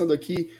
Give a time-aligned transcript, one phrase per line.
[0.00, 0.50] Começando aqui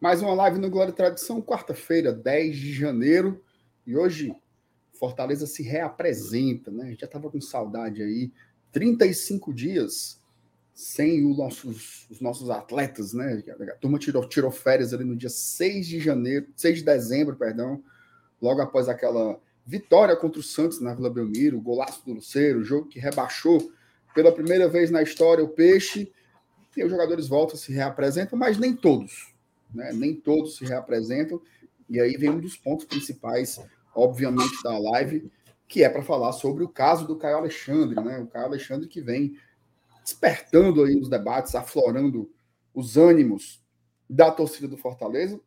[0.00, 3.44] mais uma live no Glória e Tradição, quarta-feira, 10 de janeiro.
[3.86, 4.34] E hoje
[4.94, 6.84] Fortaleza se reapresenta, né?
[6.84, 8.32] A gente já estava com saudade aí.
[8.72, 10.18] 35 dias
[10.72, 13.44] sem os nossos, os nossos atletas, né?
[13.70, 17.84] A turma tirou, tirou férias ali no dia 6 de janeiro, 6 de dezembro, perdão,
[18.40, 22.98] logo após aquela vitória contra o Santos na Vila Belmiro, golaço do Luceiro, jogo que
[22.98, 23.70] rebaixou
[24.14, 26.10] pela primeira vez na história o Peixe,
[26.76, 29.34] e os jogadores voltam, se reapresentam, mas nem todos,
[29.74, 29.92] né?
[29.92, 31.40] Nem todos se reapresentam,
[31.88, 33.60] e aí vem um dos pontos principais,
[33.94, 35.30] obviamente, da live,
[35.68, 38.18] que é para falar sobre o caso do Caio Alexandre, né?
[38.18, 39.36] O Caio Alexandre que vem
[40.04, 42.30] despertando aí os debates, aflorando
[42.72, 43.64] os ânimos
[44.08, 45.40] da torcida do Fortaleza,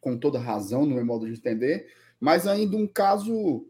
[0.00, 3.66] com toda razão, no meu modo de entender, mas ainda um caso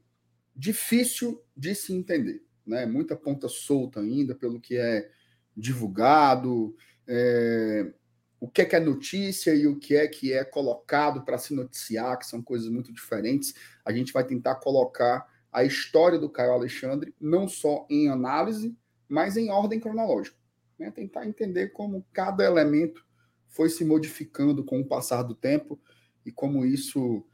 [0.54, 2.84] difícil de se entender, né?
[2.84, 5.10] Muita ponta solta ainda pelo que é
[5.58, 6.74] divulgado,
[7.06, 7.92] é,
[8.40, 11.52] o que é que é notícia e o que é que é colocado para se
[11.52, 13.54] noticiar, que são coisas muito diferentes.
[13.84, 18.76] A gente vai tentar colocar a história do Caio Alexandre não só em análise,
[19.08, 20.36] mas em ordem cronológica.
[20.78, 20.90] Né?
[20.90, 23.04] Tentar entender como cada elemento
[23.48, 25.80] foi se modificando com o passar do tempo
[26.24, 27.26] e como isso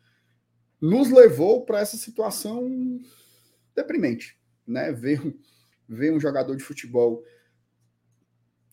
[0.80, 3.00] nos levou para essa situação
[3.74, 4.38] deprimente.
[4.66, 4.92] Né?
[4.92, 5.20] Ver,
[5.86, 7.22] ver um jogador de futebol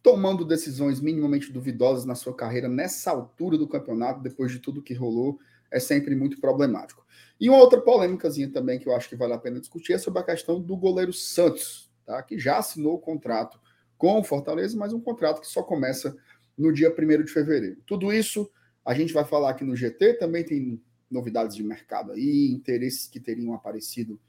[0.03, 4.94] tomando decisões minimamente duvidosas na sua carreira nessa altura do campeonato, depois de tudo que
[4.94, 5.39] rolou,
[5.69, 7.06] é sempre muito problemático.
[7.39, 10.19] E uma outra polêmicazinha também que eu acho que vale a pena discutir é sobre
[10.19, 12.22] a questão do goleiro Santos, tá?
[12.22, 13.59] que já assinou o contrato
[13.97, 16.16] com o Fortaleza, mas um contrato que só começa
[16.57, 17.81] no dia 1 de fevereiro.
[17.85, 18.50] Tudo isso
[18.84, 23.19] a gente vai falar aqui no GT, também tem novidades de mercado aí, interesses que
[23.19, 24.19] teriam aparecido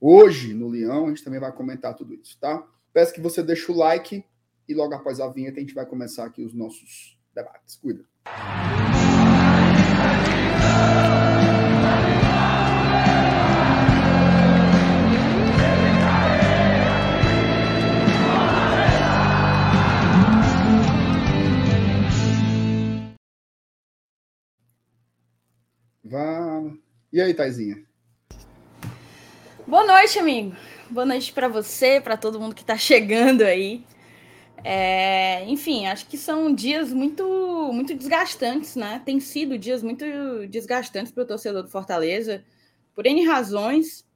[0.00, 2.66] hoje no Leão, a gente também vai comentar tudo isso, tá?
[2.92, 4.24] Peço que você deixe o like
[4.68, 7.76] e logo após a vinheta a gente vai começar aqui os nossos debates.
[7.76, 8.04] Cuida.
[27.12, 27.76] E aí, Taizinha?
[29.66, 30.56] Boa noite, amigo.
[30.88, 33.84] Boa noite para você, para todo mundo que está chegando aí.
[34.64, 37.24] É, enfim, acho que são dias muito,
[37.72, 39.02] muito desgastantes, né?
[39.04, 40.04] Tem sido dias muito
[40.48, 42.44] desgastantes para o torcedor do Fortaleza,
[42.94, 44.06] por N razões.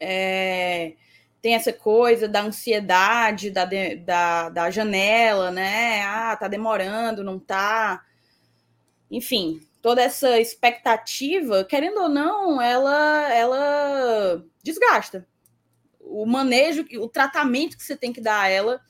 [0.00, 0.94] É,
[1.40, 6.02] tem essa coisa da ansiedade da, da, da janela, né?
[6.02, 8.04] Ah, tá demorando, não tá.
[9.10, 15.26] Enfim, toda essa expectativa, querendo ou não, ela, ela desgasta.
[16.00, 18.80] O manejo, o tratamento que você tem que dar a ela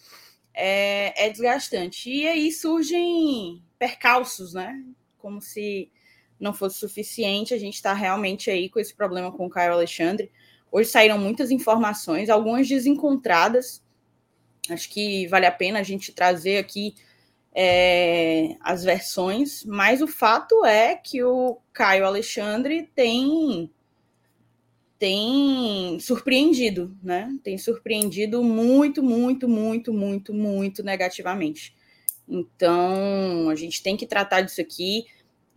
[0.58, 2.10] é, é desgastante.
[2.10, 4.82] E aí surgem percalços, né?
[5.16, 5.90] Como se
[6.38, 10.30] não fosse suficiente, a gente está realmente aí com esse problema com o Caio Alexandre.
[10.70, 13.82] Hoje saíram muitas informações, algumas desencontradas.
[14.68, 16.94] Acho que vale a pena a gente trazer aqui
[17.54, 23.70] é, as versões, mas o fato é que o Caio Alexandre tem
[24.98, 27.30] tem surpreendido, né?
[27.42, 31.74] Tem surpreendido muito, muito, muito, muito, muito negativamente.
[32.28, 35.06] Então, a gente tem que tratar disso aqui.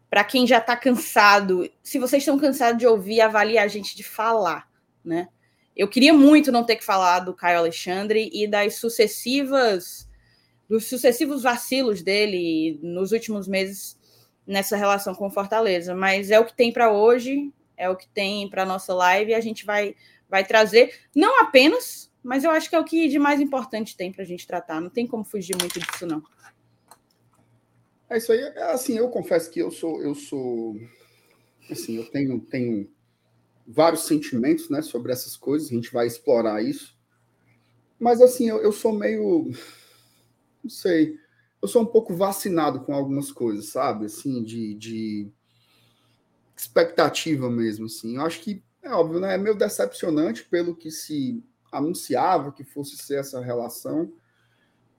[0.10, 4.04] Para quem já está cansado, se vocês estão cansados de ouvir, avalie a gente de
[4.04, 4.70] falar,
[5.04, 5.28] né?
[5.76, 10.10] Eu queria muito não ter que falar do Caio Alexandre e das sucessivas
[10.72, 14.00] dos sucessivos vacilos dele nos últimos meses
[14.48, 17.52] nessa relação com Fortaleza, mas é o que tem para hoje,
[17.82, 19.96] é o que tem para nossa live e a gente vai
[20.30, 24.12] vai trazer não apenas, mas eu acho que é o que de mais importante tem
[24.12, 24.80] para a gente tratar.
[24.80, 26.24] Não tem como fugir muito disso não.
[28.10, 28.40] É isso aí.
[28.40, 30.76] É assim, eu confesso que eu sou eu sou
[31.70, 32.90] assim, eu tenho tenho
[33.68, 35.70] vários sentimentos, né, sobre essas coisas.
[35.70, 36.96] A gente vai explorar isso.
[38.00, 39.52] Mas assim, eu, eu sou meio
[40.64, 41.18] não sei,
[41.62, 44.06] eu sou um pouco vacinado com algumas coisas, sabe?
[44.06, 45.32] Assim, de, de
[46.62, 48.16] expectativa mesmo, assim.
[48.16, 49.36] Eu acho que, é óbvio, né?
[49.36, 54.12] É meio decepcionante pelo que se anunciava que fosse ser essa relação,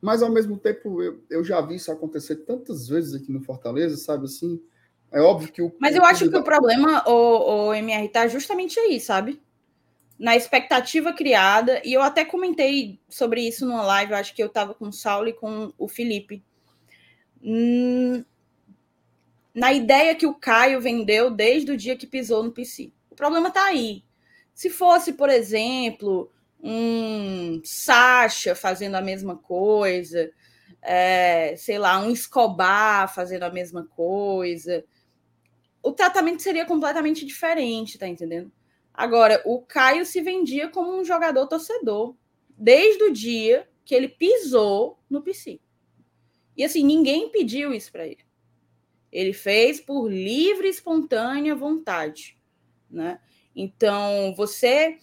[0.00, 3.96] mas ao mesmo tempo eu, eu já vi isso acontecer tantas vezes aqui no Fortaleza,
[3.96, 4.24] sabe?
[4.24, 4.60] Assim,
[5.12, 5.72] é óbvio que o.
[5.78, 9.40] Mas eu acho que o problema, o, o MR, tá justamente aí, sabe?
[10.22, 14.72] na expectativa criada, e eu até comentei sobre isso numa live, acho que eu estava
[14.72, 16.44] com o Saulo e com o Felipe.
[17.42, 18.24] hum,
[19.54, 22.90] na ideia que o Caio vendeu desde o dia que pisou no PC.
[23.10, 24.04] O problema está aí.
[24.54, 26.30] Se fosse, por exemplo,
[26.62, 30.30] um Sacha fazendo a mesma coisa,
[30.80, 34.84] é, sei lá, um Escobar fazendo a mesma coisa,
[35.82, 38.50] o tratamento seria completamente diferente, tá entendendo?
[38.94, 42.14] Agora, o Caio se vendia como um jogador torcedor
[42.50, 45.60] desde o dia que ele pisou no PC.
[46.56, 48.18] E assim, ninguém pediu isso para ele.
[49.12, 52.38] Ele fez por livre e espontânea vontade,
[52.90, 53.20] né?
[53.54, 54.98] Então, você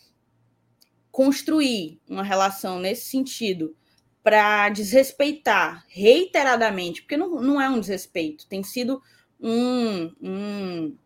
[1.11, 3.75] construir uma relação nesse sentido
[4.23, 9.01] para desrespeitar reiteradamente, porque não, não é um desrespeito, tem sido
[9.39, 10.97] um, um,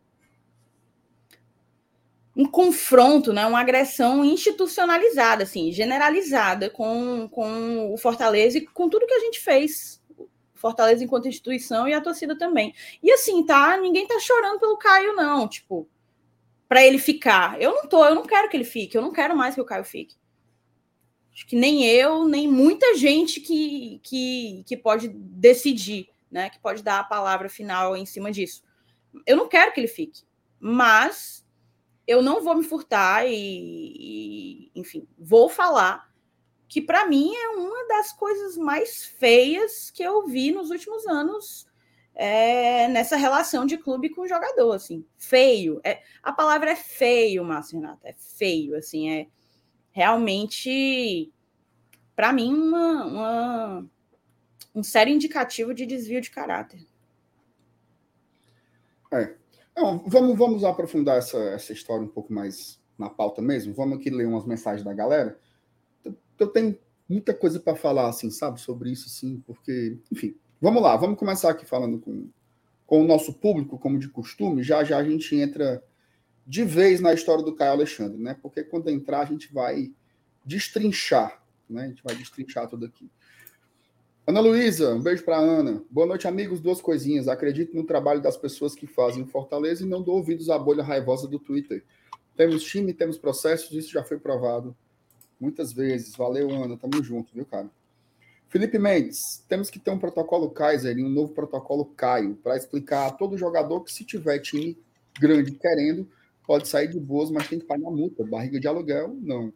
[2.36, 9.06] um confronto, né, uma agressão institucionalizada, assim, generalizada com, com o Fortaleza e com tudo
[9.06, 10.02] que a gente fez.
[10.63, 12.74] Fortaleza enquanto instituição e a torcida também.
[13.04, 13.75] E assim, tá?
[13.75, 15.45] Ninguém tá chorando pelo Caio, não.
[15.45, 15.89] Tipo,
[16.69, 17.62] para ele ficar.
[17.62, 19.65] Eu não tô, eu não quero que ele fique, eu não quero mais que o
[19.65, 20.15] Caio fique.
[21.33, 26.50] Acho que nem eu, nem muita gente que, que, que pode decidir, né?
[26.50, 28.63] Que pode dar a palavra final em cima disso.
[29.27, 30.24] Eu não quero que ele fique,
[30.62, 31.45] mas
[32.07, 36.09] eu não vou me furtar e, e enfim, vou falar
[36.74, 41.68] que para mim é uma das coisas mais feias que eu vi nos últimos anos
[42.16, 45.80] é, nessa relação de clube com jogador, assim, feio.
[45.84, 49.28] É, a palavra é feio, Márcio Renato, é feio, assim, é
[49.92, 51.31] realmente,
[52.16, 53.90] para mim, uma, uma,
[54.74, 56.84] um sério indicativo de desvio de caráter.
[59.12, 59.36] É.
[60.08, 63.76] Vamos, vamos aprofundar essa, essa história um pouco mais na pauta mesmo.
[63.76, 65.40] Vamos aqui ler umas mensagens da galera.
[66.39, 66.77] Eu tenho
[67.07, 71.50] muita coisa para falar, assim, sabe, sobre isso, sim, porque, enfim, Vamos lá, vamos começar
[71.50, 72.30] aqui falando com,
[72.88, 74.63] com o nosso público, como de costume.
[74.63, 75.83] Já já a gente entra
[76.47, 78.38] de vez na história do Caio Alexandre, né?
[78.41, 79.91] Porque quando entrar a gente vai
[80.45, 81.83] destrinchar, né?
[81.83, 83.12] A gente vai destrinchar tudo aqui.
[84.25, 85.83] Ana Luísa, um beijo para Ana.
[85.91, 86.62] Boa noite, amigos.
[86.62, 87.27] Duas coisinhas.
[87.27, 91.27] Acredito no trabalho das pessoas que fazem Fortaleza e não dou ouvidos à bolha raivosa
[91.27, 91.83] do Twitter.
[92.38, 94.74] Temos time, temos processos, isso já foi provado
[95.44, 96.16] muitas vezes.
[96.16, 96.78] Valeu, Ana.
[96.78, 97.69] Tamo junto, viu, cara?
[98.48, 103.07] Felipe Mendes, temos que ter um protocolo Kaiser e um novo protocolo Caio para explicar
[103.07, 104.78] a todo jogador que se tiver time
[105.19, 106.07] grande querendo,
[106.45, 108.24] pode sair de boas, mas tem que pagar multa.
[108.24, 109.51] Barriga de aluguel, não.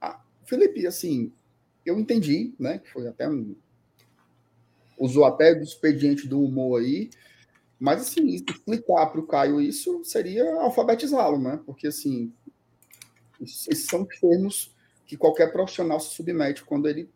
[0.00, 1.30] Ah, Felipe, assim,
[1.84, 2.78] eu entendi, né?
[2.78, 3.54] Que foi até um.
[4.98, 7.10] Usou até do expediente do humor aí.
[7.78, 11.60] Mas, assim, explicar para o Caio isso seria alfabetizá-lo, né?
[11.64, 12.32] Porque, assim,
[13.38, 14.74] esses são termos
[15.08, 17.10] que qualquer profissional se submete quando ele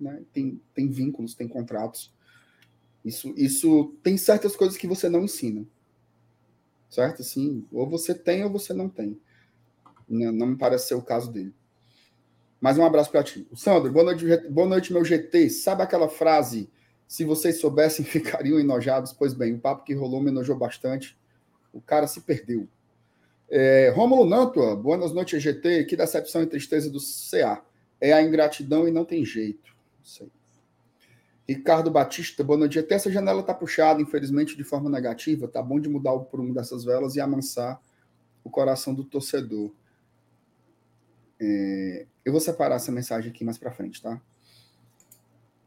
[0.00, 0.22] né?
[0.32, 2.12] tem, tem vínculos, tem contratos.
[3.04, 5.66] Isso, isso tem certas coisas que você não ensina.
[6.88, 7.20] Certo?
[7.20, 9.20] Assim, ou você tem ou você não tem.
[10.08, 11.54] Não, não me parece ser o caso dele.
[12.58, 13.46] Mais um abraço para ti.
[13.54, 15.50] Sandro, boa noite, boa noite, meu GT.
[15.50, 16.70] Sabe aquela frase?
[17.06, 19.12] Se vocês soubessem, ficariam enojados.
[19.12, 21.18] Pois bem, o papo que rolou me enojou bastante.
[21.70, 22.66] O cara se perdeu.
[23.50, 25.84] É, Rômulo Nantua, boas noites, GT.
[25.84, 27.60] Que decepção e tristeza do CA.
[28.00, 29.74] É a ingratidão e não tem jeito.
[30.02, 30.30] Isso aí.
[31.48, 32.78] Ricardo Batista, boa noite.
[32.78, 35.48] Até essa janela está puxada, infelizmente, de forma negativa.
[35.48, 37.80] Tá bom de mudar o prumo dessas velas e amansar
[38.44, 39.72] o coração do torcedor.
[41.40, 44.20] É, eu vou separar essa mensagem aqui mais para frente, tá?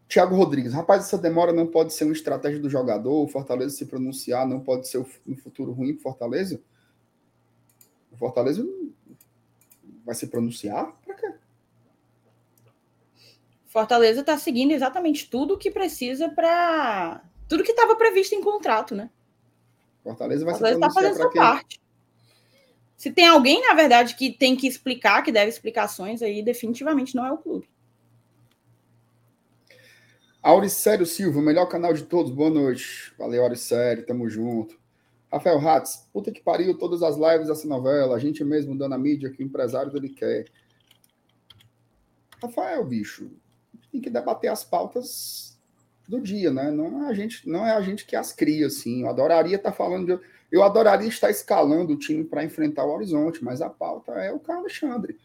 [0.08, 3.86] Tiago Rodrigues, rapaz, essa demora não pode ser uma estratégia do jogador, o Fortaleza se
[3.86, 6.62] pronunciar, não pode ser um futuro ruim para Fortaleza?
[8.14, 8.66] O Fortaleza
[10.06, 10.94] vai se pronunciar?
[11.04, 11.34] Para quê?
[13.66, 17.24] Fortaleza está seguindo exatamente tudo que precisa para.
[17.50, 19.10] Tudo que estava previsto em contrato, né?
[20.04, 21.82] Fortaleza vai Fortaleza está fazendo sua parte.
[22.96, 27.26] Se tem alguém, na verdade, que tem que explicar, que deve explicações, aí definitivamente não
[27.26, 27.68] é o clube.
[30.42, 33.14] Auricério Silva, o melhor canal de todos, boa noite.
[33.18, 34.78] Valeu, Auricério, tamo junto.
[35.34, 38.98] Rafael Ratz, puta que pariu, todas as lives dessa novela, a gente mesmo dando a
[39.00, 40.46] mídia que o empresário dele quer.
[42.40, 43.32] Rafael, bicho,
[43.92, 45.58] tem que debater as pautas
[46.08, 46.70] do dia, né?
[46.70, 49.02] Não é a gente, não é a gente que as cria, assim.
[49.02, 52.94] Eu adoraria estar tá falando de, eu adoraria estar escalando o time para enfrentar o
[52.94, 55.18] Horizonte, mas a pauta é o Carlos Alexandre.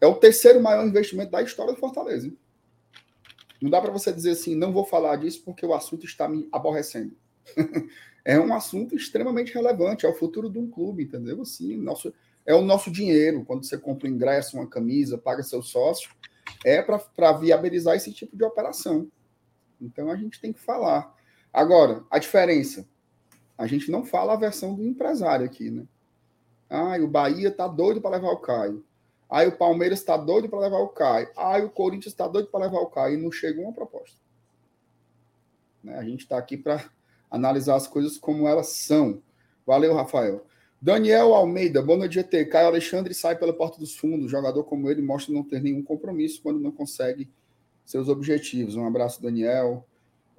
[0.00, 2.32] É o terceiro maior investimento da história do Fortaleza.
[3.60, 6.48] Não dá para você dizer assim, não vou falar disso porque o assunto está me
[6.52, 7.16] aborrecendo.
[8.28, 11.40] é um assunto extremamente relevante, é o futuro de um clube, entendeu?
[11.40, 12.12] Assim, nosso,
[12.44, 13.42] é o nosso dinheiro.
[13.42, 16.10] Quando você compra um ingresso, uma camisa, paga seu sócio,
[16.62, 19.10] é para viabilizar esse tipo de operação.
[19.80, 21.16] Então a gente tem que falar.
[21.50, 22.86] Agora, a diferença.
[23.56, 25.86] A gente não fala a versão do empresário aqui, né?
[26.68, 28.84] Ah, o Bahia tá doido para levar o Caio.
[29.30, 31.30] Aí o Palmeiras está doido para levar o Caio.
[31.34, 34.18] Aí o Corinthians está doido para levar o Caio e não chega uma proposta.
[35.82, 35.96] Né?
[35.96, 36.90] A gente está aqui para
[37.30, 39.22] analisar as coisas como elas são.
[39.66, 40.46] Valeu, Rafael.
[40.80, 42.44] Daniel Almeida, boa noite, GT.
[42.46, 44.30] Caio Alexandre sai pela porta dos fundos.
[44.30, 47.28] Jogador como ele mostra não ter nenhum compromisso quando não consegue
[47.84, 48.76] seus objetivos.
[48.76, 49.86] Um abraço, Daniel.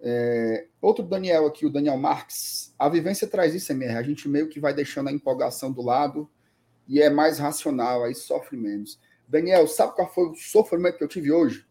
[0.01, 2.73] É, outro Daniel aqui, o Daniel Marques.
[2.79, 3.97] A vivência traz isso, MR.
[3.97, 6.29] A gente meio que vai deixando a empolgação do lado
[6.87, 8.99] e é mais racional, aí sofre menos.
[9.27, 11.67] Daniel, sabe qual foi o sofrimento que eu tive hoje?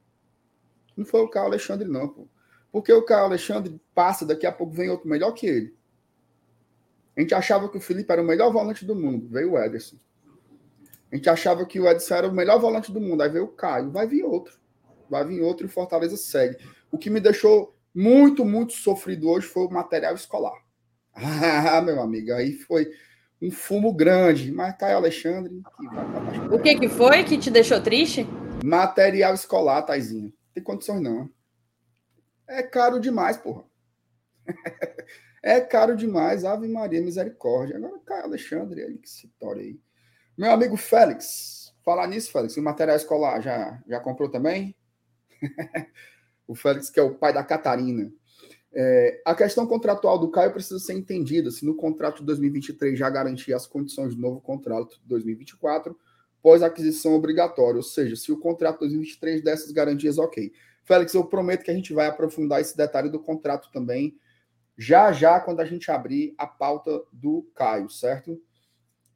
[0.97, 2.29] Não foi o Caio Alexandre, não, pô.
[2.71, 5.75] Porque o Caio Alexandre passa, daqui a pouco vem outro melhor que ele.
[7.17, 9.97] A gente achava que o Felipe era o melhor volante do mundo, veio o Ederson.
[11.11, 13.49] A gente achava que o Edson era o melhor volante do mundo, aí veio o
[13.49, 14.59] Caio, vai vir outro.
[15.09, 16.59] Vai vir outro e o Fortaleza segue.
[16.93, 20.57] O que me deixou muito, muito sofrido hoje foi o material escolar.
[21.21, 22.89] Ah, meu amigo, aí foi
[23.43, 24.53] um fumo grande.
[24.53, 25.63] Mas Caio Alexandre.
[26.49, 28.25] Que o que, que foi que te deixou triste?
[28.65, 30.25] Material escolar, Taizinho.
[30.27, 31.29] Não tem condições, não.
[32.49, 33.65] É caro demais, porra.
[35.43, 36.45] é caro demais.
[36.45, 37.77] Ave Maria, misericórdia.
[37.77, 39.81] Agora, Caio Alexandre, aí que se tore aí.
[40.37, 41.75] Meu amigo Félix.
[41.85, 44.75] Falar nisso, Félix, o material escolar já, já comprou também?
[46.47, 48.11] o Félix, que é o pai da Catarina.
[48.73, 51.51] É, a questão contratual do Caio precisa ser entendida.
[51.51, 55.99] Se no contrato de 2023 já garantir as condições do novo contrato de 2024,
[56.43, 60.53] pós-aquisição obrigatória, ou seja, se o contrato de 2023 dessas garantias, ok.
[60.89, 64.19] Félix, eu prometo que a gente vai aprofundar esse detalhe do contrato também,
[64.77, 68.41] já já, quando a gente abrir a pauta do Caio, certo?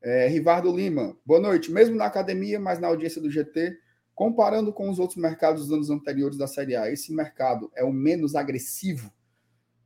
[0.01, 1.73] É, Rivardo Lima, boa noite.
[1.73, 3.77] Mesmo na academia, mas na audiência do GT,
[4.15, 7.93] comparando com os outros mercados dos anos anteriores da Série A, esse mercado é o
[7.93, 9.13] menos agressivo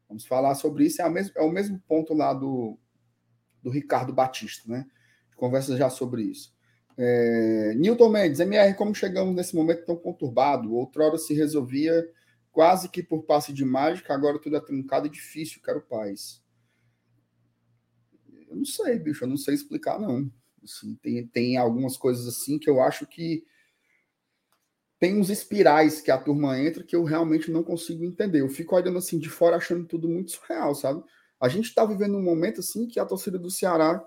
[0.08, 1.02] Vamos falar sobre isso.
[1.02, 2.78] É, mesmo, é o mesmo ponto lá do,
[3.62, 4.86] do Ricardo Batista, né?
[5.34, 6.55] Conversa já sobre isso.
[6.98, 10.74] É, Newton Mendes, MR, como chegamos nesse momento tão conturbado?
[10.74, 12.08] Outrora se resolvia
[12.50, 16.42] quase que por passe de mágica, agora tudo é truncado e difícil, quero paz.
[18.48, 20.30] Eu não sei, bicho, eu não sei explicar, não.
[20.64, 23.44] Assim, tem, tem algumas coisas assim que eu acho que
[24.98, 28.40] tem uns espirais que a turma entra que eu realmente não consigo entender.
[28.40, 31.04] Eu fico olhando assim de fora achando tudo muito surreal, sabe?
[31.38, 34.02] A gente está vivendo um momento assim que a torcida do Ceará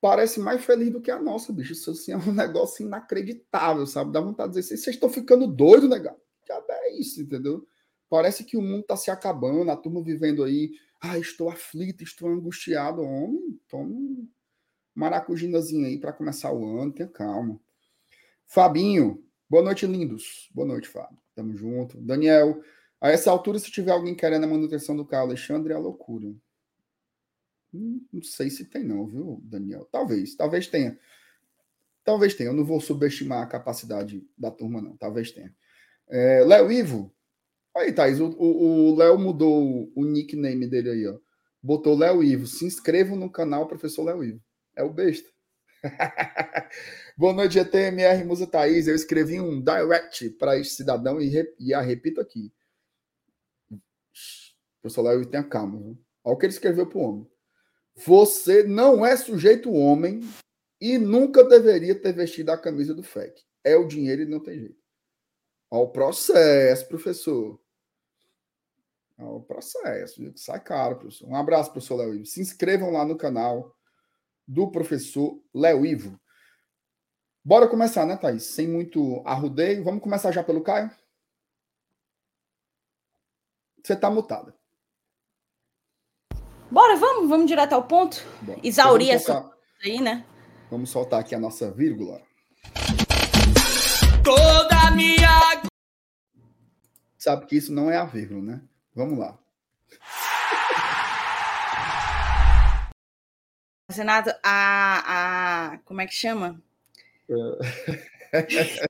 [0.00, 1.72] parece mais feliz do que a nossa, bicho.
[1.72, 4.12] Isso assim, é um negócio inacreditável, sabe?
[4.12, 6.20] Dá vontade de dizer, vocês estão ficando doidos, negado.
[6.44, 7.66] Que é isso, entendeu?
[8.08, 12.28] Parece que o mundo está se acabando, a turma vivendo aí, ah, estou aflito, estou
[12.28, 13.02] angustiado.
[13.02, 14.28] Homem, toma um
[14.94, 17.60] maracujinazinho aí para começar o ano, tenha calma.
[18.46, 20.50] Fabinho, Boa noite, lindos.
[20.54, 21.16] Boa noite, Fábio.
[21.34, 21.98] Tamo junto.
[22.02, 22.60] Daniel,
[23.00, 26.34] a essa altura, se tiver alguém querendo a manutenção do carro Alexandre, é loucura.
[27.72, 29.86] Hum, não sei se tem, não, viu, Daniel?
[29.90, 30.98] Talvez, talvez tenha.
[32.04, 32.50] Talvez tenha.
[32.50, 34.96] Eu não vou subestimar a capacidade da turma, não.
[34.96, 35.54] Talvez tenha.
[36.08, 37.14] É, Léo Ivo.
[37.76, 41.18] Aí, Thaís, o Léo mudou o nickname dele aí, ó.
[41.62, 42.46] Botou Léo Ivo.
[42.46, 44.42] Se inscrevam no canal Professor Léo Ivo.
[44.74, 45.28] É o besta.
[47.16, 48.88] Boa noite, GTMR Musa Thaís.
[48.88, 52.52] Eu escrevi um direct para este cidadão e, re, e a repito aqui.
[54.80, 55.78] Professor Léo, tenha calma.
[55.78, 55.98] Viu?
[56.24, 57.26] Olha o que ele escreveu para o homem.
[58.04, 60.20] Você não é sujeito homem
[60.80, 63.42] e nunca deveria ter vestido a camisa do FEC.
[63.64, 64.78] É o dinheiro e não tem jeito.
[65.68, 67.60] Olha o processo, professor.
[69.18, 70.32] Olha o processo.
[70.36, 71.28] Sai caro, professor.
[71.28, 73.76] Um abraço, professor Léo Se inscrevam lá no canal
[74.46, 76.20] do professor Léo Ivo.
[77.44, 78.44] Bora começar, né, Thaís?
[78.44, 79.82] Sem muito arrudeio.
[79.82, 80.90] Vamos começar já pelo Caio?
[83.82, 84.57] Você está mutada.
[86.70, 88.22] Bora, vamos, vamos direto ao ponto.
[88.42, 88.58] Bora.
[88.62, 89.50] Exaurir essa
[89.82, 90.24] aí, né?
[90.70, 92.20] Vamos soltar aqui a nossa vírgula.
[94.22, 95.62] Toda minha.
[97.16, 98.60] Sabe que isso não é a vírgula, né?
[98.94, 99.38] Vamos lá.
[103.90, 105.78] Renato, a, a.
[105.86, 106.60] Como é que chama?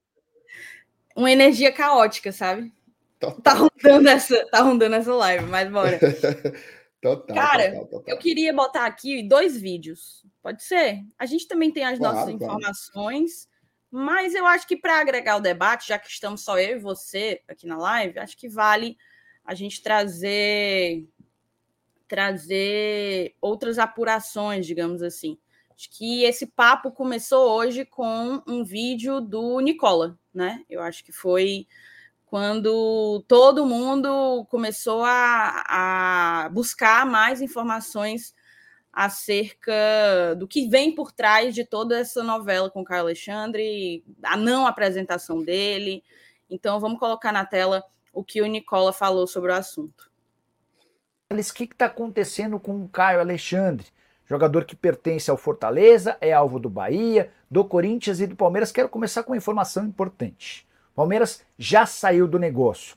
[1.15, 2.73] Uma energia caótica, sabe?
[3.21, 3.41] Total.
[3.41, 5.99] Tá rondando essa, tá rondando essa live, mas bora.
[7.01, 8.15] Total, Cara, total, total.
[8.15, 10.27] eu queria botar aqui dois vídeos.
[10.43, 11.05] Pode ser?
[11.19, 13.49] A gente também tem as claro, nossas informações,
[13.91, 14.07] claro.
[14.07, 17.41] mas eu acho que para agregar o debate, já que estamos só eu e você
[17.47, 18.97] aqui na live, acho que vale
[19.45, 21.07] a gente trazer
[22.09, 25.39] trazer outras apurações, digamos assim.
[25.77, 30.65] Acho que esse papo começou hoje com um vídeo do Nicola, né?
[30.69, 31.69] Eu acho que foi
[32.29, 35.65] quando todo mundo começou a,
[36.45, 38.35] a buscar mais informações
[38.93, 39.73] acerca
[40.37, 44.67] do que vem por trás de toda essa novela com o Caio Alexandre, a não
[44.67, 46.03] apresentação dele.
[46.51, 47.83] Então, vamos colocar na tela
[48.13, 50.11] o que o Nicola falou sobre o assunto.
[51.31, 53.87] O que está acontecendo com o Caio Alexandre?
[54.27, 58.71] Jogador que pertence ao Fortaleza, é alvo do Bahia, do Corinthians e do Palmeiras.
[58.71, 60.68] Quero começar com uma informação importante.
[60.99, 62.97] Palmeiras já saiu do negócio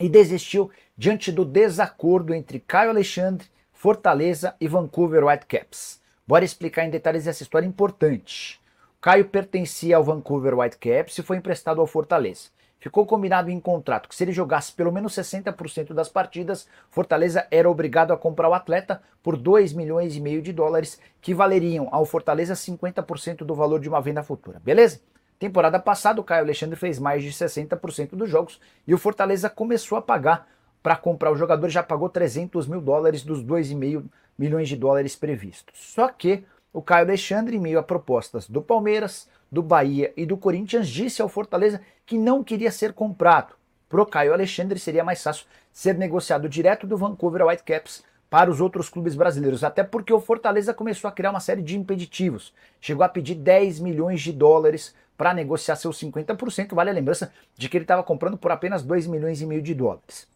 [0.00, 6.00] e desistiu diante do desacordo entre Caio Alexandre, Fortaleza e Vancouver Whitecaps.
[6.26, 8.58] Bora explicar em detalhes essa história importante.
[8.98, 12.48] Caio pertencia ao Vancouver Whitecaps e foi emprestado ao Fortaleza.
[12.78, 17.68] Ficou combinado em contrato que se ele jogasse pelo menos 60% das partidas, Fortaleza era
[17.68, 22.06] obrigado a comprar o atleta por 2 milhões e meio de dólares, que valeriam ao
[22.06, 24.58] Fortaleza 50% do valor de uma venda futura.
[24.64, 25.02] Beleza?
[25.38, 29.96] Temporada passada, o Caio Alexandre fez mais de 60% dos jogos e o Fortaleza começou
[29.96, 30.48] a pagar
[30.82, 34.04] para comprar o jogador, já pagou 300 mil dólares dos 2,5
[34.36, 35.92] milhões de dólares previstos.
[35.94, 40.36] Só que o Caio Alexandre, em meio a propostas do Palmeiras, do Bahia e do
[40.36, 43.54] Corinthians, disse ao Fortaleza que não queria ser comprado.
[43.88, 48.88] Pro Caio Alexandre seria mais fácil ser negociado direto do Vancouver Whitecaps para os outros
[48.88, 52.52] clubes brasileiros, até porque o Fortaleza começou a criar uma série de impeditivos.
[52.80, 57.68] Chegou a pedir 10 milhões de dólares para negociar seus 50%, vale a lembrança de
[57.68, 60.28] que ele estava comprando por apenas 2 milhões e meio de dólares.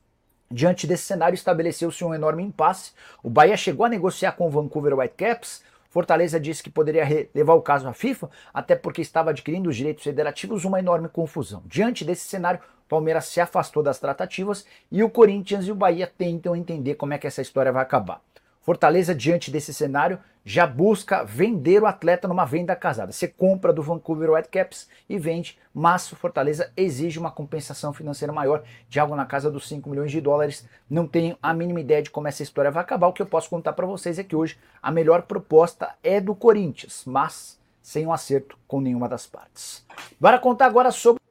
[0.51, 2.93] Diante desse cenário, estabeleceu-se um enorme impasse.
[3.23, 5.63] O Bahia chegou a negociar com o Vancouver Whitecaps.
[5.89, 10.05] Fortaleza disse que poderia levar o caso à FIFA, até porque estava adquirindo os direitos
[10.05, 11.63] federativos, uma enorme confusão.
[11.65, 12.61] Diante desse cenário,
[12.93, 17.19] Palmeiras se afastou das tratativas e o Corinthians e o Bahia tentam entender como é
[17.19, 18.21] que essa história vai acabar.
[18.61, 23.11] Fortaleza, diante desse cenário, já busca vender o atleta numa venda casada.
[23.11, 28.63] Você compra do Vancouver Whitecaps e vende, mas o Fortaleza exige uma compensação financeira maior
[28.91, 30.69] de algo na casa dos 5 milhões de dólares.
[30.91, 33.07] Não tenho a mínima ideia de como essa história vai acabar.
[33.07, 36.35] O que eu posso contar para vocês é que hoje a melhor proposta é do
[36.35, 39.83] Corinthians, mas sem um acerto com nenhuma das partes.
[40.21, 41.23] Bora contar agora sobre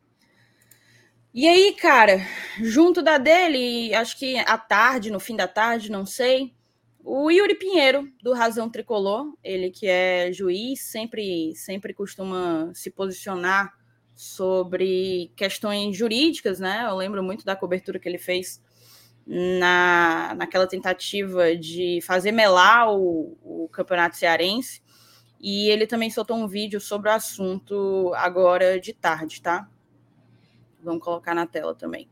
[1.33, 2.19] e aí, cara,
[2.61, 6.53] junto da dele, acho que à tarde, no fim da tarde, não sei,
[7.03, 13.73] o Yuri Pinheiro, do Razão Tricolor, ele que é juiz, sempre, sempre costuma se posicionar
[14.13, 16.85] sobre questões jurídicas, né?
[16.87, 18.61] Eu lembro muito da cobertura que ele fez
[19.25, 24.81] na, naquela tentativa de fazer melar o, o campeonato cearense.
[25.39, 29.67] E ele também soltou um vídeo sobre o assunto agora de tarde, tá?
[30.83, 32.07] Vamos colocar na tela também.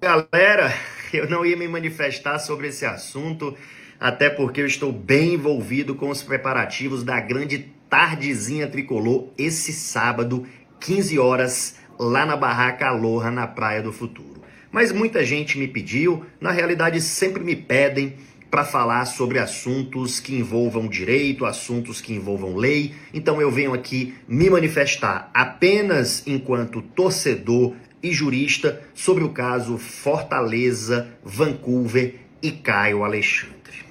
[0.00, 0.72] Galera,
[1.12, 3.56] eu não ia me manifestar sobre esse assunto,
[4.00, 10.46] até porque eu estou bem envolvido com os preparativos da grande tardezinha tricolor esse sábado,
[10.80, 14.42] 15 horas, lá na Barraca Aloha, na Praia do Futuro.
[14.72, 18.16] Mas muita gente me pediu, na realidade sempre me pedem
[18.52, 22.94] para falar sobre assuntos que envolvam direito, assuntos que envolvam lei.
[23.14, 31.08] Então eu venho aqui me manifestar apenas enquanto torcedor e jurista sobre o caso Fortaleza,
[31.24, 33.86] Vancouver e Caio Alexandre.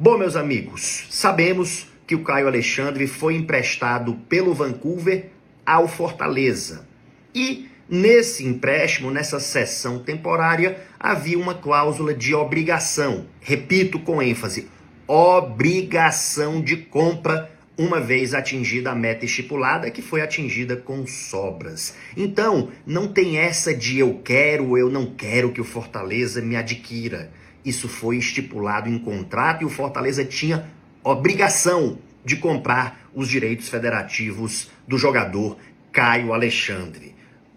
[0.00, 5.26] Bom, meus amigos, sabemos que o Caio Alexandre foi emprestado pelo Vancouver
[5.66, 6.88] ao Fortaleza.
[7.34, 13.26] E Nesse empréstimo, nessa sessão temporária, havia uma cláusula de obrigação.
[13.40, 14.68] Repito com ênfase:
[15.06, 21.94] obrigação de compra uma vez atingida a meta estipulada, que foi atingida com sobras.
[22.16, 26.56] Então, não tem essa de eu quero ou eu não quero que o Fortaleza me
[26.56, 27.30] adquira.
[27.64, 30.68] Isso foi estipulado em contrato e o Fortaleza tinha
[31.02, 35.58] obrigação de comprar os direitos federativos do jogador
[35.92, 37.13] Caio Alexandre.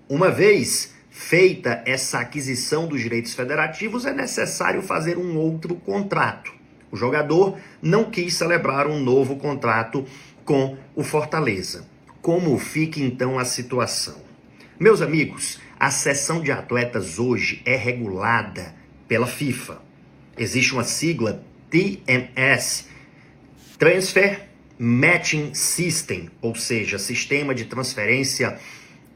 [0.10, 6.54] Uma vez feita essa aquisição dos direitos federativos, é necessário fazer um outro contrato.
[6.90, 10.06] O jogador não quis celebrar um novo contrato
[10.46, 11.86] com o Fortaleza.
[12.22, 14.16] Como fica então a situação?
[14.80, 18.74] Meus amigos, a sessão de atletas hoje é regulada
[19.10, 19.82] pela FIFA.
[20.38, 22.86] Existe uma sigla TMS
[23.78, 24.48] Transfer
[24.80, 28.58] Matching System, ou seja, sistema de transferência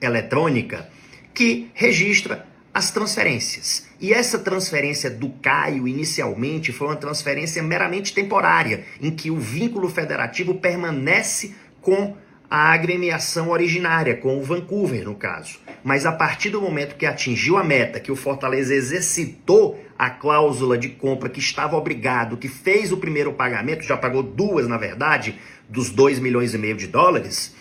[0.02, 0.90] eletrônica
[1.34, 3.88] que registra as transferências.
[4.00, 9.90] E essa transferência do Caio, inicialmente, foi uma transferência meramente temporária, em que o vínculo
[9.90, 12.16] federativo permanece com
[12.50, 15.60] a agremiação originária, com o Vancouver, no caso.
[15.84, 20.78] Mas a partir do momento que atingiu a meta, que o Fortaleza exercitou a cláusula
[20.78, 25.40] de compra que estava obrigado, que fez o primeiro pagamento, já pagou duas, na verdade,
[25.70, 27.56] dos 2 milhões e meio de dólares,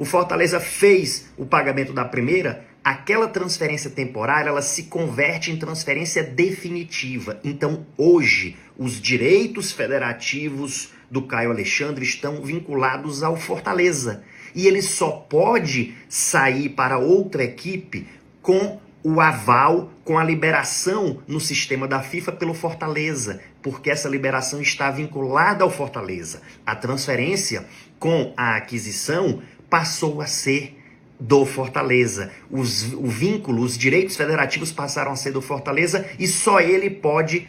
[0.00, 6.24] o Fortaleza fez o pagamento da primeira, aquela transferência temporária ela se converte em transferência
[6.24, 7.38] definitiva.
[7.44, 14.24] Então, hoje, os direitos federativos do Caio Alexandre estão vinculados ao Fortaleza.
[14.54, 18.08] E ele só pode sair para outra equipe
[18.40, 24.62] com o aval, com a liberação no sistema da FIFA pelo Fortaleza, porque essa liberação
[24.62, 26.40] está vinculada ao Fortaleza.
[26.64, 27.66] A transferência
[27.98, 30.76] com a aquisição passou a ser
[31.18, 32.30] do Fortaleza.
[32.50, 37.46] Os, o vínculo, os direitos federativos passaram a ser do Fortaleza e só ele pode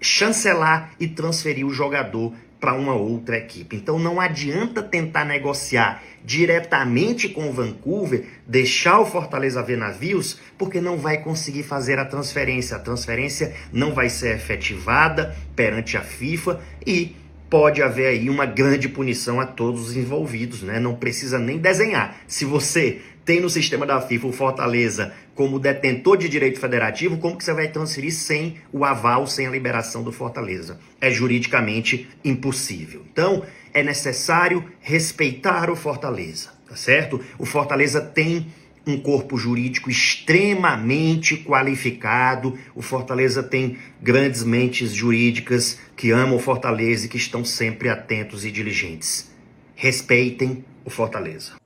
[0.00, 2.32] chancelar e transferir o jogador
[2.62, 3.74] para uma outra equipe.
[3.74, 10.80] Então não adianta tentar negociar diretamente com o Vancouver, deixar o Fortaleza ver navios, porque
[10.80, 12.76] não vai conseguir fazer a transferência.
[12.76, 17.16] A transferência não vai ser efetivada perante a FIFA e
[17.52, 20.80] pode haver aí uma grande punição a todos os envolvidos, né?
[20.80, 22.16] Não precisa nem desenhar.
[22.26, 27.36] Se você tem no sistema da FIFA o Fortaleza como detentor de direito federativo, como
[27.36, 30.80] que você vai transferir sem o aval, sem a liberação do Fortaleza?
[30.98, 33.02] É juridicamente impossível.
[33.12, 33.42] Então,
[33.74, 37.20] é necessário respeitar o Fortaleza, tá certo?
[37.38, 38.46] O Fortaleza tem
[38.86, 42.58] um corpo jurídico extremamente qualificado.
[42.74, 48.44] O Fortaleza tem grandes mentes jurídicas que amam o Fortaleza e que estão sempre atentos
[48.44, 49.32] e diligentes.
[49.74, 51.56] Respeitem o Fortaleza.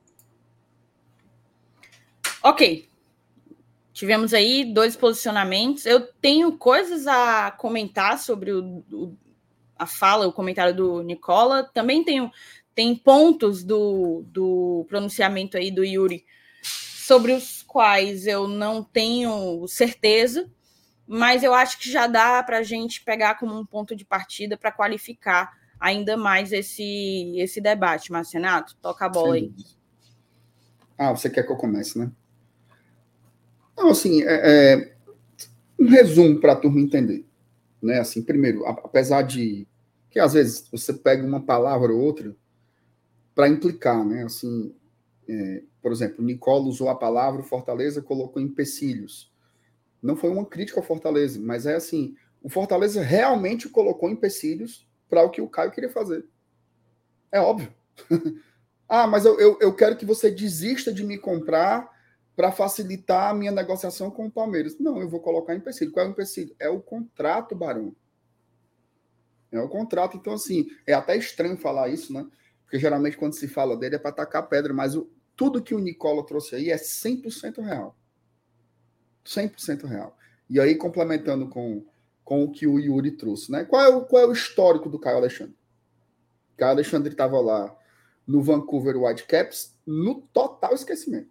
[2.43, 2.87] Ok.
[3.91, 5.85] Tivemos aí dois posicionamentos.
[5.85, 9.17] Eu tenho coisas a comentar sobre o, o,
[9.77, 11.63] a fala, o comentário do Nicola.
[11.73, 12.31] Também tenho
[12.75, 16.23] tem pontos do, do pronunciamento aí do Yuri
[17.07, 20.51] sobre os quais eu não tenho certeza,
[21.07, 24.57] mas eu acho que já dá para a gente pegar como um ponto de partida
[24.57, 28.11] para qualificar ainda mais esse, esse debate.
[28.11, 29.53] Marcenato, toca a bola aí.
[30.97, 32.11] Ah, você quer que eu comece, né?
[33.77, 34.95] Não, assim, é, é
[35.79, 37.25] um resumo para a turma entender.
[37.81, 38.01] Né?
[38.01, 39.65] Assim, primeiro, apesar de
[40.09, 42.35] que às vezes você pega uma palavra ou outra
[43.33, 44.23] para implicar, né?
[44.23, 44.75] Assim,
[45.29, 49.31] é, por exemplo, Nicola usou a palavra Fortaleza colocou empecilhos.
[50.03, 55.23] Não foi uma crítica ao Fortaleza, mas é assim, o Fortaleza realmente colocou empecilhos para
[55.23, 56.25] o que o Caio queria fazer.
[57.31, 57.73] É óbvio.
[58.89, 61.89] ah, mas eu, eu, eu quero que você desista de me comprar
[62.35, 64.77] para facilitar a minha negociação com o Palmeiras.
[64.77, 65.93] Não, eu vou colocar empecilho.
[65.93, 66.53] Qual é o empecilho?
[66.59, 67.95] É o contrato, Barão.
[69.53, 70.17] É o contrato.
[70.17, 72.27] Então, assim, é até estranho falar isso, né?
[72.63, 75.79] Porque geralmente quando se fala dele é para atacar pedra, mas o, tudo que o
[75.79, 77.95] Nicola trouxe aí é 100% real.
[79.23, 80.17] 100% real.
[80.49, 81.85] E aí, complementando com,
[82.23, 83.63] com o que o Yuri trouxe, né?
[83.63, 85.55] Qual é o, qual é o histórico do Caio Alexandre?
[86.53, 87.77] O Caio Alexandre estava lá
[88.25, 91.29] no Vancouver Whitecaps no total esquecimento.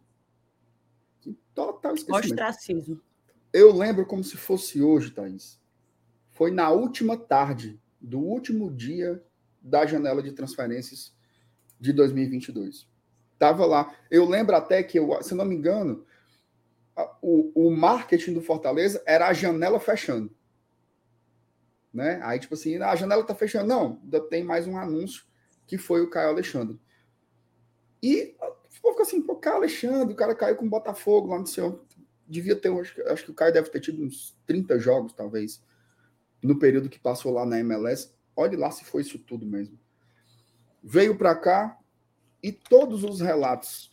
[1.53, 2.31] Total esquecimento.
[2.31, 3.01] Ostracismo.
[3.53, 5.59] Eu lembro como se fosse hoje, Thaís.
[6.31, 9.25] Foi na última tarde do último dia
[9.61, 11.17] da janela de transferências
[11.81, 12.87] de 2022.
[13.39, 13.95] Tava lá.
[14.11, 16.05] Eu lembro até que, eu, se não me engano,
[17.21, 20.35] o, o marketing do Fortaleza era a janela fechando.
[21.93, 22.21] Né?
[22.23, 23.67] Aí, tipo assim, a janela tá fechando.
[23.67, 25.25] Não, ainda tem mais um anúncio
[25.67, 26.79] que foi o Caio Alexandre.
[28.03, 28.37] E
[28.71, 31.85] fica assim, pô, Caio Alexandre, o cara caiu com o Botafogo lá no seu.
[32.27, 35.63] Devia ter, acho, acho que o Caio deve ter tido uns 30 jogos, talvez,
[36.43, 38.15] no período que passou lá na MLS.
[38.35, 39.79] Olhe lá se foi isso tudo mesmo.
[40.83, 41.79] Veio para cá
[42.47, 43.91] e todos os relatos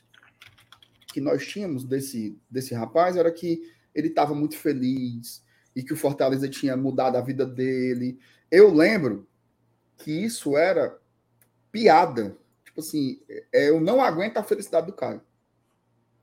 [1.13, 3.62] que nós tínhamos desse, desse rapaz era que
[3.94, 5.44] ele estava muito feliz
[5.76, 8.20] e que o Fortaleza tinha mudado a vida dele.
[8.50, 9.28] Eu lembro
[9.98, 11.00] que isso era
[11.72, 12.38] piada
[12.74, 13.22] Tipo assim,
[13.54, 15.22] é, eu não aguento a felicidade do Caio.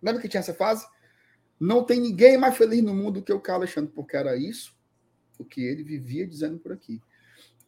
[0.03, 0.85] Lembra que tinha essa fase?
[1.61, 4.77] Não tem ninguém mais feliz no mundo do que o Caio Alexandre, porque era isso
[5.39, 7.01] o que ele vivia dizendo por aqui.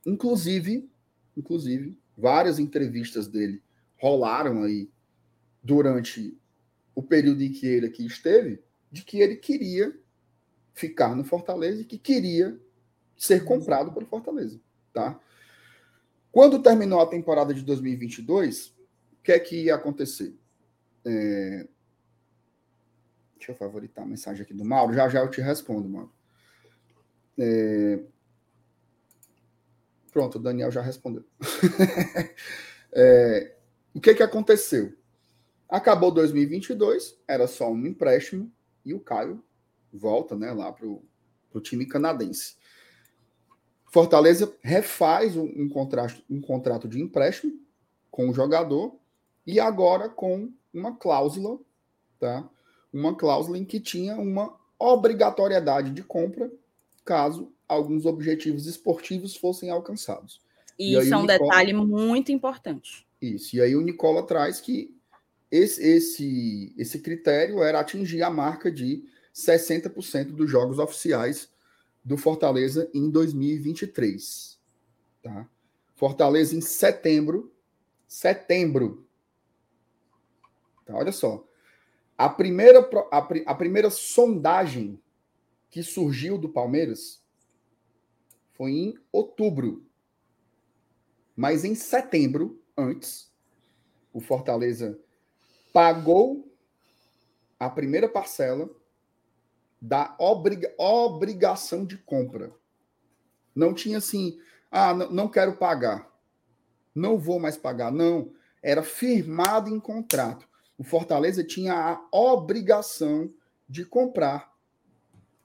[0.05, 0.91] Inclusive,
[1.37, 3.63] inclusive, várias entrevistas dele
[4.03, 4.91] rolaram aí
[5.63, 6.37] durante
[6.93, 8.61] o período em que ele aqui esteve,
[8.91, 9.97] de que ele queria
[10.75, 12.61] ficar no Fortaleza e que queria
[13.17, 14.61] ser comprado pelo Fortaleza,
[14.93, 15.21] tá?
[16.33, 18.69] Quando terminou a temporada de 2022,
[19.21, 20.37] o que é que ia acontecer?
[21.05, 21.69] É...
[23.37, 24.95] Deixa eu favoritar a mensagem aqui do Mauro.
[24.95, 26.13] Já já eu te respondo, Mauro.
[27.39, 28.03] É...
[30.11, 31.25] Pronto, o Daniel já respondeu.
[32.93, 33.52] é...
[33.95, 34.95] O que é que aconteceu?
[35.69, 38.51] Acabou 2022, era só um empréstimo
[38.85, 39.43] e o Caio
[39.93, 42.57] volta né, lá para o time canadense.
[43.87, 47.53] Fortaleza refaz um, um, contrato, um contrato de empréstimo
[48.11, 48.99] com o jogador
[49.47, 51.59] e agora com uma cláusula,
[52.19, 52.49] tá?
[52.93, 56.51] uma cláusula em que tinha uma obrigatoriedade de compra
[57.05, 60.41] caso alguns objetivos esportivos fossem alcançados.
[60.79, 63.07] E isso é um detalhe muito importante.
[63.23, 63.55] Isso.
[63.55, 64.99] E aí o Nicola traz que
[65.49, 71.49] esse, esse, esse critério era atingir a marca de 60% dos jogos oficiais
[72.05, 74.59] do Fortaleza em 2023.
[75.23, 75.49] Tá?
[75.95, 77.55] Fortaleza em setembro.
[78.09, 79.07] Setembro.
[80.85, 81.47] Tá, olha só.
[82.19, 82.81] A primeira,
[83.13, 85.01] a, a primeira sondagem
[85.71, 87.23] que surgiu do Palmeiras
[88.53, 89.87] foi em outubro.
[91.37, 93.31] Mas em setembro, antes,
[94.13, 94.99] o Fortaleza
[95.73, 96.53] pagou
[97.59, 98.69] a primeira parcela
[99.81, 102.53] da obriga obrigação de compra.
[103.55, 104.39] Não tinha assim,
[104.71, 106.11] ah, não quero pagar,
[106.95, 107.91] não vou mais pagar.
[107.91, 108.33] Não,
[108.63, 110.49] era firmado em contrato.
[110.79, 113.33] O Fortaleza tinha a obrigação
[113.69, 114.53] de comprar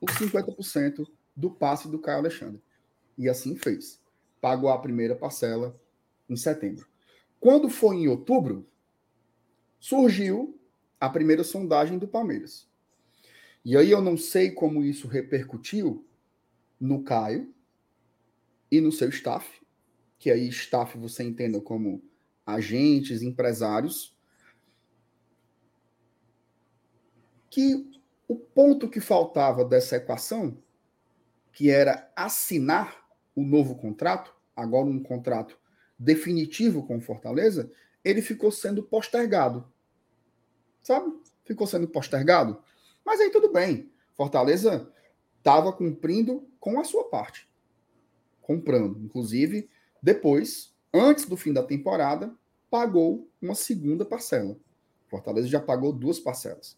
[0.02, 2.62] os 50% do passe do Caio Alexandre.
[3.18, 4.00] E assim fez.
[4.40, 5.80] Pagou a primeira parcela
[6.30, 6.88] em setembro.
[7.40, 8.68] Quando foi em outubro,
[9.80, 10.60] surgiu
[11.00, 12.68] a primeira sondagem do Palmeiras.
[13.64, 16.06] E aí eu não sei como isso repercutiu
[16.80, 17.54] no Caio
[18.72, 19.62] e no seu staff,
[20.18, 22.02] que aí staff você entenda como
[22.46, 24.16] agentes, empresários,
[27.50, 27.90] que
[28.28, 30.58] o ponto que faltava dessa equação,
[31.52, 35.58] que era assinar o novo contrato, agora um contrato
[35.98, 37.72] definitivo com Fortaleza,
[38.04, 39.68] ele ficou sendo postergado.
[40.82, 41.12] Sabe?
[41.44, 42.62] Ficou sendo postergado.
[43.06, 43.92] Mas aí tudo bem.
[44.16, 44.92] Fortaleza
[45.38, 47.48] estava cumprindo com a sua parte.
[48.42, 49.00] Comprando.
[49.04, 49.70] Inclusive,
[50.02, 52.34] depois, antes do fim da temporada,
[52.70, 54.58] pagou uma segunda parcela.
[55.08, 56.78] Fortaleza já pagou duas parcelas.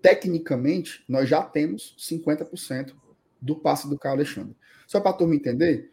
[0.00, 2.94] Tecnicamente, nós já temos 50%
[3.40, 4.56] do passe do Caio Alexandre.
[4.86, 5.90] Só para a turma entender,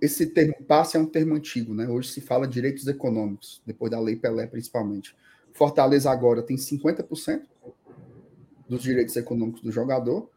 [0.00, 1.88] esse termo passe é um termo antigo, né?
[1.88, 5.16] Hoje se fala direitos econômicos, depois da Lei Pelé, principalmente.
[5.52, 7.42] Fortaleza agora tem 50%
[8.68, 10.30] dos direitos econômicos do jogador.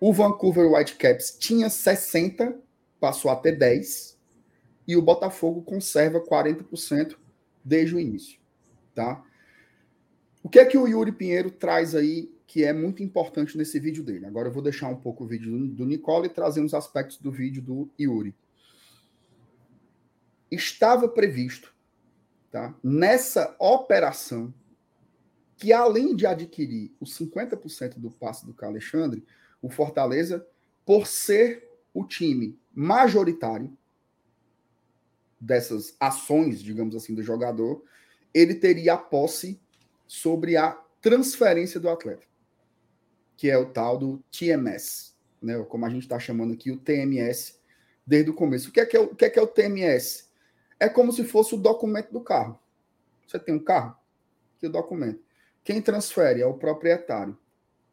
[0.00, 2.56] O Vancouver Whitecaps tinha 60%,
[2.98, 4.14] passou a ter 10%.
[4.86, 7.16] E o Botafogo conserva 40%
[7.64, 8.38] desde o início.
[8.94, 9.24] Tá?
[10.42, 14.04] O que é que o Yuri Pinheiro traz aí que é muito importante nesse vídeo
[14.04, 14.26] dele?
[14.26, 17.32] Agora eu vou deixar um pouco o vídeo do, Nicole e trazer uns aspectos do
[17.32, 18.34] vídeo do Yuri.
[20.54, 21.74] Estava previsto
[22.50, 24.52] tá, nessa operação
[25.56, 29.24] que além de adquirir os 50% do passe do Alexandre,
[29.62, 30.46] o Fortaleza,
[30.84, 33.76] por ser o time majoritário
[35.40, 37.82] dessas ações, digamos assim, do jogador,
[38.32, 39.60] ele teria a posse
[40.06, 42.26] sobre a transferência do atleta,
[43.36, 45.62] que é o tal do TMS, né?
[45.64, 47.58] como a gente está chamando aqui, o TMS,
[48.06, 48.68] desde o começo.
[48.68, 50.28] O que é que é o, o, que é, que é o TMS?
[50.78, 52.58] É como se fosse o documento do carro.
[53.26, 53.96] Você tem um carro?
[54.58, 55.22] Que o documento.
[55.62, 57.36] Quem transfere é o proprietário.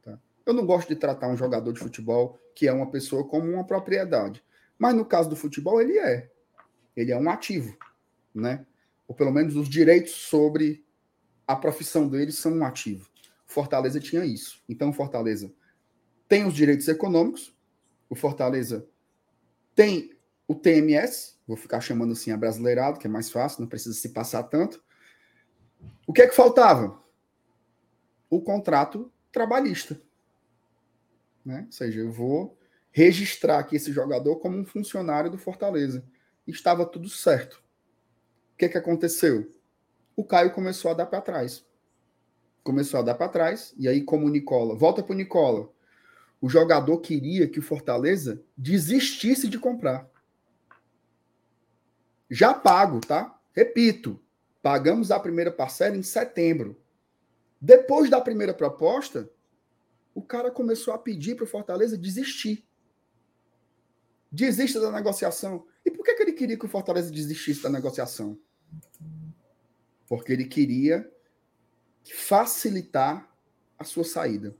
[0.01, 0.19] Tá?
[0.45, 3.63] Eu não gosto de tratar um jogador de futebol que é uma pessoa como uma
[3.63, 4.43] propriedade.
[4.77, 6.29] Mas no caso do futebol, ele é.
[6.95, 7.77] Ele é um ativo.
[8.33, 8.65] Né?
[9.07, 10.83] Ou pelo menos os direitos sobre
[11.47, 13.09] a profissão dele são um ativo.
[13.45, 14.61] Fortaleza tinha isso.
[14.67, 15.53] Então, Fortaleza
[16.27, 17.53] tem os direitos econômicos,
[18.09, 18.87] o Fortaleza
[19.75, 20.11] tem
[20.47, 24.09] o TMS, vou ficar chamando assim a brasileirado, que é mais fácil, não precisa se
[24.09, 24.83] passar tanto.
[26.05, 27.01] O que é que faltava?
[28.31, 30.01] o contrato trabalhista.
[31.45, 31.63] Né?
[31.65, 32.57] Ou seja, eu vou
[32.89, 36.03] registrar aqui esse jogador como um funcionário do Fortaleza.
[36.47, 37.61] Estava tudo certo.
[38.53, 39.51] O que, que aconteceu?
[40.15, 41.65] O Caio começou a dar para trás.
[42.63, 45.69] Começou a dar para trás, e aí, como o Nicola, volta para o Nicola.
[46.39, 50.09] O jogador queria que o Fortaleza desistisse de comprar.
[52.33, 53.37] Já pago, tá?
[53.53, 54.17] Repito,
[54.61, 56.79] pagamos a primeira parcela em setembro.
[57.59, 59.29] Depois da primeira proposta,
[60.15, 62.65] o cara começou a pedir para o Fortaleza desistir.
[64.31, 65.67] Desista da negociação.
[65.85, 68.39] E por que, que ele queria que o Fortaleza desistisse da negociação?
[70.07, 71.11] Porque ele queria
[72.15, 73.29] facilitar
[73.77, 74.55] a sua saída.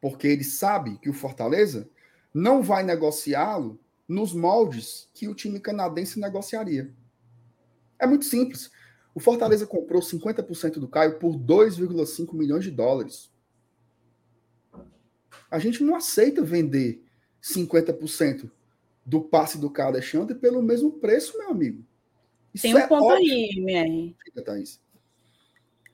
[0.00, 1.90] Porque ele sabe que o Fortaleza
[2.32, 3.78] não vai negociá-lo
[4.10, 6.92] nos moldes que o time canadense negociaria.
[7.96, 8.68] É muito simples.
[9.14, 13.30] O Fortaleza comprou 50% do Caio por 2,5 milhões de dólares.
[15.48, 17.04] A gente não aceita vender
[17.40, 18.50] 50%
[19.06, 21.84] do passe do Caio Alexandre pelo mesmo preço, meu amigo.
[22.52, 23.32] Isso Tem um é ponto óbvio.
[23.32, 24.16] aí, MR.
[24.24, 24.80] Fica, Thaís.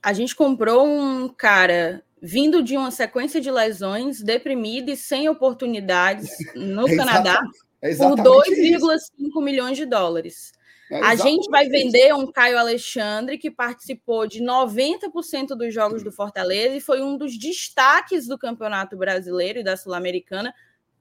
[0.03, 6.31] A gente comprou um cara vindo de uma sequência de lesões, deprimido e sem oportunidades
[6.57, 7.43] no É Canadá
[7.87, 8.87] É por exatamente isso.
[8.87, 10.53] 2,5 milhões de dólares.
[10.91, 16.13] É A gente vai vender um Caio Alexandre que participou de 90% dos jogos do
[16.13, 20.55] Fortaleza e foi um dos destaques do Campeonato Brasileiro e da Sul-Americana.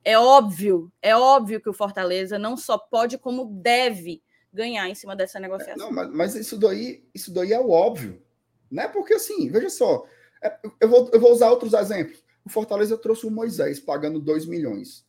[0.03, 4.21] É óbvio, é óbvio que o Fortaleza não só pode, como deve
[4.51, 5.87] ganhar em cima dessa negociação.
[5.87, 8.21] Não, mas, mas isso daí, isso daí é o óbvio,
[8.71, 8.87] né?
[8.87, 10.05] Porque assim, veja só,
[10.41, 12.23] é, eu, vou, eu vou usar outros exemplos.
[12.43, 15.04] O Fortaleza trouxe o Moisés pagando 2 milhões.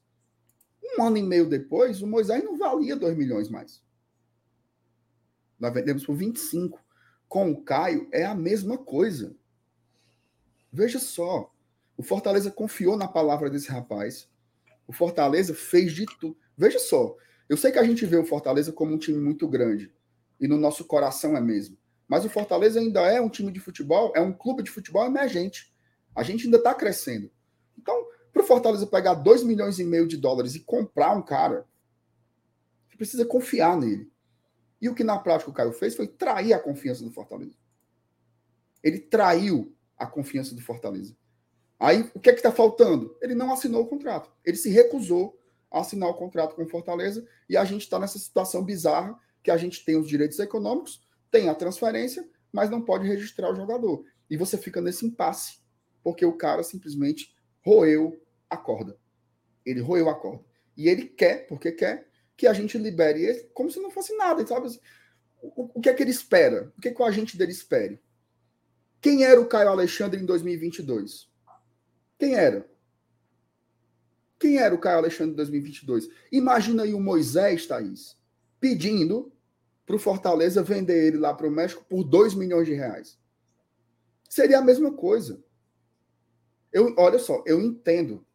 [0.98, 3.82] Um ano e meio depois, o Moisés não valia 2 milhões mais.
[5.58, 6.78] Nós vendemos por 25.
[7.28, 9.34] Com o Caio é a mesma coisa.
[10.72, 11.52] Veja só,
[11.96, 14.28] o Fortaleza confiou na palavra desse rapaz.
[14.86, 16.36] O Fortaleza fez de tudo.
[16.56, 17.16] Veja só,
[17.48, 19.92] eu sei que a gente vê o Fortaleza como um time muito grande
[20.38, 21.76] e no nosso coração é mesmo.
[22.06, 25.74] Mas o Fortaleza ainda é um time de futebol, é um clube de futebol emergente.
[26.14, 27.30] A gente ainda está crescendo.
[27.76, 31.66] Então, para o Fortaleza pegar 2 milhões e meio de dólares e comprar um cara,
[32.86, 34.12] você precisa confiar nele.
[34.78, 37.56] E o que na prática o Caio fez foi trair a confiança do Fortaleza.
[38.82, 41.16] Ele traiu a confiança do Fortaleza.
[41.80, 43.16] Aí, o que é que está faltando?
[43.22, 44.30] Ele não assinou o contrato.
[44.44, 48.18] Ele se recusou a assinar o contrato com o Fortaleza e a gente está nessa
[48.18, 53.08] situação bizarra que a gente tem os direitos econômicos, tem a transferência, mas não pode
[53.08, 54.04] registrar o jogador.
[54.28, 55.58] E você fica nesse impasse,
[56.02, 58.98] porque o cara simplesmente roeu a corda.
[59.64, 60.44] Ele roeu a corda.
[60.76, 64.46] E ele quer, porque quer, que a gente libere ele como se não fosse nada,
[64.46, 64.68] sabe?
[65.40, 66.72] O, o que é que ele espera?
[66.76, 68.00] O que, é que o agente dele espere?
[69.00, 71.30] Quem era o Caio Alexandre em 2022?
[72.18, 72.68] Quem era?
[74.38, 76.08] Quem era o Caio Alexandre em 2022?
[76.30, 78.16] Imagina aí o Moisés, Thaís,
[78.60, 79.32] pedindo
[79.86, 83.18] para o Fortaleza vender ele lá para o México por 2 milhões de reais.
[84.28, 85.42] Seria a mesma coisa.
[86.72, 88.26] Eu, olha só, eu entendo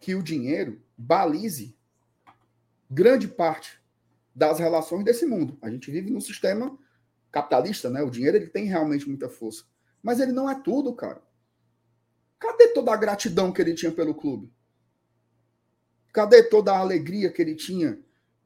[0.00, 1.76] que o dinheiro balize
[2.90, 3.78] grande parte
[4.34, 5.58] das relações desse mundo.
[5.60, 6.76] A gente vive num sistema
[7.30, 8.02] capitalista, né?
[8.02, 9.64] O dinheiro ele tem realmente muita força,
[10.02, 11.22] mas ele não é tudo, cara.
[12.38, 14.50] Cadê toda a gratidão que ele tinha pelo clube?
[16.12, 18.00] Cadê toda a alegria que ele tinha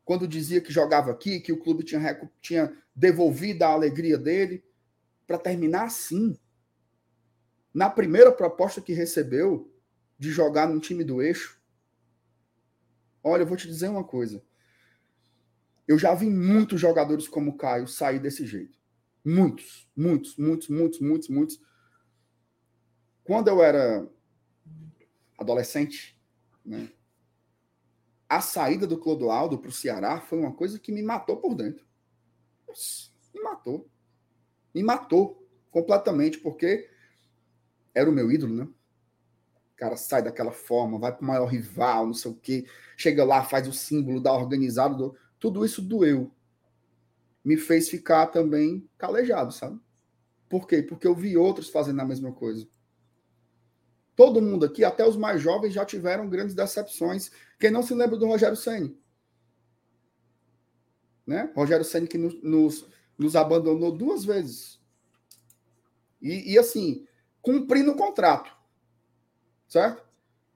[0.04, 4.62] quando dizia que jogava aqui, que o clube tinha, tinha devolvido a alegria dele?
[5.26, 6.36] Para terminar assim,
[7.72, 9.72] na primeira proposta que recebeu
[10.18, 11.60] de jogar num time do eixo,
[13.22, 14.42] olha, eu vou te dizer uma coisa.
[15.86, 18.78] Eu já vi muitos jogadores como o Caio sair desse jeito.
[19.24, 21.60] Muitos, muitos, muitos, muitos, muitos, muitos.
[23.22, 24.08] Quando eu era
[25.38, 26.18] adolescente,
[26.64, 26.90] né,
[28.28, 31.86] a saída do Clodoaldo para o Ceará foi uma coisa que me matou por dentro.
[33.34, 33.88] Me matou.
[34.74, 36.90] Me matou completamente, porque
[37.94, 38.68] era o meu ídolo, né?
[39.76, 43.42] Cara sai daquela forma, vai para o maior rival, não sei o quê, chega lá,
[43.42, 44.96] faz o símbolo da organizado.
[44.96, 45.16] Do...
[45.38, 46.30] Tudo isso doeu.
[47.44, 49.78] Me fez ficar também calejado, sabe?
[50.48, 50.82] Por quê?
[50.82, 52.66] Porque eu vi outros fazendo a mesma coisa.
[54.16, 57.30] Todo mundo aqui, até os mais jovens, já tiveram grandes decepções.
[57.58, 58.96] Quem não se lembra do Rogério Senni?
[61.26, 61.50] Né?
[61.54, 62.86] Rogério Senni que nos, nos,
[63.18, 64.80] nos abandonou duas vezes.
[66.22, 67.04] E, e, assim,
[67.42, 68.53] cumprindo o contrato.
[69.74, 70.04] Certo?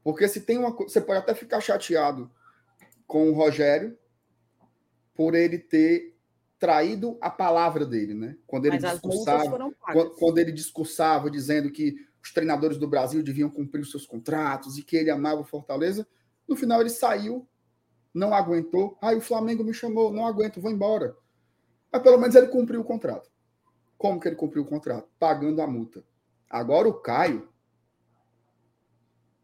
[0.05, 2.31] Porque se tem uma Você pode até ficar chateado
[3.05, 3.99] com o Rogério
[5.13, 6.17] por ele ter
[6.57, 8.37] traído a palavra dele, né?
[8.47, 13.51] Quando ele Mas discursava, quando, quando ele discursava dizendo que os treinadores do Brasil deviam
[13.51, 16.07] cumprir os seus contratos e que ele amava o Fortaleza.
[16.47, 17.45] No final ele saiu,
[18.15, 18.97] não aguentou.
[19.03, 21.17] Aí ah, o Flamengo me chamou, não aguento, vou embora.
[21.91, 23.29] Mas pelo menos ele cumpriu o contrato.
[23.97, 25.09] Como que ele cumpriu o contrato?
[25.19, 26.05] Pagando a multa.
[26.49, 27.49] Agora o Caio,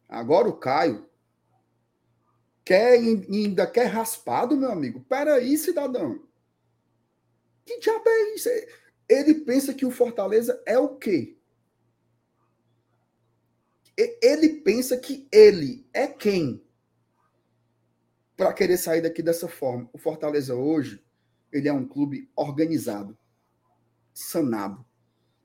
[0.09, 1.09] agora o Caio
[2.65, 5.05] quer ainda quer raspado, meu amigo.
[5.09, 6.23] Peraí, cidadão.
[7.65, 8.49] Que diabo é isso?
[9.09, 11.37] Ele pensa que o Fortaleza é o quê?
[13.97, 16.63] ele pensa que ele é quem
[18.37, 19.89] para querer sair daqui dessa forma.
[19.93, 21.05] O Fortaleza hoje,
[21.53, 23.17] ele é um clube organizado,
[24.13, 24.85] sanado,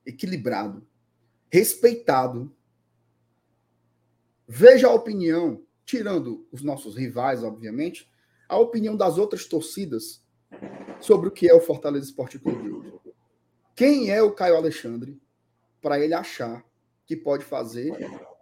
[0.06, 0.88] equilibrado,
[1.52, 2.56] respeitado.
[4.52, 8.10] Veja a opinião, tirando os nossos rivais, obviamente,
[8.48, 10.26] a opinião das outras torcidas
[11.00, 13.00] sobre o que é o Fortaleza Esporte Clube hoje.
[13.76, 15.22] Quem é o Caio Alexandre
[15.80, 16.66] para ele achar
[17.06, 17.94] que pode fazer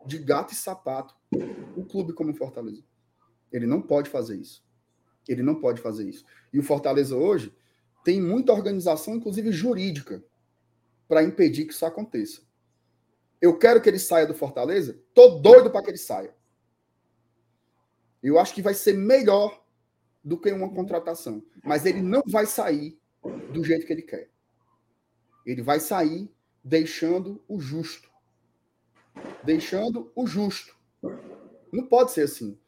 [0.05, 1.13] de gato e sapato
[1.75, 2.85] um clube como o Fortaleza.
[3.51, 4.63] Ele não pode fazer isso.
[5.27, 6.23] Ele não pode fazer isso.
[6.53, 7.53] E o Fortaleza hoje
[8.05, 10.23] tem muita organização, inclusive jurídica,
[11.05, 12.46] para impedir que isso aconteça.
[13.41, 14.99] Eu quero que ele saia do Fortaleza?
[15.13, 16.35] Tô doido para que ele saia.
[18.21, 19.63] Eu acho que vai ser melhor
[20.23, 21.43] do que uma contratação.
[21.63, 22.99] Mas ele não vai sair
[23.53, 24.29] do jeito que ele quer.
[25.45, 26.29] Ele vai sair
[26.63, 28.09] deixando o justo.
[29.43, 30.75] Deixando o justo.
[31.71, 32.59] Não pode ser assim.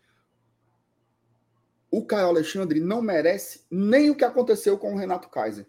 [1.91, 5.67] O Caio Alexandre não merece nem o que aconteceu com o Renato Kaiser.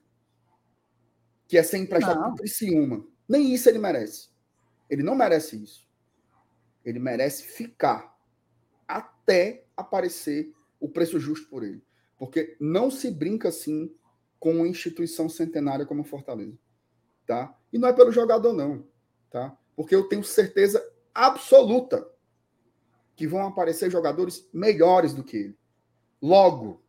[1.49, 3.05] Que é ser emprestado para Criciúma.
[3.29, 4.30] Nem isso ele merece.
[4.91, 5.89] Ele não merece isso.
[6.85, 8.19] Ele merece ficar
[8.87, 11.83] até aparecer o preço justo por ele.
[12.19, 13.95] Porque não se brinca assim
[14.39, 16.59] com uma instituição centenária como a Fortaleza.
[17.27, 17.57] Tá?
[17.73, 18.85] E não é pelo jogador, não.
[19.31, 19.57] Tá?
[19.77, 20.85] Porque eu tenho certeza
[21.15, 22.11] absoluta
[23.15, 25.59] que vão aparecer jogadores melhores do que ele.
[26.21, 26.83] Logo,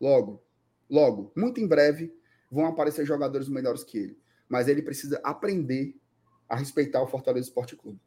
[0.00, 0.42] logo,
[0.88, 2.12] logo, muito em breve,
[2.50, 4.18] vão aparecer jogadores melhores que ele.
[4.48, 5.99] Mas ele precisa aprender
[6.50, 8.00] a respeitar o Fortaleza Esporte Clube.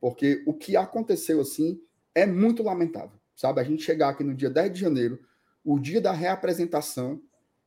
[0.00, 1.82] Porque o que aconteceu assim
[2.14, 3.18] é muito lamentável.
[3.34, 3.60] Sabe?
[3.60, 5.18] A gente chegar aqui no dia 10 de janeiro,
[5.64, 7.20] o dia da reapresentação,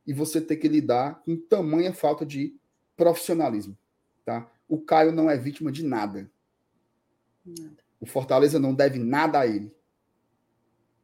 [0.06, 2.56] e você ter que lidar com tamanha falta de
[2.96, 3.76] profissionalismo.
[4.24, 4.50] Tá?
[4.68, 6.30] O Caio não é vítima de nada.
[7.44, 7.76] nada.
[8.00, 9.74] O Fortaleza não deve nada a ele.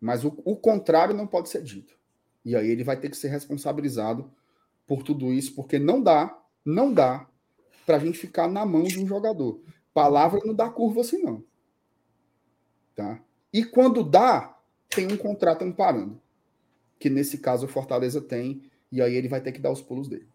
[0.01, 1.95] Mas o, o contrário não pode ser dito.
[2.45, 4.31] E aí ele vai ter que ser responsabilizado
[4.87, 7.30] por tudo isso, porque não dá, não dá
[7.91, 9.61] para a gente ficar na mão de um jogador.
[9.93, 11.43] Palavra não dá curva assim, não.
[12.95, 13.21] Tá?
[13.53, 14.57] E quando dá,
[14.89, 16.23] tem um contrato amparando.
[17.01, 18.63] Que nesse caso o Fortaleza tem,
[18.93, 20.29] e aí ele vai ter que dar os pulos dele.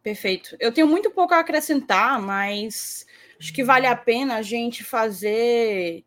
[0.00, 0.56] Perfeito.
[0.60, 3.04] Eu tenho muito pouco a acrescentar, mas
[3.36, 6.04] acho que vale a pena a gente fazer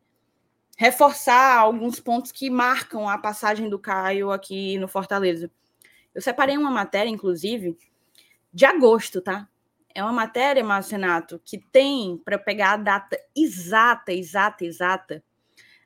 [0.78, 5.52] reforçar alguns pontos que marcam a passagem do Caio aqui no Fortaleza.
[6.16, 7.78] Eu separei uma matéria, inclusive,
[8.54, 9.50] de agosto, tá?
[9.98, 15.24] É uma matéria, Márcio Renato, que tem, para pegar a data exata, exata, exata,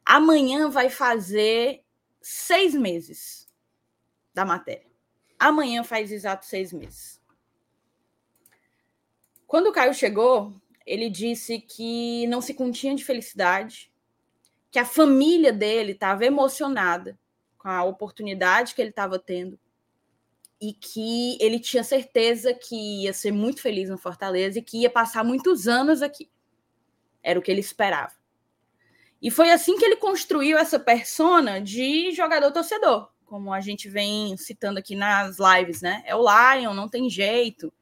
[0.05, 1.82] amanhã vai fazer
[2.22, 3.49] seis meses
[4.34, 4.91] da matéria.
[5.39, 7.22] Amanhã faz exato seis meses.
[9.47, 10.53] Quando o Caio chegou,
[10.86, 13.89] ele disse que não se continha de felicidade,
[14.70, 17.18] que a família dele estava emocionada
[17.57, 19.57] com a oportunidade que ele estava tendo,
[20.62, 24.89] e que ele tinha certeza que ia ser muito feliz no Fortaleza e que ia
[24.91, 26.30] passar muitos anos aqui.
[27.24, 28.14] Era o que ele esperava.
[29.20, 34.38] E foi assim que ele construiu essa persona de jogador torcedor, como a gente vem
[34.38, 36.03] citando aqui nas lives, né?
[36.05, 37.74] É o Lion, não tem jeito.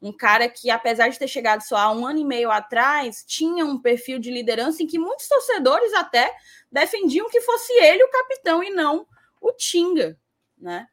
[0.00, 3.64] Um cara que, apesar de ter chegado só há um ano e meio atrás, tinha
[3.64, 6.34] um perfil de liderança em que muitos torcedores até
[6.70, 9.06] defendiam que fosse ele o capitão e não
[9.40, 10.18] o Tinga,
[10.58, 10.86] né?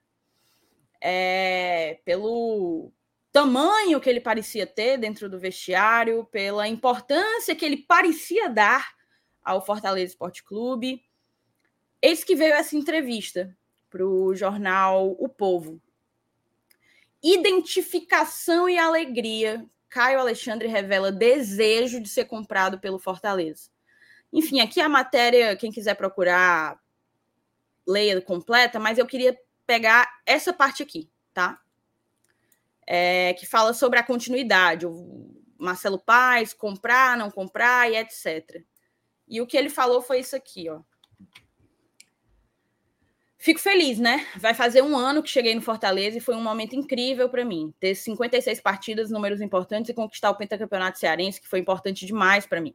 [1.06, 2.90] É, pelo
[3.30, 8.96] tamanho que ele parecia ter dentro do vestiário, pela importância que ele parecia dar
[9.44, 11.04] ao Fortaleza Esporte Clube.
[12.02, 13.54] Eis que veio essa entrevista
[13.90, 15.82] para o jornal O Povo.
[17.22, 19.66] Identificação e alegria.
[19.90, 23.70] Caio Alexandre revela desejo de ser comprado pelo Fortaleza.
[24.32, 26.80] Enfim, aqui a matéria, quem quiser procurar,
[27.86, 31.60] leia completa, mas eu queria pegar essa parte aqui, tá?
[32.86, 38.64] É, que fala sobre a continuidade, o Marcelo Paes, comprar, não comprar e etc.
[39.28, 40.82] E o que ele falou foi isso aqui, ó.
[43.38, 44.26] Fico feliz, né?
[44.38, 47.74] Vai fazer um ano que cheguei no Fortaleza e foi um momento incrível para mim.
[47.78, 52.62] Ter 56 partidas, números importantes e conquistar o pentacampeonato cearense, que foi importante demais para
[52.62, 52.74] mim.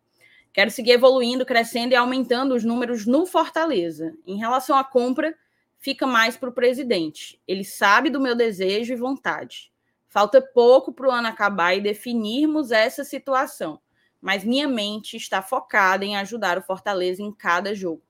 [0.53, 4.15] Quero seguir evoluindo, crescendo e aumentando os números no Fortaleza.
[4.27, 5.35] Em relação à compra,
[5.79, 7.41] fica mais para o presidente.
[7.47, 9.73] Ele sabe do meu desejo e vontade.
[10.09, 13.81] Falta pouco para o ano acabar e definirmos essa situação,
[14.21, 18.03] mas minha mente está focada em ajudar o Fortaleza em cada jogo.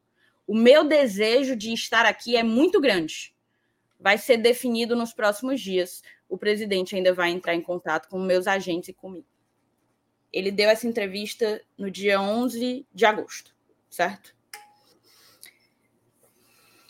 [0.46, 3.34] O meu desejo de estar aqui é muito grande.
[4.00, 6.02] Vai ser definido nos próximos dias.
[6.28, 9.26] O presidente ainda vai entrar em contato com meus agentes e comigo.
[10.32, 13.54] Ele deu essa entrevista no dia 11 de agosto,
[13.90, 14.37] certo?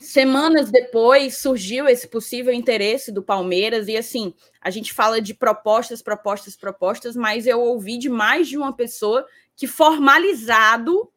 [0.08, 6.00] Semanas depois surgiu esse possível interesse do Palmeiras, e assim, a gente fala de propostas,
[6.00, 11.12] propostas, propostas, mas eu ouvi de mais de uma pessoa que formalizado,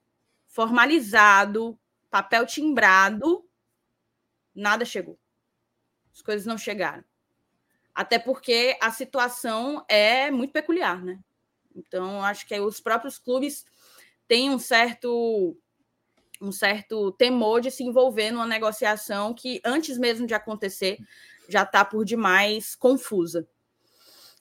[0.46, 1.80] formalizado,
[2.10, 3.48] papel timbrado,
[4.54, 5.18] nada chegou.
[6.14, 7.06] As coisas não chegaram.
[7.96, 11.18] Até porque a situação é muito peculiar, né?
[11.74, 13.66] Então, acho que os próprios clubes
[14.28, 15.58] têm um certo
[16.42, 20.98] um certo temor de se envolver numa negociação que, antes mesmo de acontecer,
[21.48, 23.48] já está por demais confusa.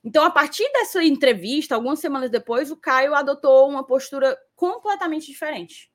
[0.02, 5.92] Então, a partir dessa entrevista, algumas semanas depois, o Caio adotou uma postura completamente diferente.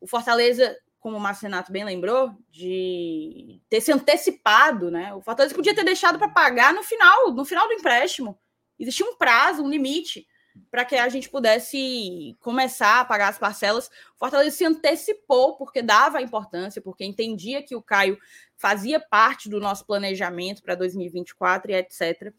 [0.00, 5.12] O Fortaleza, como o Márcio Renato bem lembrou, de ter se antecipado, né?
[5.14, 8.38] O Fortaleza podia ter deixado para pagar no final, no final do empréstimo.
[8.78, 10.26] Existia um prazo, um limite
[10.70, 13.88] para que a gente pudesse começar a pagar as parcelas.
[14.14, 18.18] O Fortaleza se antecipou porque dava importância, porque entendia que o Caio
[18.56, 22.32] fazia parte do nosso planejamento para 2024 e etc.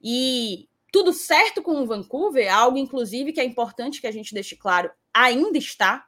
[0.00, 4.54] E tudo certo com o Vancouver, algo inclusive que é importante que a gente deixe
[4.54, 6.06] claro, ainda está.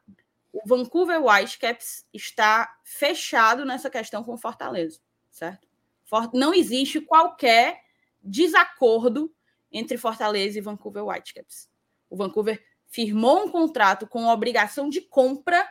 [0.52, 5.00] O Vancouver Whitecaps está fechado nessa questão com o Fortaleza,
[5.30, 5.66] certo?
[6.32, 7.80] Não existe qualquer
[8.22, 9.33] desacordo
[9.74, 11.68] entre Fortaleza e Vancouver Whitecaps.
[12.08, 15.68] O Vancouver firmou um contrato com obrigação de compra.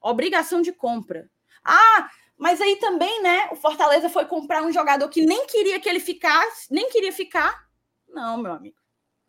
[0.00, 1.30] Obrigação de compra.
[1.64, 3.48] Ah, mas aí também, né?
[3.52, 7.66] O Fortaleza foi comprar um jogador que nem queria que ele ficasse, nem queria ficar.
[8.08, 8.76] Não, meu amigo.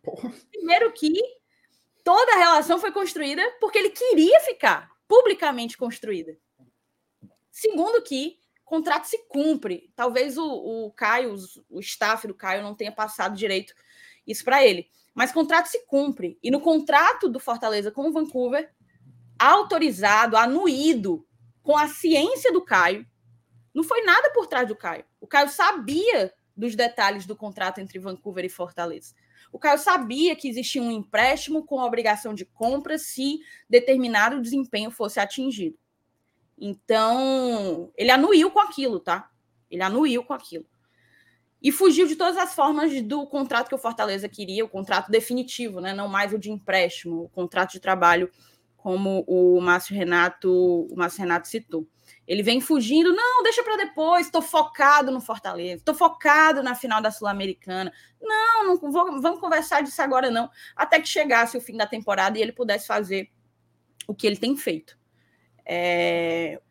[0.01, 0.34] Porra.
[0.51, 1.13] Primeiro que
[2.03, 6.36] toda a relação foi construída porque ele queria ficar, publicamente construída.
[7.51, 9.91] Segundo que contrato se cumpre.
[9.95, 11.36] Talvez o, o Caio,
[11.70, 13.74] o staff do Caio não tenha passado direito
[14.26, 14.89] isso para ele.
[15.15, 16.38] Mas contrato se cumpre.
[16.43, 18.72] E no contrato do Fortaleza com o Vancouver,
[19.39, 21.26] autorizado, anuído,
[21.63, 23.07] com a ciência do Caio,
[23.74, 25.05] não foi nada por trás do Caio.
[25.20, 29.13] O Caio sabia dos detalhes do contrato entre Vancouver e Fortaleza.
[29.51, 33.39] O Caio sabia que existia um empréstimo com obrigação de compra se
[33.70, 35.78] determinado desempenho fosse atingido.
[36.58, 39.30] Então, ele anuiu com aquilo, tá?
[39.70, 40.66] Ele anuiu com aquilo.
[41.62, 45.80] E fugiu de todas as formas do contrato que o Fortaleza queria, o contrato definitivo,
[45.80, 45.93] né?
[45.93, 48.32] Não mais o de empréstimo, o contrato de trabalho,
[48.78, 51.88] como o Márcio Renato, o Márcio Renato citou.
[52.28, 57.01] Ele vem fugindo, não, deixa para depois, estou focado no Fortaleza, estou focado na final
[57.01, 57.91] da Sul-Americana.
[58.22, 62.38] Não, não vou, vamos conversar disso agora não, até que chegasse o fim da temporada
[62.38, 63.30] e ele pudesse fazer
[64.08, 64.97] o que ele tem feito.
[65.70, 66.61] É,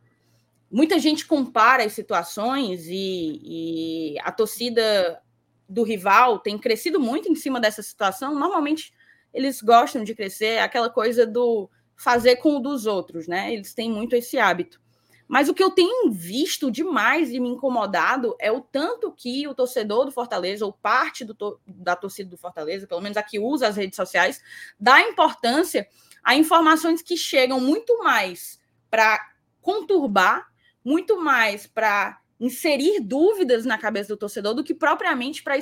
[0.71, 5.21] muita gente compara as situações e, e, a torcida
[5.69, 8.35] do rival tem crescido muito em cima dessa situação.
[8.35, 8.95] Normalmente
[9.35, 13.53] eles gostam de crescer, aquela coisa do fazer com o dos outros, né?
[13.53, 14.81] Eles têm muito esse hábito.
[15.29, 19.55] Mas o que eu tenho visto demais e me incomodado é o tanto que o
[19.55, 23.67] torcedor do Fortaleza, ou parte do da torcida do Fortaleza, pelo menos a que usa
[23.67, 24.41] as redes sociais,
[24.79, 25.87] dá importância
[26.23, 28.61] a informações que chegam muito mais
[28.91, 29.19] para
[29.61, 30.47] conturbar,
[30.85, 35.57] muito mais para inserir dúvidas na cabeça do torcedor do que propriamente para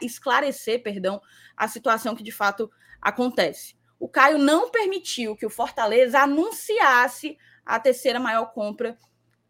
[0.00, 1.20] esclarecer, perdão,
[1.56, 2.70] a situação que de fato
[3.00, 3.76] acontece.
[3.98, 8.96] O Caio não permitiu que o Fortaleza anunciasse a terceira maior compra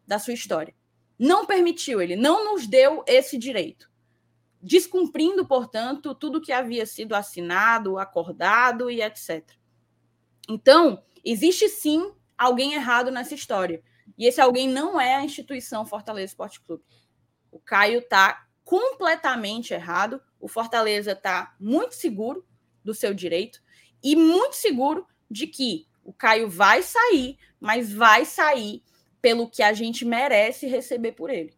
[0.07, 0.73] da sua história.
[1.17, 3.89] Não permitiu, ele não nos deu esse direito.
[4.61, 9.47] Descumprindo, portanto, tudo que havia sido assinado, acordado e etc.
[10.49, 13.83] Então, existe sim alguém errado nessa história.
[14.17, 16.83] E esse alguém não é a instituição Fortaleza Esporte Clube.
[17.51, 20.21] O Caio está completamente errado.
[20.39, 22.45] O Fortaleza está muito seguro
[22.83, 23.61] do seu direito
[24.01, 28.81] e muito seguro de que o Caio vai sair, mas vai sair
[29.21, 31.53] pelo que a gente merece receber por ele.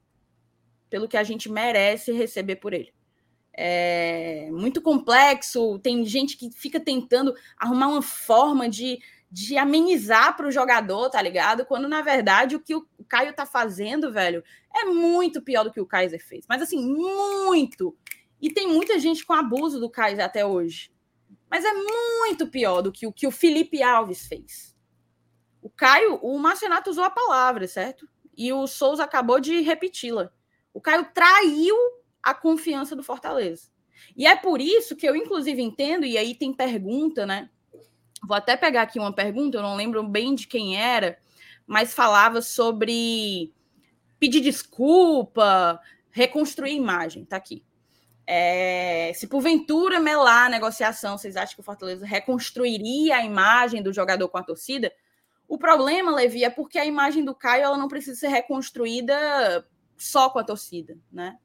[0.89, 2.91] Pelo que a gente merece receber por ele.
[3.53, 8.99] É muito complexo, tem gente que fica tentando arrumar uma forma de
[9.31, 11.65] de amenizar para o jogador, tá ligado?
[11.65, 14.43] Quando na verdade o que o Caio tá fazendo, velho,
[14.75, 16.45] é muito pior do que o Kaiser fez.
[16.49, 17.95] Mas assim, muito.
[18.41, 20.91] E tem muita gente com abuso do Kaiser até hoje.
[21.49, 24.75] Mas é muito pior do que o que o Felipe Alves fez.
[25.61, 28.09] O Caio, o Marcenato usou a palavra, certo?
[28.35, 30.31] E o Souza acabou de repeti-la.
[30.73, 31.75] O Caio traiu
[32.21, 33.69] a confiança do Fortaleza.
[34.17, 37.49] E é por isso que eu, inclusive, entendo, e aí tem pergunta, né?
[38.23, 41.17] Vou até pegar aqui uma pergunta, eu não lembro bem de quem era,
[41.65, 43.51] mas falava sobre
[44.19, 45.79] pedir desculpa,
[46.11, 47.25] reconstruir imagem.
[47.25, 47.63] Tá aqui.
[48.27, 53.91] É, se porventura melar a negociação, vocês acham que o Fortaleza reconstruiria a imagem do
[53.91, 54.91] jogador com a torcida?
[55.47, 59.67] O problema, Levi, é porque a imagem do Caio ela não precisa ser reconstruída
[59.97, 61.37] só com a torcida, né?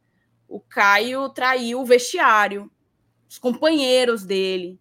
[0.46, 2.70] O Caio traiu o vestiário,
[3.28, 4.78] os companheiros dele,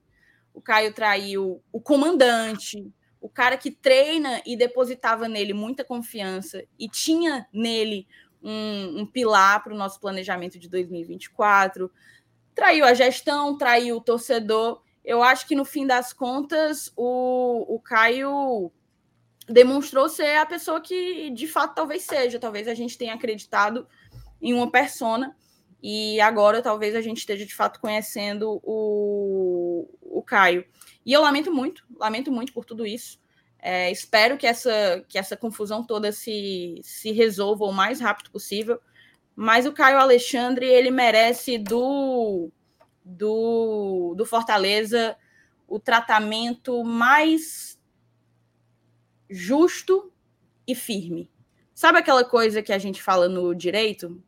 [0.56, 2.90] o Caio traiu o comandante,
[3.20, 8.08] o cara que treina e depositava nele muita confiança e tinha nele
[8.42, 11.92] um, um pilar para o nosso planejamento de 2024.
[12.54, 14.82] Traiu a gestão, traiu o torcedor.
[15.04, 18.72] Eu acho que no fim das contas o, o Caio
[19.48, 22.40] demonstrou ser a pessoa que de fato talvez seja.
[22.40, 23.86] Talvez a gente tenha acreditado
[24.42, 25.36] em uma persona
[25.82, 29.65] E agora talvez a gente esteja de fato conhecendo o, o
[30.26, 30.66] Caio.
[31.06, 33.20] E eu lamento muito, lamento muito por tudo isso.
[33.60, 38.80] É, espero que essa, que essa confusão toda se, se resolva o mais rápido possível.
[39.36, 42.52] Mas o Caio Alexandre, ele merece do,
[43.04, 45.18] do, do Fortaleza
[45.68, 47.80] o tratamento mais
[49.30, 50.12] justo
[50.68, 51.30] e firme.
[51.74, 54.24] Sabe aquela coisa que a gente fala no direito?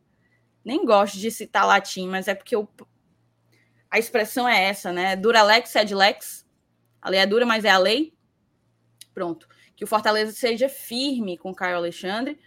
[0.64, 2.68] Nem gosto de citar latim, mas é porque eu,
[3.90, 5.16] a expressão é essa, né?
[5.16, 6.46] Dura lex, sed lex.
[7.00, 8.14] A lei é dura, mas é a lei.
[9.14, 9.48] Pronto.
[9.74, 12.38] Que o Fortaleza seja firme com o Caio Alexandre.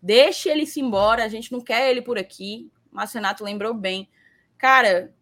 [0.00, 1.24] Deixe ele se embora.
[1.24, 2.70] A gente não quer ele por aqui.
[2.92, 4.08] O Renato lembrou bem.
[4.56, 5.14] Cara,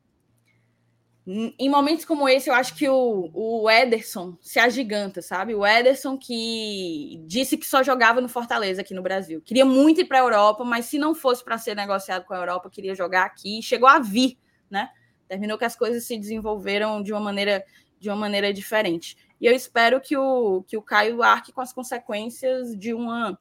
[1.26, 5.56] em momentos como esse, eu acho que o, o Ederson se agiganta, sabe?
[5.56, 9.42] O Ederson que disse que só jogava no Fortaleza aqui no Brasil.
[9.44, 12.38] Queria muito ir para a Europa, mas se não fosse para ser negociado com a
[12.38, 13.60] Europa, queria jogar aqui.
[13.60, 14.38] Chegou a vir,
[14.70, 14.88] né?
[15.28, 17.64] Terminou que as coisas se desenvolveram de uma maneira,
[17.98, 19.16] de uma maneira diferente.
[19.40, 23.38] E eu espero que o, que o Caio arque com as consequências de uma,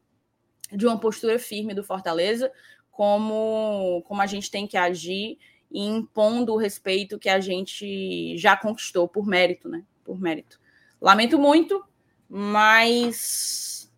[0.72, 2.52] de uma postura firme do Fortaleza,
[2.92, 5.38] como, como a gente tem que agir
[5.72, 9.84] e impondo o respeito que a gente já conquistou por mérito, né?
[10.04, 10.60] Por mérito.
[11.02, 11.84] Lamento muito,
[12.30, 13.92] mas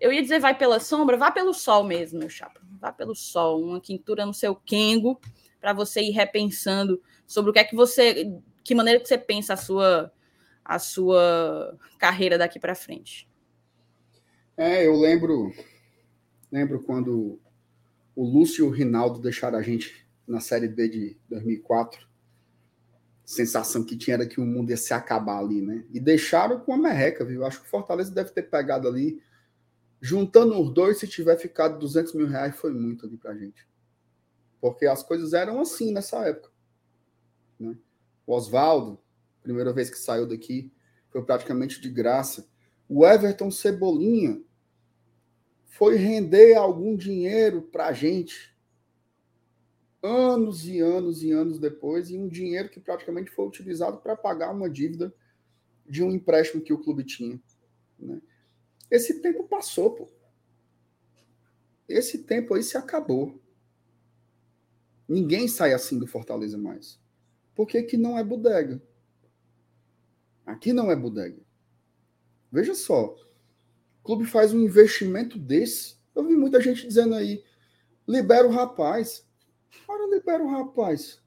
[0.00, 2.60] eu ia dizer vai pela sombra, vá pelo sol mesmo, meu chapa.
[2.80, 5.20] Vá pelo sol, uma quintura no seu quengo
[5.60, 7.00] para você ir repensando
[7.30, 10.12] sobre o que é que você, que maneira que você pensa a sua
[10.64, 13.28] a sua carreira daqui para frente.
[14.56, 15.52] É, eu lembro
[16.50, 17.40] lembro quando
[18.16, 22.04] o Lúcio e o Rinaldo deixaram a gente na Série B de 2004.
[23.24, 25.84] Sensação que tinha era que o mundo ia se acabar ali, né?
[25.92, 27.44] E deixaram com a merreca, viu?
[27.44, 29.22] Acho que o Fortaleza deve ter pegado ali.
[30.00, 33.68] Juntando os dois, se tiver ficado 200 mil reais, foi muito ali pra gente.
[34.60, 36.49] Porque as coisas eram assim nessa época.
[37.60, 37.76] Né?
[38.26, 38.98] O Oswaldo,
[39.42, 40.72] primeira vez que saiu daqui,
[41.10, 42.48] foi praticamente de graça.
[42.88, 44.42] O Everton Cebolinha
[45.66, 48.50] foi render algum dinheiro pra gente
[50.02, 54.50] anos e anos e anos depois, e um dinheiro que praticamente foi utilizado para pagar
[54.50, 55.14] uma dívida
[55.86, 57.40] de um empréstimo que o clube tinha.
[57.98, 58.20] Né?
[58.90, 60.08] Esse tempo passou, pô.
[61.88, 63.40] Esse tempo aí se acabou.
[65.08, 66.99] Ninguém sai assim do Fortaleza mais.
[67.54, 68.80] Porque aqui não é bodega.
[70.46, 71.40] Aqui não é bodega.
[72.50, 73.14] Veja só.
[74.00, 75.96] O clube faz um investimento desse.
[76.14, 77.44] Eu vi muita gente dizendo aí:
[78.06, 79.26] libera o rapaz.
[79.86, 81.22] Ora, libera o rapaz.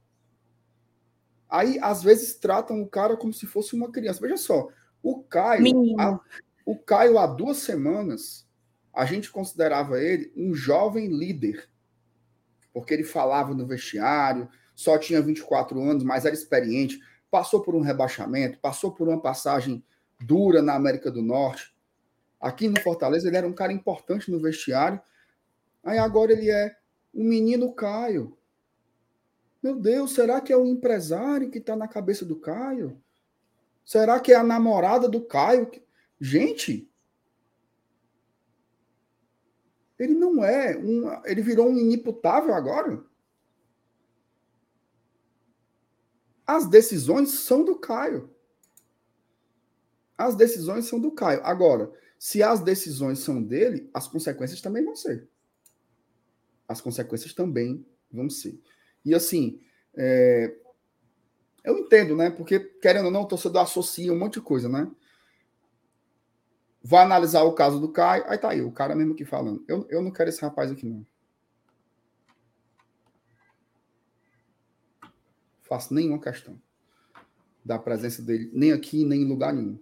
[1.49, 4.19] Aí, às vezes, tratam o cara como se fosse uma criança.
[4.19, 4.69] Veja só,
[5.03, 6.19] o Caio, a,
[6.65, 8.47] o Caio, há duas semanas,
[8.91, 11.69] a gente considerava ele um jovem líder.
[12.73, 16.99] Porque ele falava no vestiário, só tinha 24 anos, mas era experiente,
[17.29, 19.83] passou por um rebaixamento, passou por uma passagem
[20.19, 21.75] dura na América do Norte.
[22.39, 25.01] Aqui no Fortaleza, ele era um cara importante no vestiário.
[25.83, 26.75] Aí agora ele é
[27.13, 28.37] um menino Caio.
[29.61, 33.01] Meu Deus, será que é o empresário que está na cabeça do Caio?
[33.85, 35.71] Será que é a namorada do Caio?
[36.19, 36.89] Gente,
[39.97, 41.21] ele não é um.
[41.25, 43.03] Ele virou um inimputável agora.
[46.45, 48.29] As decisões são do Caio.
[50.17, 51.41] As decisões são do Caio.
[51.43, 55.27] Agora, se as decisões são dele, as consequências também vão ser.
[56.67, 58.59] As consequências também vão ser.
[59.03, 59.59] E assim,
[59.95, 60.55] é,
[61.63, 62.29] eu entendo, né?
[62.29, 64.89] Porque, querendo ou não, o torcedor associa um monte de coisa, né?
[66.81, 68.25] Vou analisar o caso do Caio.
[68.27, 69.63] Aí tá aí, o cara mesmo aqui falando.
[69.67, 71.05] Eu, eu não quero esse rapaz aqui, não.
[75.73, 76.61] Faço nenhuma questão
[77.65, 79.79] da presença dele, nem aqui, nem em lugar nenhum.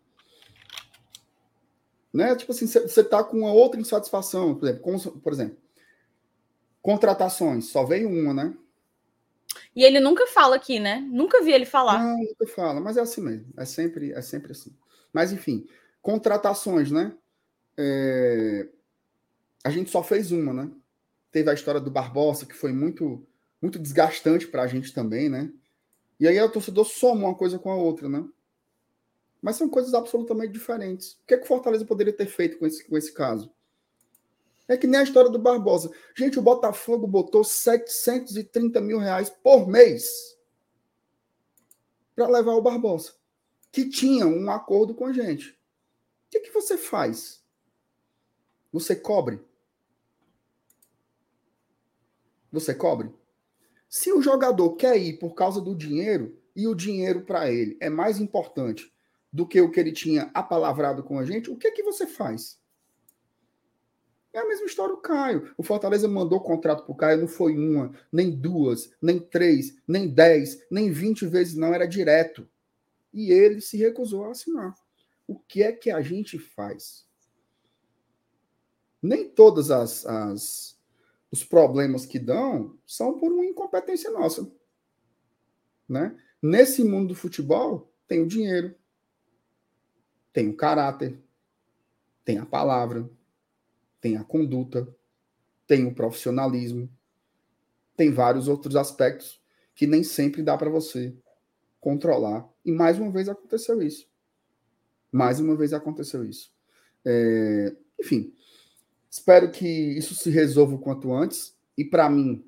[2.14, 2.34] Né?
[2.34, 5.58] Tipo assim, você tá com uma outra insatisfação, por exemplo, como, por exemplo,
[6.82, 8.58] contratações, só veio uma, né?
[9.76, 11.06] E ele nunca fala aqui, né?
[11.12, 12.02] Nunca vi ele falar.
[12.02, 13.52] Não, nunca fala, mas é assim mesmo.
[13.58, 14.74] É sempre, é sempre assim.
[15.12, 15.68] Mas, enfim,
[16.02, 17.14] contratações, né?
[17.78, 18.66] É...
[19.62, 20.72] A gente só fez uma, né?
[21.34, 23.28] Teve a história do Barbosa, que foi muito,
[23.62, 25.52] muito desgastante para a gente também, né?
[26.22, 28.24] E aí o torcedor soma uma coisa com a outra, né?
[29.41, 31.13] Mas são coisas absolutamente diferentes.
[31.13, 33.51] O que, é que o Fortaleza poderia ter feito com esse, com esse caso?
[34.67, 35.91] É que nem a história do Barbosa.
[36.15, 40.38] Gente, o Botafogo botou 730 mil reais por mês
[42.15, 43.13] para levar o Barbosa,
[43.72, 45.49] que tinha um acordo com a gente.
[45.49, 45.55] O
[46.30, 47.43] que, que você faz?
[48.72, 49.43] Você cobre?
[52.51, 53.11] Você cobre?
[53.92, 57.89] Se o jogador quer ir por causa do dinheiro e o dinheiro para ele é
[57.89, 58.89] mais importante
[59.34, 62.08] do que o que ele tinha apalavrado com a gente, o que é que você
[62.08, 62.58] faz?
[64.32, 65.54] É a mesma história do Caio.
[65.58, 70.08] O Fortaleza mandou contrato para o Caio, não foi uma, nem duas, nem três, nem
[70.08, 72.48] dez, nem vinte vezes, não, era direto.
[73.14, 74.74] E ele se recusou a assinar.
[75.28, 77.06] O que é que a gente faz?
[79.02, 80.80] Nem todas as, as
[81.32, 84.51] os problemas que dão são por uma incompetência nossa.
[85.88, 86.15] Né?
[86.41, 88.75] Nesse mundo do futebol, tem o dinheiro,
[90.34, 91.17] tem o caráter,
[92.25, 93.09] tem a palavra,
[93.99, 94.88] tem a conduta,
[95.65, 96.89] tem o profissionalismo,
[97.95, 99.41] tem vários outros aspectos
[99.73, 101.15] que nem sempre dá para você
[101.79, 102.47] controlar.
[102.63, 104.09] E mais uma vez aconteceu isso.
[105.11, 106.53] Mais uma vez aconteceu isso.
[107.05, 108.34] É, enfim,
[109.12, 111.53] espero que isso se resolva o quanto antes.
[111.78, 112.43] E para mim,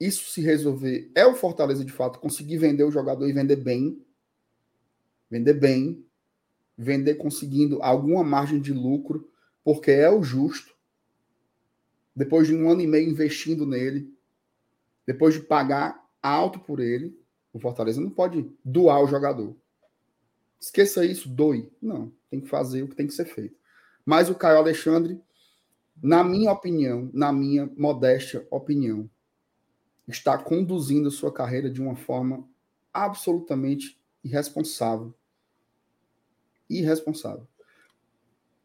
[0.00, 4.04] isso se resolver é o Fortaleza de fato conseguir vender o jogador e vender bem.
[5.30, 6.04] Vender bem.
[6.76, 9.30] Vender conseguindo alguma margem de lucro
[9.64, 10.76] porque é o justo.
[12.14, 14.12] Depois de um ano e meio investindo nele,
[15.06, 17.18] depois de pagar alto por ele,
[17.52, 19.56] o Fortaleza não pode doar o jogador.
[20.60, 21.70] Esqueça isso, doe.
[21.80, 23.57] Não, tem que fazer o que tem que ser feito.
[24.08, 25.22] Mas o Caio Alexandre,
[26.02, 29.06] na minha opinião, na minha modéstia opinião,
[30.08, 32.48] está conduzindo sua carreira de uma forma
[32.90, 35.12] absolutamente irresponsável.
[36.70, 37.46] Irresponsável.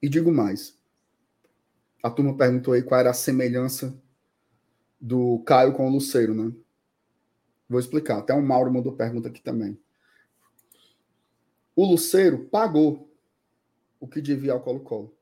[0.01, 0.79] E digo mais:
[2.01, 4.01] a turma perguntou aí qual era a semelhança
[4.97, 6.53] do Caio com o Luceiro, né?
[7.67, 8.19] Vou explicar.
[8.19, 9.77] Até o Mauro mandou pergunta aqui também.
[11.75, 13.13] O Luceiro pagou
[13.99, 15.12] o que devia ao Colo-Colo.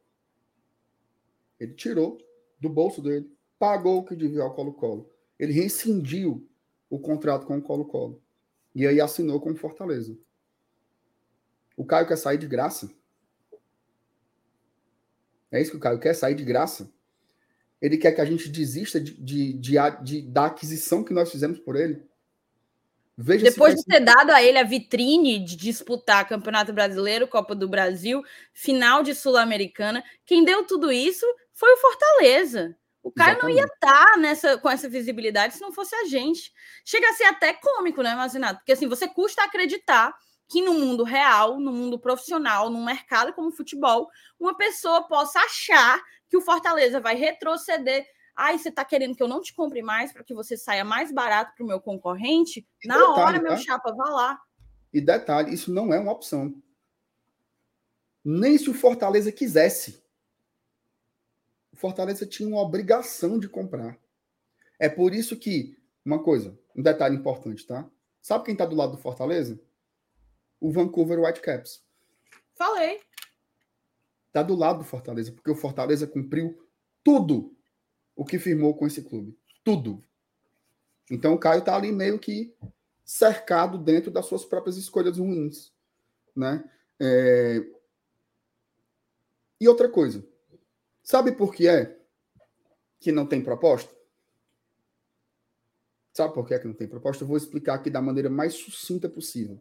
[1.62, 2.18] Ele tirou
[2.59, 5.07] do bolso dele, pagou o que devia ao Colo-Colo.
[5.38, 6.49] Ele rescindiu
[6.89, 8.20] o contrato com o Colo-Colo.
[8.74, 10.18] E aí assinou com o Fortaleza.
[11.78, 12.89] O Caio quer sair de graça.
[15.51, 16.91] É isso que o Caio quer, sair de graça.
[17.80, 21.59] Ele quer que a gente desista de, de, de, de da aquisição que nós fizemos
[21.59, 22.03] por ele.
[23.16, 27.70] Veja Depois de ter dado a ele a vitrine de disputar Campeonato Brasileiro, Copa do
[27.70, 32.78] Brasil, final de Sul-Americana, quem deu tudo isso foi o Fortaleza.
[33.04, 33.56] O Caio Exatamente.
[33.56, 36.52] não ia estar tá nessa, com essa visibilidade se não fosse a gente.
[36.86, 38.60] Chega a ser até cômico, né, Mazinato?
[38.60, 40.16] Porque assim, você custa acreditar
[40.47, 45.39] que no mundo real, no mundo profissional, num mercado como o futebol, uma pessoa possa
[45.39, 48.06] achar que o Fortaleza vai retroceder.
[48.36, 51.12] Ai, você está querendo que eu não te compre mais para que você saia mais
[51.12, 52.68] barato para o meu concorrente?
[52.84, 53.58] E Na detalhe, hora, meu tá?
[53.58, 54.39] chapa, vá lá.
[54.93, 56.54] E detalhe, isso não é uma opção.
[58.24, 60.01] Nem se o Fortaleza quisesse.
[61.82, 63.99] Fortaleza tinha uma obrigação de comprar.
[64.79, 67.89] É por isso que, uma coisa, um detalhe importante, tá?
[68.21, 69.59] Sabe quem está do lado do Fortaleza?
[70.61, 71.84] o Vancouver Whitecaps.
[72.53, 73.01] Falei.
[74.32, 76.63] Tá do lado do Fortaleza, porque o Fortaleza cumpriu
[77.03, 77.53] tudo
[78.15, 79.38] o que firmou com esse clube.
[79.63, 80.01] Tudo.
[81.09, 82.55] Então o Caio tá ali meio que
[83.03, 85.73] cercado dentro das suas próprias escolhas ruins.
[86.36, 86.63] Né?
[86.99, 87.65] É...
[89.59, 90.25] E outra coisa.
[91.12, 91.99] Sabe por que é
[92.97, 93.93] que não tem proposta?
[96.14, 97.22] Sabe por que é que não tem proposta?
[97.22, 99.59] Eu vou explicar aqui da maneira mais sucinta possível.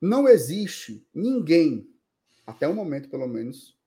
[0.00, 1.86] Não existe ninguém,
[2.46, 3.78] até o momento pelo menos,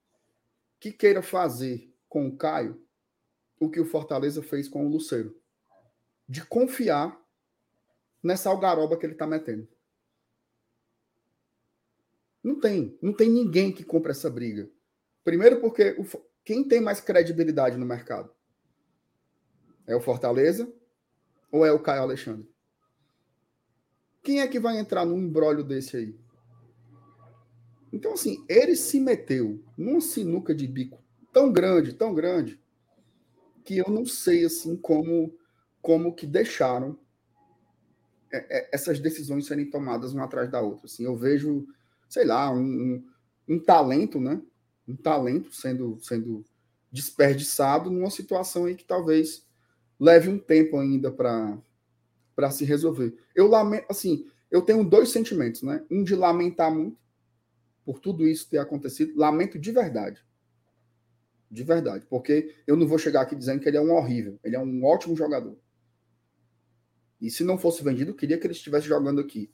[0.80, 2.80] que queira fazer com o Caio
[3.59, 5.36] o que o Fortaleza fez com o Luceiro.
[6.30, 7.20] De confiar
[8.22, 9.68] nessa algaroba que ele está metendo.
[12.43, 12.95] Não tem.
[13.01, 14.70] Não tem ninguém que compra essa briga.
[15.24, 16.05] Primeiro porque o,
[16.43, 18.32] quem tem mais credibilidade no mercado?
[19.88, 20.71] É o Fortaleza
[21.51, 22.49] ou é o Caio Alexandre?
[24.21, 26.17] Quem é que vai entrar num embrólio desse aí?
[27.91, 32.59] Então, assim, ele se meteu numa sinuca de bico tão grande, tão grande,
[33.65, 35.36] que eu não sei, assim, como,
[35.82, 36.97] como que deixaram
[38.32, 40.86] é, é, essas decisões serem tomadas uma atrás da outra.
[40.86, 41.67] Assim, eu vejo,
[42.07, 43.07] sei lá, um, um,
[43.47, 44.41] um talento, né?
[44.88, 46.43] Um talento sendo, sendo
[46.91, 49.45] desperdiçado numa situação aí que talvez
[49.99, 53.15] leve um tempo ainda para se resolver.
[53.34, 55.84] Eu lamento, assim, eu tenho dois sentimentos, né?
[55.89, 56.97] Um de lamentar muito
[57.86, 60.23] por tudo isso ter acontecido, lamento de verdade.
[61.49, 64.55] De verdade, porque eu não vou chegar aqui dizendo que ele é um horrível, ele
[64.55, 65.57] é um ótimo jogador.
[67.21, 69.51] E se não fosse vendido, eu queria que ele estivesse jogando aqui.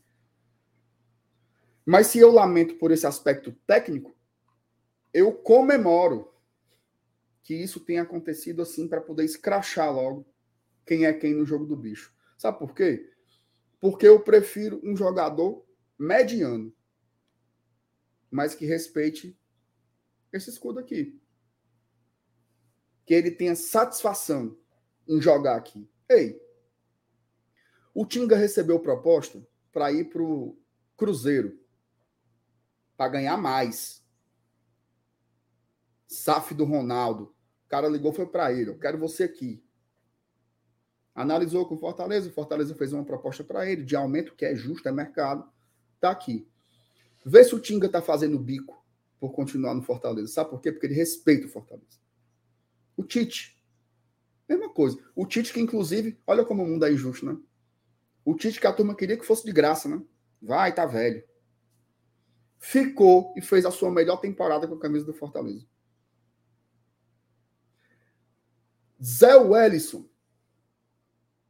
[1.86, 4.16] Mas se eu lamento por esse aspecto técnico,
[5.14, 6.34] eu comemoro
[7.44, 10.26] que isso tenha acontecido assim para poder escrachar logo
[10.86, 12.14] quem é quem no jogo do bicho.
[12.38, 13.12] Sabe por quê?
[13.80, 15.66] Porque eu prefiro um jogador
[15.98, 16.74] mediano,
[18.30, 19.38] mas que respeite
[20.32, 21.20] esse escudo aqui.
[23.06, 24.58] Que ele tenha satisfação
[25.08, 25.90] em jogar aqui.
[26.08, 26.40] Ei,
[27.94, 30.58] o Tinga recebeu proposta para ir para o
[30.96, 31.60] Cruzeiro
[32.96, 33.99] para ganhar mais.
[36.10, 37.36] SAF do Ronaldo.
[37.66, 38.72] O cara ligou, foi para ele.
[38.72, 39.64] Eu quero você aqui.
[41.14, 42.32] Analisou com Fortaleza.
[42.32, 45.48] Fortaleza fez uma proposta para ele de aumento, que é justo, é mercado.
[46.00, 46.50] Tá aqui.
[47.24, 48.84] Vê se o Tinga tá fazendo bico
[49.20, 50.34] por continuar no Fortaleza.
[50.34, 50.72] Sabe por quê?
[50.72, 52.00] Porque ele respeita o Fortaleza.
[52.98, 53.62] O Tite.
[54.48, 54.98] Mesma coisa.
[55.16, 57.38] O Tite, que inclusive, olha como o mundo é injusto, né?
[58.26, 60.02] O Tite que a turma queria que fosse de graça, né?
[60.42, 61.24] Vai, tá velho.
[62.58, 65.68] Ficou e fez a sua melhor temporada com a camisa do Fortaleza.
[69.02, 70.08] Zé Wellison.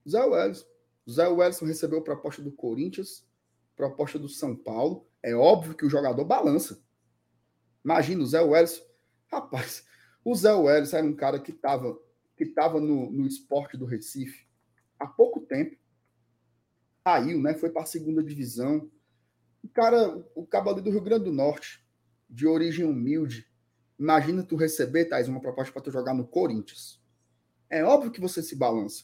[0.07, 0.65] Zé Wellison.
[1.09, 3.27] Zé Wellison recebeu proposta do Corinthians,
[3.75, 5.07] proposta do São Paulo.
[5.23, 6.81] É óbvio que o jogador balança.
[7.83, 8.83] Imagina o Zé Wellison.
[9.31, 9.85] Rapaz,
[10.23, 11.99] o Zé Wellison era um cara que estava
[12.35, 14.47] que tava no, no esporte do Recife
[14.97, 15.75] há pouco tempo.
[17.03, 17.53] Caiu, né?
[17.53, 18.89] Foi para a segunda divisão.
[19.61, 21.85] O cara, o ali do Rio Grande do Norte,
[22.29, 23.45] de origem humilde.
[23.97, 26.98] Imagina tu receber, Thais, uma proposta para tu jogar no Corinthians.
[27.69, 29.03] É óbvio que você se balança.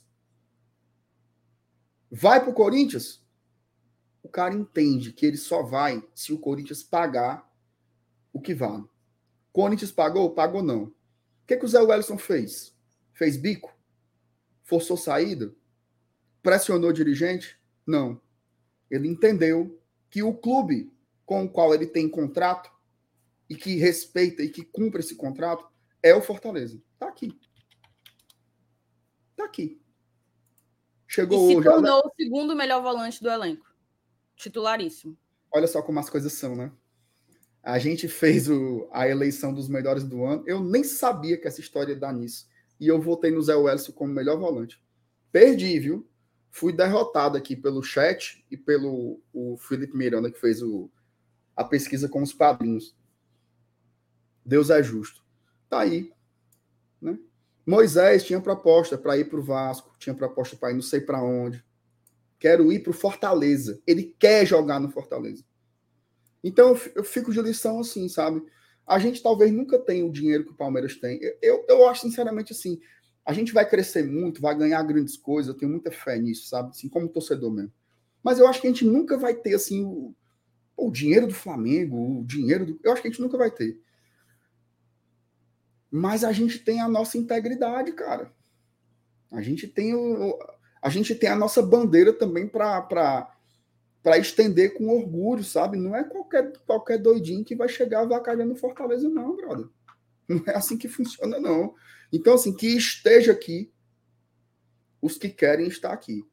[2.10, 3.24] Vai para o Corinthians?
[4.24, 7.48] O cara entende que ele só vai se o Corinthians pagar
[8.34, 8.84] o que vale.
[9.54, 10.34] Corinthians pagou?
[10.34, 10.86] Pagou não.
[10.86, 10.94] O
[11.48, 12.76] que, que o Zé Wellison fez?
[13.14, 13.74] Fez bico?
[14.64, 15.54] Forçou saída?
[16.42, 17.60] Pressionou o dirigente?
[17.86, 18.20] Não.
[18.90, 20.92] Ele entendeu que o clube
[21.26, 22.72] com o qual ele tem contrato
[23.50, 25.68] e que respeita e que cumpre esse contrato
[26.02, 26.82] é o Fortaleza.
[26.98, 27.38] Tá aqui.
[29.56, 29.82] Aqui.
[31.08, 33.66] Chegou e se tornou o segundo melhor volante do elenco.
[34.36, 35.18] Titularíssimo.
[35.50, 36.74] Olha só como as coisas são, né?
[37.64, 40.44] A gente fez o, a eleição dos melhores do ano.
[40.46, 42.50] Eu nem sabia que essa história ia dar nisso.
[42.80, 44.84] E eu votei no Zé Welso como melhor volante.
[45.32, 46.06] Perdi, viu?
[46.52, 50.92] Fui derrotado aqui pelo chat e pelo o Felipe Miranda, que fez o,
[51.56, 52.94] a pesquisa com os padrinhos.
[54.46, 55.24] Deus é justo.
[55.70, 56.12] Tá aí.
[57.02, 57.18] Né?
[57.66, 61.24] Moisés tinha proposta para ir para o Vasco, tinha proposta para ir não sei para
[61.24, 61.64] onde.
[62.40, 63.82] Quero ir para o Fortaleza.
[63.88, 65.44] Ele quer jogar no Fortaleza.
[66.44, 68.44] Então eu fico de lição assim, sabe?
[68.86, 71.20] A gente talvez nunca tenha o dinheiro que o Palmeiras tem.
[71.42, 72.80] Eu, eu acho, sinceramente, assim,
[73.26, 76.70] a gente vai crescer muito, vai ganhar grandes coisas, eu tenho muita fé nisso, sabe?
[76.70, 77.74] Assim, como torcedor mesmo.
[78.24, 80.14] Mas eu acho que a gente nunca vai ter, assim, o,
[80.78, 82.80] o dinheiro do Flamengo, o dinheiro do.
[82.84, 83.80] Eu acho que a gente nunca vai ter.
[85.92, 88.34] Mas a gente tem a nossa integridade, cara.
[89.32, 90.38] A gente tem o,
[90.82, 92.82] a gente tem a nossa bandeira também para
[94.06, 95.78] para estender com orgulho, sabe?
[95.78, 99.68] Não é qualquer, qualquer doidinho que vai chegar avacalhando Fortaleza, não, brother.
[100.30, 101.74] Não é assim que funciona, não.
[102.12, 103.74] Então, assim, que esteja aqui
[105.02, 106.24] os que querem estar aqui.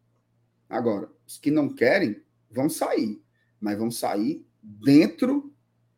[0.68, 3.22] Agora, os que não querem vão sair,
[3.58, 5.54] mas vão sair dentro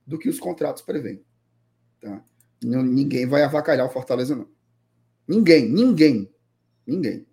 [0.07, 1.25] do que os contratos prevêem.
[2.01, 2.25] Tá?
[2.65, 4.49] Ninguém vai avacalhar o Fortaleza, não.
[5.27, 6.31] Ninguém, ninguém,
[6.87, 7.27] ninguém.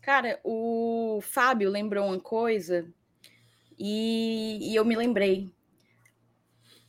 [0.00, 2.86] Cara, o Fábio lembrou uma coisa
[3.78, 5.52] e, e eu me lembrei.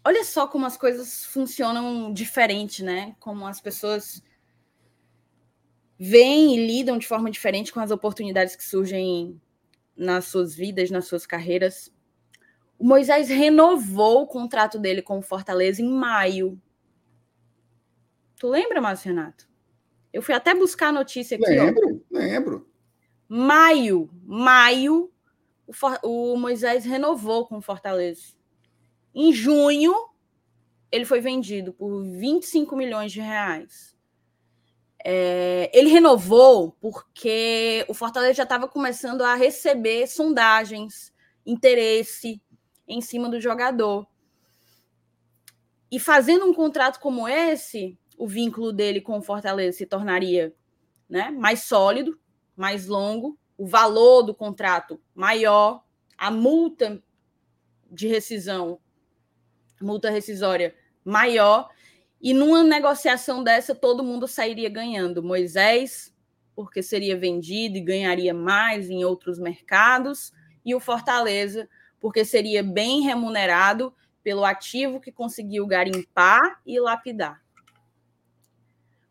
[0.04, 3.16] Olha só como as coisas funcionam diferente, né?
[3.20, 4.24] Como as pessoas
[5.98, 9.40] veem e lidam de forma diferente com as oportunidades que surgem
[9.96, 11.94] nas suas vidas, nas suas carreiras.
[12.78, 16.60] O Moisés renovou o contrato dele com o Fortaleza em maio.
[18.40, 19.50] Tu lembra, Márcio Renato?
[20.14, 21.46] Eu fui até buscar a notícia aqui.
[21.46, 22.18] Lembro, ó.
[22.18, 22.70] lembro.
[23.28, 25.12] Maio, maio,
[25.68, 26.00] o, For...
[26.02, 28.34] o Moisés renovou com o Fortaleza.
[29.14, 29.94] Em junho,
[30.90, 33.96] ele foi vendido por 25 milhões de reais.
[35.04, 41.14] É, ele renovou porque o Fortaleza já estava começando a receber sondagens,
[41.46, 42.42] interesse
[42.88, 44.08] em cima do jogador.
[45.92, 50.54] E fazendo um contrato como esse, o vínculo dele com o Fortaleza se tornaria
[51.10, 52.20] né, mais sólido,
[52.54, 55.82] mais longo, o valor do contrato maior,
[56.18, 57.02] a multa
[57.90, 58.78] de rescisão,
[59.82, 61.70] multa rescisória maior,
[62.22, 65.24] e numa negociação dessa todo mundo sairia ganhando.
[65.24, 66.14] Moisés,
[66.54, 70.34] porque seria vendido e ganharia mais em outros mercados,
[70.66, 71.70] e o Fortaleza,
[72.02, 77.42] porque seria bem remunerado pelo ativo que conseguiu garimpar e lapidar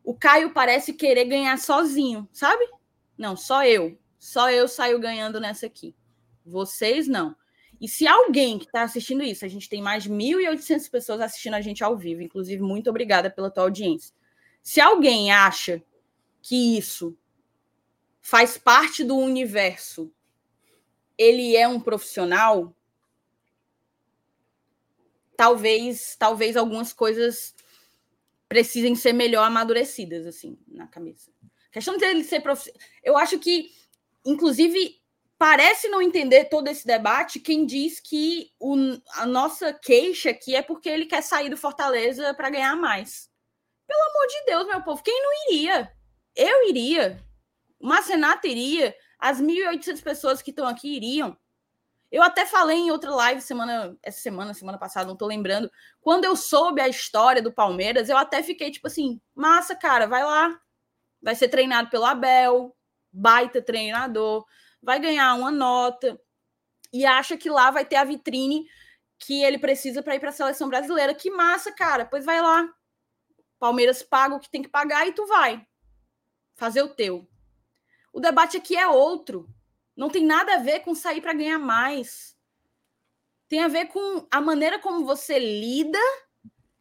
[0.09, 2.67] o Caio parece querer ganhar sozinho, sabe?
[3.19, 3.99] Não, só eu.
[4.19, 5.95] Só eu saio ganhando nessa aqui.
[6.47, 7.37] Vocês não.
[7.79, 11.53] E se alguém que está assistindo isso, a gente tem mais de 1.800 pessoas assistindo
[11.53, 14.15] a gente ao vivo, inclusive, muito obrigada pela tua audiência.
[14.63, 15.83] Se alguém acha
[16.41, 17.15] que isso
[18.23, 20.11] faz parte do universo,
[21.19, 22.75] ele é um profissional,
[25.37, 27.55] talvez, talvez algumas coisas
[28.49, 31.31] precisem ser melhor amadurecidas assim na cabeça.
[31.69, 33.71] A questão dele ser profissional, eu acho que
[34.25, 34.99] inclusive
[35.39, 38.77] parece não entender todo esse debate quem diz que o,
[39.15, 43.31] a nossa queixa aqui é porque ele quer sair do Fortaleza para ganhar mais.
[43.87, 45.93] Pelo amor de Deus, meu povo, quem não iria?
[46.35, 47.25] Eu iria.
[47.81, 48.95] O Marcenato iria.
[49.19, 51.37] As 1.800 pessoas que estão aqui iriam.
[52.11, 55.71] Eu até falei em outra live semana, essa semana, semana passada, não tô lembrando.
[56.01, 60.25] Quando eu soube a história do Palmeiras, eu até fiquei tipo assim: massa, cara, vai
[60.25, 60.59] lá.
[61.21, 62.75] Vai ser treinado pelo Abel,
[63.13, 64.47] baita treinador,
[64.83, 66.19] vai ganhar uma nota
[66.93, 68.67] e acha que lá vai ter a vitrine
[69.19, 71.15] que ele precisa para ir para a seleção brasileira.
[71.15, 72.07] Que massa, cara.
[72.07, 72.69] Pois vai lá.
[73.59, 75.67] Palmeiras paga o que tem que pagar e tu vai
[76.55, 77.29] fazer o teu.
[78.13, 79.49] O debate aqui é outro.
[79.99, 82.39] Não tem nada a ver com sair para ganhar mais.
[83.49, 85.99] Tem a ver com a maneira como você lida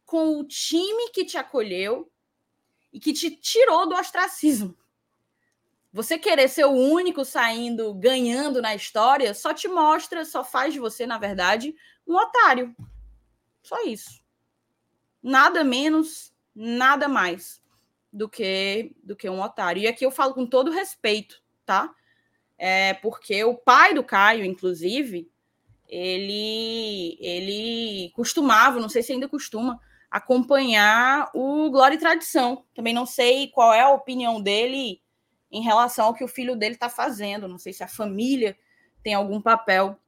[0.06, 2.08] com o time que te acolheu
[2.92, 4.78] e que te tirou do ostracismo.
[5.92, 10.78] Você querer ser o único saindo ganhando na história só te mostra, só faz de
[10.78, 11.74] você, na verdade,
[12.06, 12.72] um otário.
[13.64, 14.22] Só isso.
[15.20, 17.60] Nada menos, nada mais
[18.12, 19.82] do que do que um otário.
[19.82, 21.92] E aqui eu falo com todo respeito, tá?
[22.58, 25.30] É porque o pai do Caio, inclusive,
[25.88, 29.80] ele ele costumava, não sei se ainda costuma,
[30.10, 32.64] acompanhar o Glória e Tradição.
[32.74, 35.00] Também não sei qual é a opinião dele
[35.50, 37.48] em relação ao que o filho dele está fazendo.
[37.48, 38.56] Não sei se a família
[39.02, 39.98] tem algum papel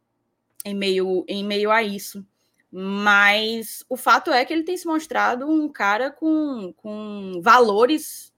[0.65, 2.27] em meio, em meio a isso.
[2.73, 8.30] Mas o fato é que ele tem se mostrado um cara com, com valores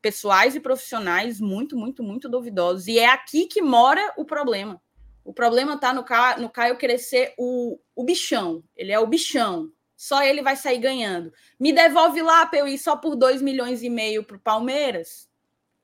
[0.00, 2.86] pessoais e profissionais muito, muito, muito duvidosos.
[2.86, 4.80] E é aqui que mora o problema.
[5.24, 6.36] O problema está no, Ca...
[6.38, 8.64] no Caio crescer o, o bichão.
[8.76, 9.70] Ele é o bichão.
[9.96, 11.32] Só ele vai sair ganhando.
[11.58, 15.28] Me devolve lá para eu ir só por 2 milhões e meio para o Palmeiras,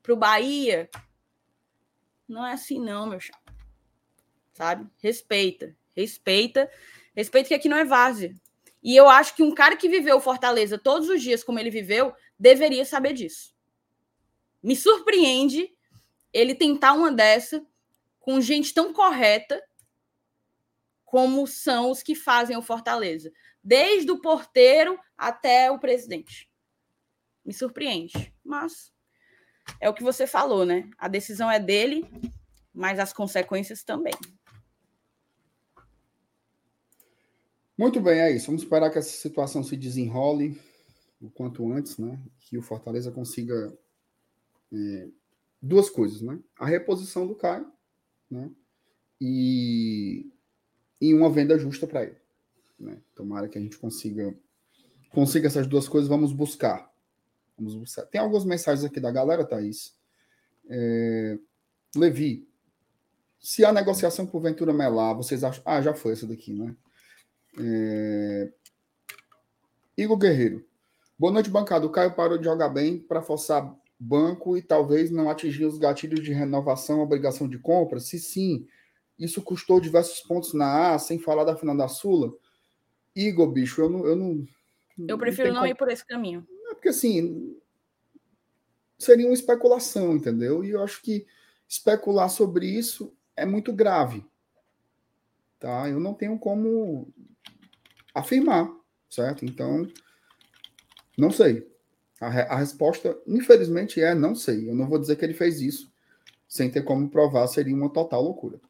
[0.02, 0.88] para o Bahia.
[2.26, 3.54] Não é assim, não, meu chapa.
[4.54, 4.88] Sabe?
[5.02, 5.76] Respeita.
[5.94, 6.70] Respeita
[7.16, 8.34] Respeito que aqui não é várzea.
[8.82, 12.12] E eu acho que um cara que viveu Fortaleza todos os dias como ele viveu,
[12.38, 13.55] deveria saber disso.
[14.66, 15.72] Me surpreende
[16.32, 17.64] ele tentar uma dessa
[18.18, 19.62] com gente tão correta
[21.04, 26.50] como são os que fazem o Fortaleza, desde o porteiro até o presidente.
[27.44, 28.92] Me surpreende, mas
[29.80, 30.90] é o que você falou, né?
[30.98, 32.04] A decisão é dele,
[32.74, 34.14] mas as consequências também.
[37.78, 38.46] Muito bem, é isso.
[38.46, 40.60] Vamos esperar que essa situação se desenrole
[41.20, 42.20] o quanto antes, né?
[42.40, 43.72] Que o Fortaleza consiga
[44.72, 45.08] é,
[45.60, 46.38] duas coisas, né?
[46.58, 47.70] A reposição do Caio,
[48.30, 48.50] né?
[49.20, 50.30] E,
[51.00, 52.16] e uma venda justa para ele.
[52.78, 53.00] Né?
[53.14, 54.36] Tomara que a gente consiga
[55.10, 56.08] consiga essas duas coisas.
[56.08, 56.92] Vamos buscar.
[57.56, 58.04] Vamos buscar.
[58.06, 59.96] Tem algumas mensagens aqui da galera, Thaís.
[60.68, 61.38] É,
[61.96, 62.46] Levi,
[63.40, 65.62] se a negociação por Ventura Melar, vocês acham.
[65.64, 66.76] Ah, já foi essa daqui, né?
[67.58, 68.52] É...
[69.96, 70.66] Igor Guerreiro.
[71.18, 71.86] Boa noite, bancada.
[71.86, 76.22] O Caio parou de jogar bem para forçar banco e talvez não atingir os gatilhos
[76.22, 78.00] de renovação, obrigação de compra?
[78.00, 78.66] Se sim,
[79.18, 82.32] isso custou diversos pontos na A, sem falar da final da Sula.
[83.14, 84.06] Igor, bicho, eu não.
[84.06, 84.46] Eu, não,
[85.08, 86.46] eu prefiro não, não ir por esse caminho.
[86.70, 87.58] É porque assim.
[88.98, 90.64] Seria uma especulação, entendeu?
[90.64, 91.26] E eu acho que
[91.68, 94.24] especular sobre isso é muito grave.
[95.58, 95.88] Tá?
[95.88, 97.12] Eu não tenho como
[98.14, 98.70] afirmar,
[99.10, 99.44] certo?
[99.44, 99.86] Então,
[101.16, 101.66] não sei.
[102.20, 104.70] A, re a, resposta, infelizmente, é não sei.
[104.70, 105.92] Eu não vou dizer que ele fez isso
[106.48, 108.60] sem ter como provar, seria uma total loucura.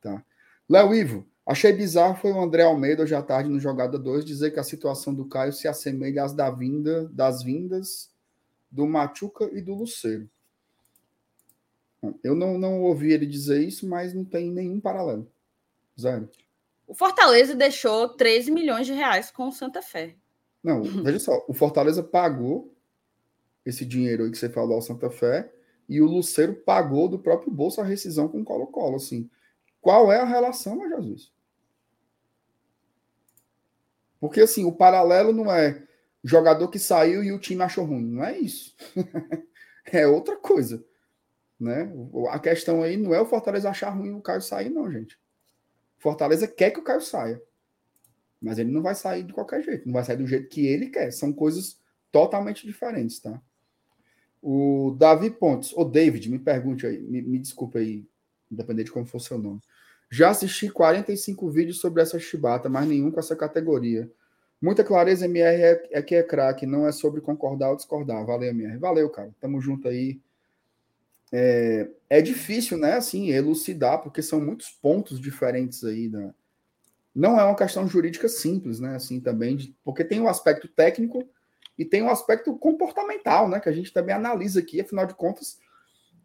[0.00, 0.24] Tá?
[0.68, 4.50] Léo Ivo, achei bizarro foi o André Almeida hoje à tarde no Jogada 2 dizer
[4.50, 8.10] que a situação do Caio se assemelha às da vinda, das vindas
[8.70, 10.28] do Machuca e do Luceiro.
[12.00, 15.30] Bom, eu não, não ouvi ele dizer isso, mas não tem nenhum paralelo.
[16.00, 16.30] Zero.
[16.86, 20.16] O Fortaleza deixou 13 milhões de reais com o Santa Fé.
[20.62, 22.74] Não, veja só, o Fortaleza pagou
[23.64, 25.50] esse dinheiro aí que você falou ao Santa Fé
[25.88, 29.28] e o Luceiro pagou do próprio bolso a rescisão com o Colo-Colo, assim.
[29.80, 31.32] Qual é a relação, meu Jesus?
[34.20, 35.82] Porque, assim, o paralelo não é
[36.22, 38.04] jogador que saiu e o time achou ruim.
[38.04, 38.76] Não é isso.
[39.90, 40.84] é outra coisa.
[41.58, 41.90] Né?
[42.28, 45.18] A questão aí não é o Fortaleza achar ruim o Caio sair, não, gente.
[45.98, 47.42] Fortaleza quer que o Caio saia.
[48.40, 50.88] Mas ele não vai sair de qualquer jeito, não vai sair do jeito que ele
[50.88, 51.10] quer.
[51.10, 51.78] São coisas
[52.12, 53.42] totalmente diferentes, tá?
[54.42, 58.06] O Davi Pontes, o David, me pergunte aí, me, me desculpe aí,
[58.50, 59.60] independente de como for seu nome.
[60.10, 64.10] Já assisti 45 vídeos sobre essa chibata, mas nenhum com essa categoria.
[64.60, 68.26] Muita clareza, MR é, é que é craque, não é sobre concordar ou discordar.
[68.26, 68.76] Valeu, MR.
[68.78, 69.34] Valeu, cara.
[69.40, 70.20] Tamo junto aí.
[71.32, 76.34] É, é difícil, né, assim, elucidar, porque são muitos pontos diferentes aí da.
[77.14, 80.68] Não é uma questão jurídica simples, né, assim, também, de, porque tem o um aspecto
[80.68, 81.28] técnico
[81.78, 85.58] e tem um aspecto comportamental, né, que a gente também analisa aqui, afinal de contas,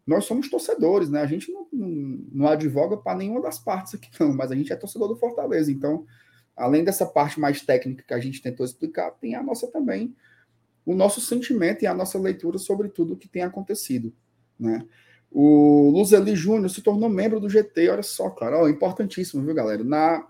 [0.06, 1.88] nós somos torcedores, né, a gente não, não,
[2.32, 5.70] não advoga para nenhuma das partes aqui, não, mas a gente é torcedor do Fortaleza,
[5.70, 6.06] então
[6.56, 10.14] além dessa parte mais técnica que a gente tentou explicar, tem a nossa também,
[10.84, 14.12] o nosso sentimento e a nossa leitura sobre tudo o que tem acontecido.
[14.58, 14.86] Né?
[15.30, 19.84] O Luzeli Júnior se tornou membro do GT, olha só, cara, ó, importantíssimo, viu, galera?
[19.84, 20.26] Na,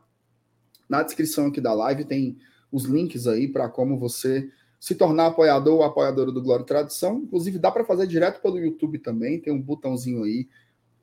[0.89, 2.39] na descrição aqui da live tem
[2.73, 7.19] os links aí para como você se tornar apoiador ou apoiadora do Glória e Tradição.
[7.19, 10.49] Inclusive, dá para fazer direto pelo YouTube também, tem um botãozinho aí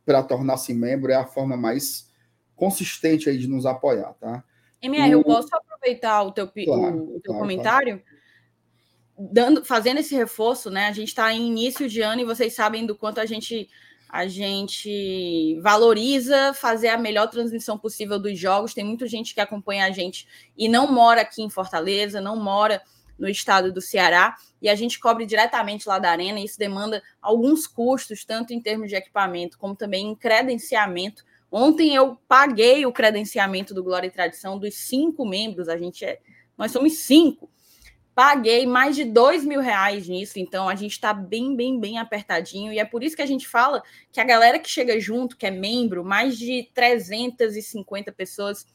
[0.05, 2.11] para tornar-se membro, é a forma mais
[2.55, 4.43] consistente aí de nos apoiar, tá?
[4.81, 8.01] MR, eu posso aproveitar o teu, claro, o, o teu claro, comentário?
[8.01, 9.31] Claro.
[9.31, 10.87] Dando, fazendo esse reforço, né?
[10.87, 13.69] A gente está em início de ano e vocês sabem do quanto a gente
[14.09, 18.71] a gente valoriza fazer a melhor transmissão possível dos jogos.
[18.71, 22.79] Tem muita gente que acompanha a gente e não mora aqui em Fortaleza, não mora
[23.17, 26.39] no estado do Ceará, e a gente cobre diretamente lá da arena.
[26.39, 31.23] E isso demanda alguns custos, tanto em termos de equipamento como também em credenciamento
[31.55, 36.17] Ontem eu paguei o credenciamento do Glória e Tradição dos cinco membros, a gente é,
[36.57, 37.47] nós somos cinco.
[38.15, 42.73] Paguei mais de dois mil reais nisso, então a gente está bem, bem, bem apertadinho,
[42.73, 45.45] e é por isso que a gente fala que a galera que chega junto, que
[45.45, 48.65] é membro, mais de 350 pessoas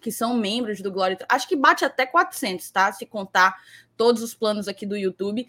[0.00, 2.90] que são membros do Glória, acho que bate até 400, tá?
[2.92, 3.56] Se contar
[3.96, 5.46] todos os planos aqui do YouTube,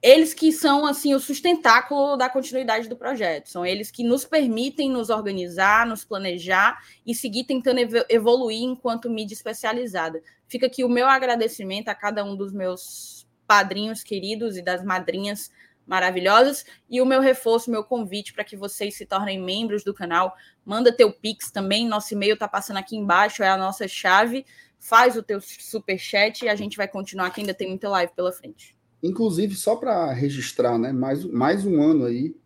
[0.00, 3.48] eles que são assim o sustentáculo da continuidade do projeto.
[3.48, 9.34] São eles que nos permitem nos organizar, nos planejar e seguir tentando evoluir enquanto mídia
[9.34, 10.22] especializada.
[10.46, 15.50] Fica aqui o meu agradecimento a cada um dos meus padrinhos queridos e das madrinhas
[15.88, 20.36] maravilhosas e o meu reforço, meu convite para que vocês se tornem membros do canal.
[20.64, 24.44] Manda teu pix também, nosso e-mail está passando aqui embaixo, é a nossa chave.
[24.78, 28.12] Faz o teu super chat e a gente vai continuar que ainda tem muita live
[28.14, 28.76] pela frente.
[29.02, 32.36] Inclusive, só para registrar, né, mais, mais um ano aí,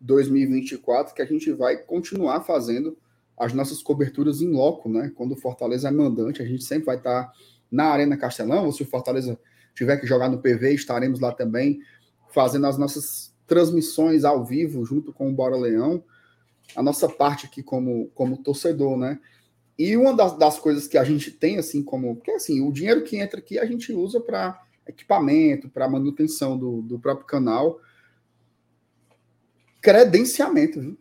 [0.00, 2.96] 2024, que a gente vai continuar fazendo
[3.38, 5.12] as nossas coberturas em loco, né?
[5.14, 7.30] Quando o Fortaleza é mandante, a gente sempre vai estar
[7.70, 9.38] na Arena Castelão, ou se o Fortaleza
[9.74, 11.80] tiver que jogar no PV, estaremos lá também,
[12.36, 16.04] fazendo as nossas transmissões ao vivo, junto com o Bora Leão,
[16.74, 19.18] a nossa parte aqui como, como torcedor, né?
[19.78, 22.14] E uma das, das coisas que a gente tem, assim, como.
[22.14, 26.82] Porque, assim, o dinheiro que entra aqui a gente usa para equipamento, para manutenção do,
[26.82, 27.80] do próprio canal.
[29.80, 30.98] Credenciamento, viu?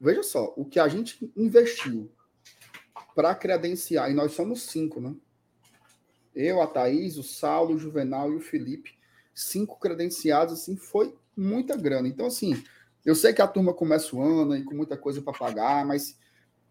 [0.00, 2.10] Veja só, o que a gente investiu
[3.14, 5.14] para credenciar, e nós somos cinco, né?
[6.34, 9.00] Eu, a Thaís, o Saulo, o Juvenal e o Felipe,
[9.34, 12.08] cinco credenciados, assim, foi muita grana.
[12.08, 12.62] Então, assim,
[13.04, 16.18] eu sei que a turma começa o ano e com muita coisa para pagar, mas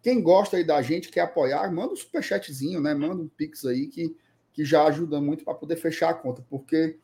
[0.02, 2.94] quem gosta aí da gente, quer apoiar, manda um superchatzinho, né?
[2.94, 4.16] Manda um pix aí que
[4.52, 6.98] que já ajuda muito para poder fechar a conta, porque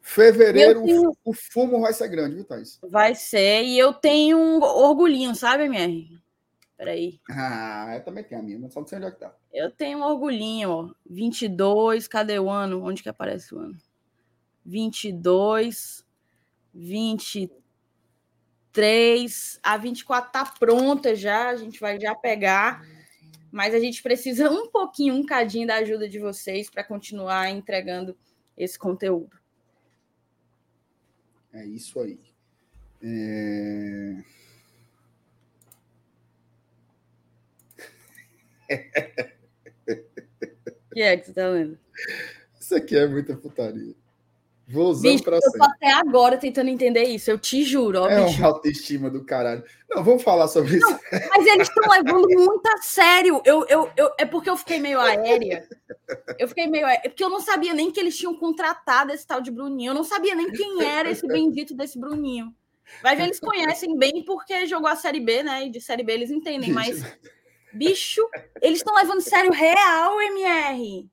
[0.00, 1.12] fevereiro tenho...
[1.24, 2.78] o fumo vai ser grande, viu, Thais?
[2.82, 6.18] Vai ser, e eu tenho um orgulhinho, sabe, MR?
[6.76, 7.20] Peraí.
[7.30, 9.32] Ah, eu também tenho a minha, mas só não sei onde é que tá.
[9.52, 10.90] Eu tenho um orgulhinho, ó.
[11.08, 12.82] 22, cadê o ano?
[12.82, 13.76] Onde que aparece o ano?
[14.64, 16.04] 22,
[16.72, 22.82] 23, a 24 tá pronta já, a gente vai já pegar
[23.52, 28.16] mas a gente precisa um pouquinho, um cadinho da ajuda de vocês para continuar entregando
[28.56, 29.38] esse conteúdo.
[31.52, 32.18] É isso aí.
[33.02, 34.16] É...
[40.94, 41.78] que é que você tá lendo?
[42.58, 43.94] Isso aqui é muita putaria.
[44.72, 45.58] Vou usando bicho, pra eu sempre.
[45.58, 48.00] tô até agora tentando entender isso, eu te juro.
[48.00, 48.38] Ó, é bicho.
[48.38, 49.62] uma autoestima do caralho.
[49.90, 51.00] Não, vamos falar sobre Não, isso.
[51.28, 53.42] Mas eles estão levando muito a sério.
[53.44, 55.68] Eu, eu, eu, é porque eu fiquei meio aérea.
[56.38, 57.02] Eu fiquei meio aérea.
[57.04, 59.90] É porque eu não sabia nem que eles tinham contratado esse tal de Bruninho.
[59.90, 62.54] Eu não sabia nem quem era esse bendito desse Bruninho.
[63.02, 65.66] Vai ver, eles conhecem bem porque jogou a Série B, né?
[65.66, 67.04] E de Série B eles entendem, mas.
[67.74, 68.26] Bicho,
[68.60, 71.08] eles estão levando sério real, MR.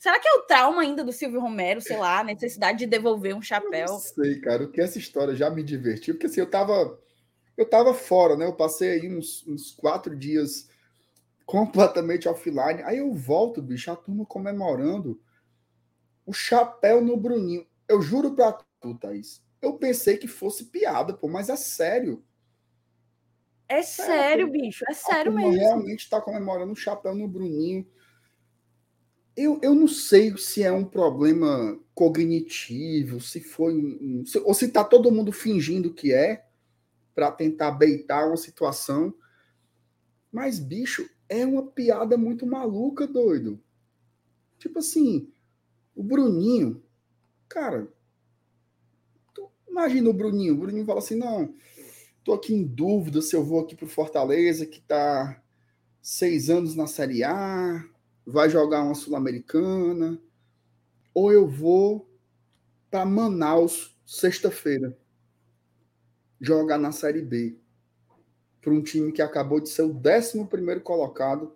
[0.00, 3.34] Será que é o trauma ainda do Silvio Romero, sei lá, a necessidade de devolver
[3.36, 3.86] um Eu chapéu?
[3.86, 6.98] não sei, cara, o que essa história já me divertiu, porque assim, eu tava,
[7.56, 8.46] eu tava fora, né?
[8.46, 10.68] Eu passei aí uns, uns quatro dias
[11.46, 12.82] completamente offline.
[12.84, 15.20] Aí eu volto, bicho, a turma comemorando
[16.26, 17.66] o chapéu no Bruninho.
[17.88, 19.42] Eu juro pra tu, Thaís.
[19.60, 22.24] Eu pensei que fosse piada, pô, mas é sério.
[23.68, 25.56] É sério, bicho, é A sério turma mesmo.
[25.58, 27.86] realmente tá comemorando o chapéu no Bruninho.
[29.36, 34.68] Eu, eu não sei se é um problema cognitivo, se foi um, se- ou se
[34.68, 36.44] tá todo mundo fingindo que é
[37.14, 39.14] para tentar beitar uma situação.
[40.32, 43.60] Mas bicho, é uma piada muito maluca, doido.
[44.58, 45.32] Tipo assim,
[45.96, 46.82] o Bruninho,
[47.48, 47.88] cara,
[49.68, 51.54] imagina o Bruninho, o Bruninho fala assim: "Não,
[52.24, 55.42] tô aqui em dúvida se eu vou aqui pro Fortaleza que tá
[56.02, 57.84] seis anos na Série A,
[58.26, 60.20] vai jogar uma Sul-Americana,
[61.12, 62.08] ou eu vou
[62.90, 64.96] para Manaus sexta-feira
[66.40, 67.58] jogar na Série B
[68.60, 71.54] para um time que acabou de ser o 11 primeiro colocado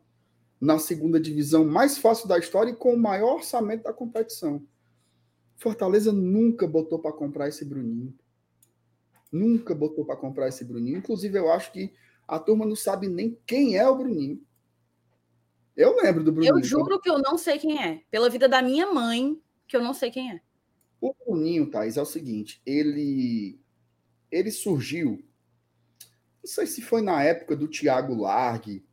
[0.60, 4.66] na segunda divisão mais fácil da história e com o maior orçamento da competição.
[5.56, 8.14] Fortaleza nunca botou para comprar esse Bruninho.
[9.30, 10.98] Nunca botou para comprar esse Bruninho.
[10.98, 11.92] Inclusive, eu acho que
[12.26, 14.40] a turma não sabe nem quem é o Bruninho.
[15.76, 16.56] Eu lembro do Bruninho.
[16.58, 18.02] Eu juro que eu não sei quem é.
[18.10, 20.40] Pela vida da minha mãe, que eu não sei quem é.
[21.00, 23.60] O Bruninho, Thaís, é o seguinte, ele
[24.30, 25.24] ele surgiu,
[26.42, 28.84] não sei se foi na época do Thiago Largue,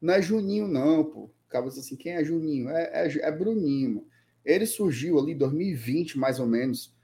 [0.00, 1.30] não é Juninho não, pô.
[1.44, 2.68] Ficava assim, quem é Juninho?
[2.68, 3.94] É, é, é Bruninho.
[3.96, 4.06] mano.
[4.44, 6.94] Ele surgiu ali em 2020, mais ou menos,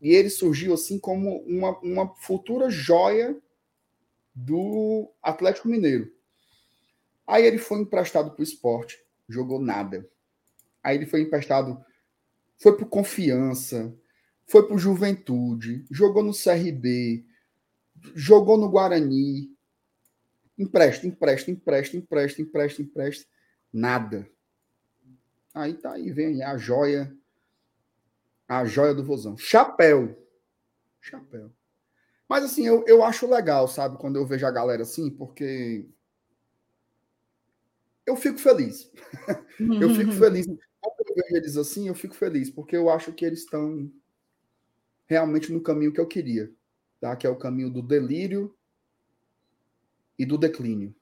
[0.00, 3.36] e ele surgiu assim como uma, uma futura joia
[4.34, 6.12] do Atlético Mineiro.
[7.28, 8.98] Aí ele foi emprestado para o esporte,
[9.28, 10.08] jogou nada.
[10.82, 11.84] Aí ele foi emprestado
[12.58, 13.94] foi pro Confiança,
[14.46, 17.24] foi pro Juventude, jogou no CRB,
[18.14, 19.54] jogou no Guarani.
[20.56, 23.26] Empresta, empresta, empresta, empresta, empresta, empresta.
[23.70, 24.28] Nada.
[25.54, 27.14] Aí tá aí, vem aí a joia.
[28.48, 29.36] A joia do Vozão.
[29.36, 30.26] Chapéu.
[31.00, 31.52] Chapéu.
[32.26, 35.88] Mas assim, eu, eu acho legal, sabe, quando eu vejo a galera assim, porque
[38.08, 38.90] eu fico feliz.
[39.60, 40.46] Eu fico feliz.
[40.46, 43.90] Quando eu vejo eles assim, eu fico feliz, porque eu acho que eles estão
[45.06, 46.52] realmente no caminho que eu queria,
[47.00, 47.16] tá?
[47.16, 48.56] Que é o caminho do delírio
[50.16, 50.94] e do declínio.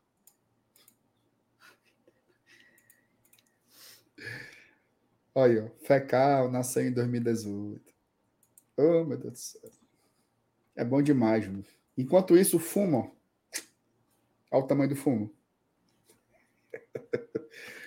[5.35, 7.93] Olha, Fecal nasceu em 2018.
[8.79, 9.71] Oh, meu Deus do céu.
[10.75, 11.65] É bom demais, mano.
[11.97, 13.15] Enquanto isso, fumo.
[14.51, 15.36] Olha o tamanho do fumo.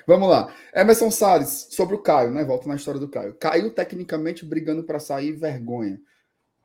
[0.05, 0.53] Vamos lá.
[0.73, 2.43] Emerson Salles, sobre o Caio, né?
[2.43, 3.35] Volto na história do Caio.
[3.35, 6.01] Caiu tecnicamente brigando para sair, vergonha.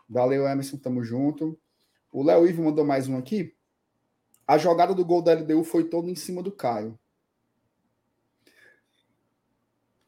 [0.08, 1.58] Valeu, Emerson, tamo junto.
[2.10, 3.54] O Léo Ivo mandou mais um aqui.
[4.46, 6.98] A jogada do gol da LDU foi toda em cima do Caio.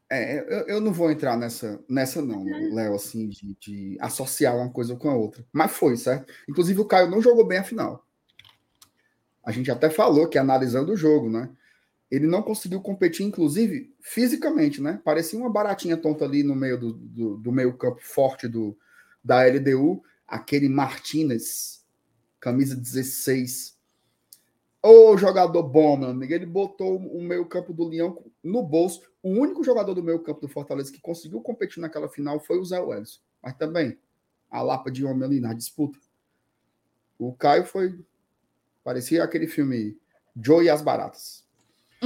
[0.08, 4.70] É, eu, eu não vou entrar nessa, nessa não, Léo, assim, de, de associar uma
[4.70, 5.44] coisa com a outra.
[5.52, 6.32] Mas foi, certo?
[6.48, 8.06] Inclusive, o Caio não jogou bem a final.
[9.44, 11.50] A gente até falou que analisando o jogo, né?
[12.10, 15.00] Ele não conseguiu competir, inclusive, fisicamente, né?
[15.04, 18.78] Parecia uma baratinha tonta ali no meio do, do, do meio campo forte do,
[19.22, 20.02] da LDU.
[20.26, 21.84] Aquele Martinez,
[22.38, 23.76] camisa 16.
[24.82, 26.32] Ô jogador bom, meu amigo.
[26.32, 29.02] Ele botou o meio campo do Leão no bolso.
[29.20, 32.64] O único jogador do meio campo do Fortaleza que conseguiu competir naquela final foi o
[32.64, 33.20] Zé Welles.
[33.42, 33.98] Mas também,
[34.48, 35.98] a lapa de homem ali na disputa.
[37.18, 37.98] O Caio foi...
[38.84, 39.98] Parecia aquele filme
[40.40, 41.45] Joe e as Baratas.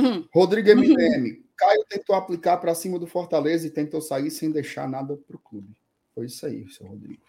[0.00, 0.28] Uhum.
[0.32, 1.44] Rodrigo MDM.
[1.56, 5.38] Caio tentou aplicar para cima do Fortaleza e tentou sair sem deixar nada para o
[5.38, 5.76] clube.
[6.14, 7.22] Foi isso aí, seu Rodrigo.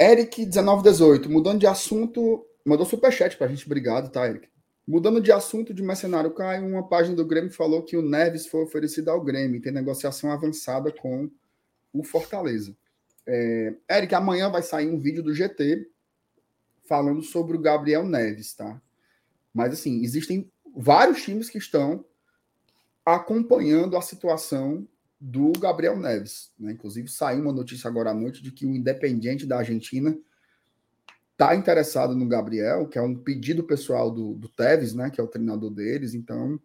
[0.00, 3.66] Eric 1918, mudando de assunto, mandou superchat para a gente.
[3.66, 4.48] Obrigado, tá, Eric?
[4.88, 8.62] Mudando de assunto de mercenário, Caio, uma página do Grêmio falou que o Neves foi
[8.62, 11.30] oferecido ao Grêmio e tem negociação avançada com
[11.92, 12.74] o Fortaleza.
[13.26, 15.86] É, Eric, amanhã vai sair um vídeo do GT
[16.84, 18.80] falando sobre o Gabriel Neves, tá?
[19.52, 22.04] Mas assim, existem vários times que estão
[23.04, 24.86] acompanhando a situação
[25.20, 26.52] do Gabriel Neves.
[26.58, 26.72] Né?
[26.72, 30.16] Inclusive, saiu uma notícia agora à noite de que o Independiente da Argentina
[31.32, 35.10] está interessado no Gabriel, que é um pedido pessoal do, do Tevez, né?
[35.10, 36.14] que é o treinador deles.
[36.14, 36.58] Então,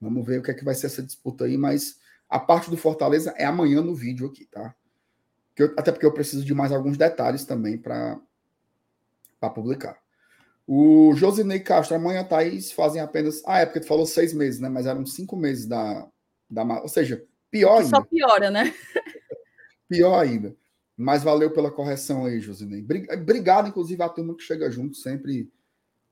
[0.00, 1.56] vamos ver o que é que vai ser essa disputa aí.
[1.58, 4.74] Mas a parte do Fortaleza é amanhã no vídeo aqui, tá?
[5.76, 8.20] Até porque eu preciso de mais alguns detalhes também para
[9.54, 9.98] publicar.
[10.70, 13.42] O Josinei Castro, amanhã Thaís fazem apenas.
[13.46, 14.68] Ah, é porque tu falou seis meses, né?
[14.68, 16.06] Mas eram cinco meses da,
[16.50, 17.88] Da, ou seja, pior ainda.
[17.88, 18.74] Só piora, né?
[19.88, 20.54] Pior ainda.
[20.94, 22.84] Mas valeu pela correção aí, Josinei.
[23.14, 25.50] Obrigado, inclusive, à turma que chega junto sempre.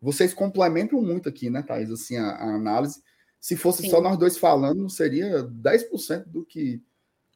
[0.01, 1.91] Vocês complementam muito aqui, né, Thaís?
[1.91, 3.03] Assim, a, a análise.
[3.39, 3.91] Se fosse Sim.
[3.91, 6.83] só nós dois falando, seria 10% do que,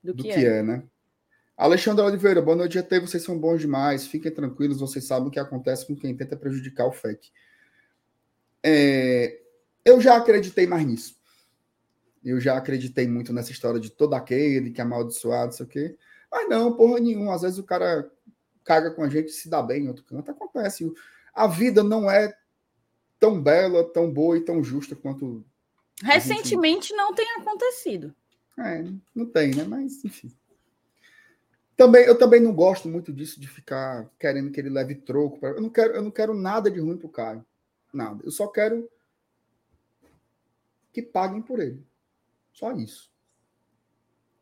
[0.02, 0.60] do, do que, que é.
[0.60, 0.62] é.
[0.62, 0.84] né?
[1.60, 3.00] Alexandre Oliveira, boa noite, GT.
[3.00, 4.06] Vocês são bons demais.
[4.06, 7.30] Fiquem tranquilos, vocês sabem o que acontece com quem tenta prejudicar o FEC.
[8.62, 9.42] É,
[9.84, 11.20] eu já acreditei mais nisso.
[12.24, 15.68] Eu já acreditei muito nessa história de todo aquele que é amaldiçoado, não sei o
[15.68, 15.98] quê.
[16.32, 17.34] Mas não, porra nenhuma.
[17.34, 18.10] Às vezes o cara
[18.64, 20.30] caga com a gente e se dá bem em outro canto.
[20.30, 20.90] Acontece.
[21.34, 22.34] A vida não é
[23.18, 25.44] tão bela, tão boa e tão justa quanto.
[26.02, 26.96] Recentemente gente...
[26.96, 28.14] não tem acontecido.
[28.58, 28.82] É,
[29.14, 29.64] não tem, né?
[29.64, 30.32] Mas, enfim.
[31.80, 35.40] Também, eu também não gosto muito disso de ficar querendo que ele leve troco.
[35.40, 35.48] Pra...
[35.48, 37.42] Eu, não quero, eu não quero nada de ruim pro Caio.
[37.90, 38.22] Nada.
[38.22, 38.86] Eu só quero
[40.92, 41.82] que paguem por ele.
[42.52, 43.10] Só isso.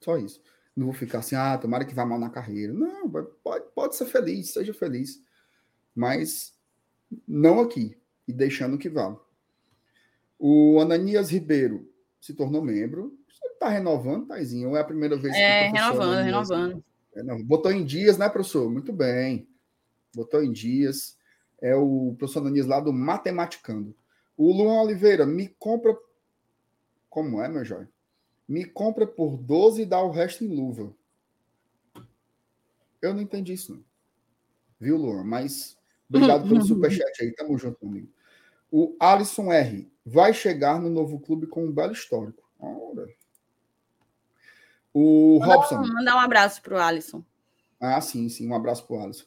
[0.01, 0.43] Só isso.
[0.75, 2.73] Não vou ficar assim, ah, tomara que vá mal na carreira.
[2.73, 5.23] Não, pode, pode ser feliz, seja feliz.
[5.95, 6.59] Mas
[7.25, 7.97] não aqui.
[8.27, 9.17] E deixando que vá.
[10.37, 11.89] O Ananias Ribeiro
[12.21, 13.17] se tornou membro.
[13.53, 14.71] Está renovando, Taizinho?
[14.71, 16.27] Ou é a primeira vez que É, renovando, Ananias...
[16.27, 16.88] renovando.
[17.19, 18.71] É, não, botou em dias, né, professor?
[18.71, 19.49] Muito bem.
[20.15, 21.19] Botou em dias.
[21.61, 23.95] É o professor Ananias lá do Matematicando.
[24.37, 25.97] O Luan Oliveira, me compra
[27.11, 27.91] como é, meu joia?
[28.47, 30.95] Me compra por 12 e dá o resto em luva.
[33.03, 33.85] Eu não entendi isso, não.
[34.79, 35.25] Viu, Luan?
[35.25, 35.77] Mas
[36.09, 37.35] obrigado pelo superchat aí.
[37.35, 38.09] Tamo junto comigo.
[38.71, 39.91] O Alisson R.
[40.07, 42.49] Vai chegar no novo clube com um belo histórico.
[42.61, 43.09] Ora.
[44.93, 45.83] O Robson.
[45.87, 47.25] Mandar um abraço pro Alisson.
[47.81, 48.49] Ah, sim, sim.
[48.49, 49.25] Um abraço pro Alisson.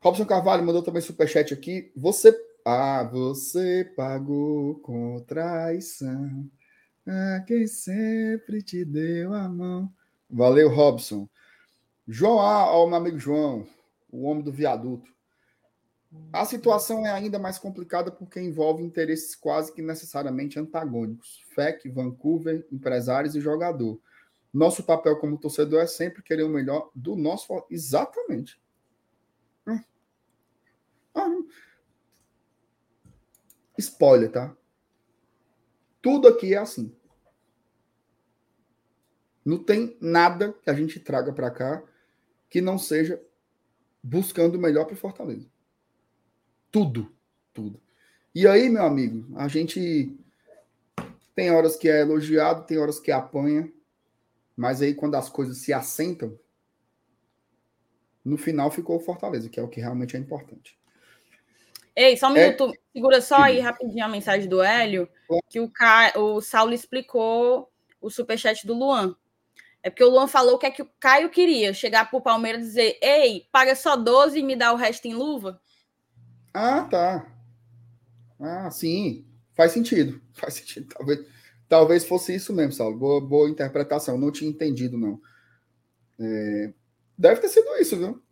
[0.00, 1.90] Robson Carvalho mandou também superchat aqui.
[1.96, 2.34] Você.
[2.64, 6.50] Ah, você pagou com traição.
[7.06, 9.92] Ah, quem sempre te deu a mão.
[10.28, 11.28] Valeu, Robson.
[12.08, 13.66] João A, ó, meu amigo João,
[14.10, 15.10] o homem do viaduto.
[16.32, 21.40] A situação é ainda mais complicada porque envolve interesses quase que necessariamente antagônicos.
[21.54, 24.00] FEC, Vancouver, empresários e jogador.
[24.56, 27.46] Nosso papel como torcedor é sempre querer o melhor do nosso.
[27.70, 28.58] Exatamente.
[29.66, 29.84] Hum.
[31.14, 31.46] Ah, hum.
[33.76, 34.56] Spoiler, tá?
[36.00, 36.90] Tudo aqui é assim.
[39.44, 41.82] Não tem nada que a gente traga para cá
[42.48, 43.22] que não seja
[44.02, 45.46] buscando o melhor para Fortaleza.
[46.72, 47.14] Tudo,
[47.52, 47.78] tudo.
[48.34, 50.18] E aí, meu amigo, a gente
[51.34, 53.70] tem horas que é elogiado, tem horas que apanha,
[54.56, 56.38] mas aí quando as coisas se assentam,
[58.24, 60.76] no final ficou o Fortaleza, que é o que realmente é importante.
[61.94, 62.46] Ei, só um é...
[62.46, 65.08] minuto, segura só aí rapidinho a mensagem do Hélio,
[65.48, 66.12] que o, Ca...
[66.16, 67.70] o Saulo explicou
[68.00, 69.14] o superchat do Luan.
[69.82, 72.62] É porque o Luan falou que é que o Caio queria chegar para o Palmeiras
[72.62, 75.60] e dizer: Ei, paga só 12 e me dá o resto em luva.
[76.52, 77.26] Ah, tá.
[78.40, 79.24] Ah, sim.
[79.54, 80.20] Faz sentido.
[80.34, 80.92] Faz sentido.
[80.92, 81.24] Talvez,
[81.68, 82.96] talvez fosse isso mesmo, Saulo.
[82.96, 84.18] Boa, boa interpretação.
[84.18, 85.20] Não tinha entendido, não.
[86.18, 86.72] É...
[87.16, 88.22] Deve ter sido isso, viu?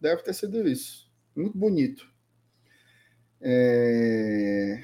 [0.00, 1.10] Deve ter sido isso.
[1.34, 2.08] Muito bonito.
[3.40, 4.82] É...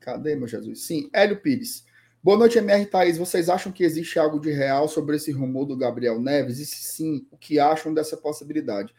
[0.00, 0.82] Cadê, meu Jesus?
[0.82, 1.84] Sim, Hélio Pires.
[2.22, 3.16] Boa noite, MR Thaís.
[3.16, 6.58] Vocês acham que existe algo de real sobre esse rumor do Gabriel Neves?
[6.58, 8.94] E se sim, o que acham dessa possibilidade?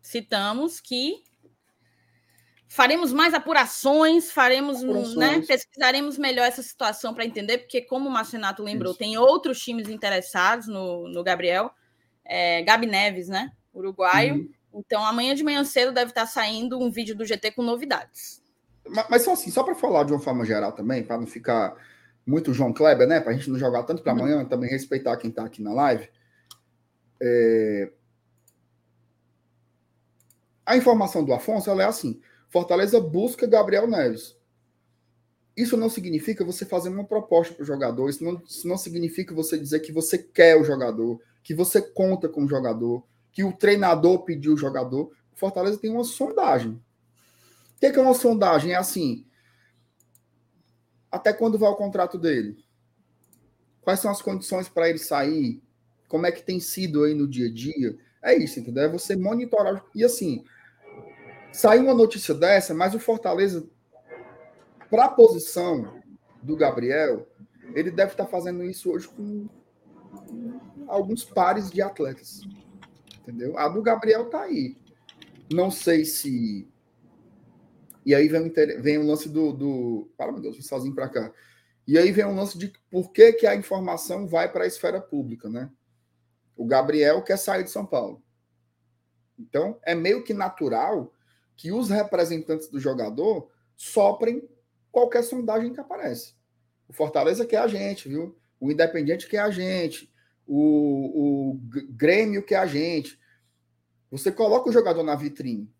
[0.00, 1.22] Citamos que
[2.72, 5.14] faremos mais apurações, faremos, apurações.
[5.14, 8.98] Né, pesquisaremos melhor essa situação para entender, porque, como o Marcenato lembrou, Isso.
[8.98, 11.70] tem outros times interessados no, no Gabriel.
[12.24, 13.52] É, Gabi Neves, né?
[13.74, 14.36] Uruguaio.
[14.36, 14.50] Uhum.
[14.72, 18.42] Então, amanhã de manhã cedo deve estar saindo um vídeo do GT com novidades.
[18.88, 21.76] Mas, mas só assim, só para falar de uma forma geral também, para não ficar
[22.26, 23.20] muito João Kleber, né?
[23.20, 26.08] Para a gente não jogar tanto para amanhã, também respeitar quem está aqui na live.
[27.20, 27.92] É...
[30.64, 32.18] A informação do Afonso é assim:
[32.52, 34.36] Fortaleza busca Gabriel Neves.
[35.56, 39.34] Isso não significa você fazer uma proposta para o jogador, isso não, isso não significa
[39.34, 43.02] você dizer que você quer o jogador, que você conta com o jogador,
[43.32, 45.10] que o treinador pediu o jogador.
[45.34, 46.72] Fortaleza tem uma sondagem.
[46.72, 48.72] O é, que é uma sondagem?
[48.72, 49.24] É assim:
[51.10, 52.62] até quando vai o contrato dele?
[53.80, 55.62] Quais são as condições para ele sair?
[56.06, 57.96] Como é que tem sido aí no dia a dia?
[58.22, 58.84] É isso, entendeu?
[58.84, 59.82] É você monitorar.
[59.94, 60.44] E assim,
[61.52, 63.68] saiu uma notícia dessa, mas o Fortaleza,
[64.90, 66.00] para a posição
[66.42, 67.28] do Gabriel,
[67.74, 69.48] ele deve estar tá fazendo isso hoje com
[70.88, 72.40] alguns pares de atletas.
[73.20, 73.56] Entendeu?
[73.56, 74.76] A do Gabriel tá aí.
[75.52, 76.68] Não sei se
[78.04, 80.10] e aí vem, vem o lance do, do.
[80.16, 81.32] Para, meu Deus, vim sozinho para cá.
[81.86, 85.00] E aí vem o lance de por que, que a informação vai para a esfera
[85.00, 85.70] pública, né?
[86.56, 88.22] O Gabriel quer sair de São Paulo.
[89.38, 91.12] Então, é meio que natural
[91.62, 94.42] que os representantes do jogador soprem
[94.90, 96.34] qualquer sondagem que aparece.
[96.88, 98.36] O Fortaleza quer a gente, viu?
[98.58, 100.12] O Independente quer a gente.
[100.44, 101.60] O, o
[101.90, 103.16] Grêmio quer a gente.
[104.10, 105.72] Você coloca o jogador na vitrine.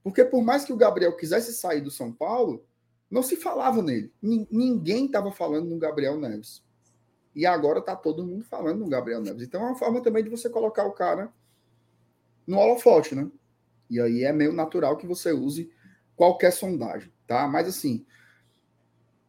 [0.00, 2.64] Porque por mais que o Gabriel quisesse sair do São Paulo,
[3.10, 4.12] não se falava nele.
[4.22, 6.62] Ninguém estava falando no Gabriel Neves.
[7.34, 9.42] E agora está todo mundo falando no Gabriel Neves.
[9.42, 11.34] Então é uma forma também de você colocar o cara
[12.46, 13.28] no holofote, né?
[13.94, 15.70] E aí é meio natural que você use
[16.16, 17.46] qualquer sondagem, tá?
[17.46, 18.04] Mas assim,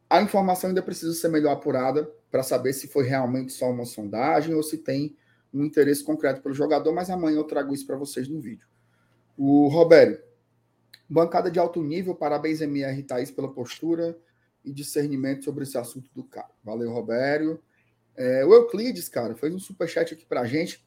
[0.10, 4.56] a informação ainda precisa ser melhor apurada para saber se foi realmente só uma sondagem
[4.56, 5.16] ou se tem
[5.54, 8.68] um interesse concreto pelo jogador, mas amanhã eu trago isso para vocês no vídeo.
[9.38, 10.24] O Roberto,
[11.08, 14.18] bancada de alto nível, parabéns MR Thaís pela postura
[14.64, 16.50] e discernimento sobre esse assunto do cara.
[16.64, 17.62] Valeu, Robério.
[18.16, 20.86] É, o Euclides, cara, fez um superchat aqui para a gente,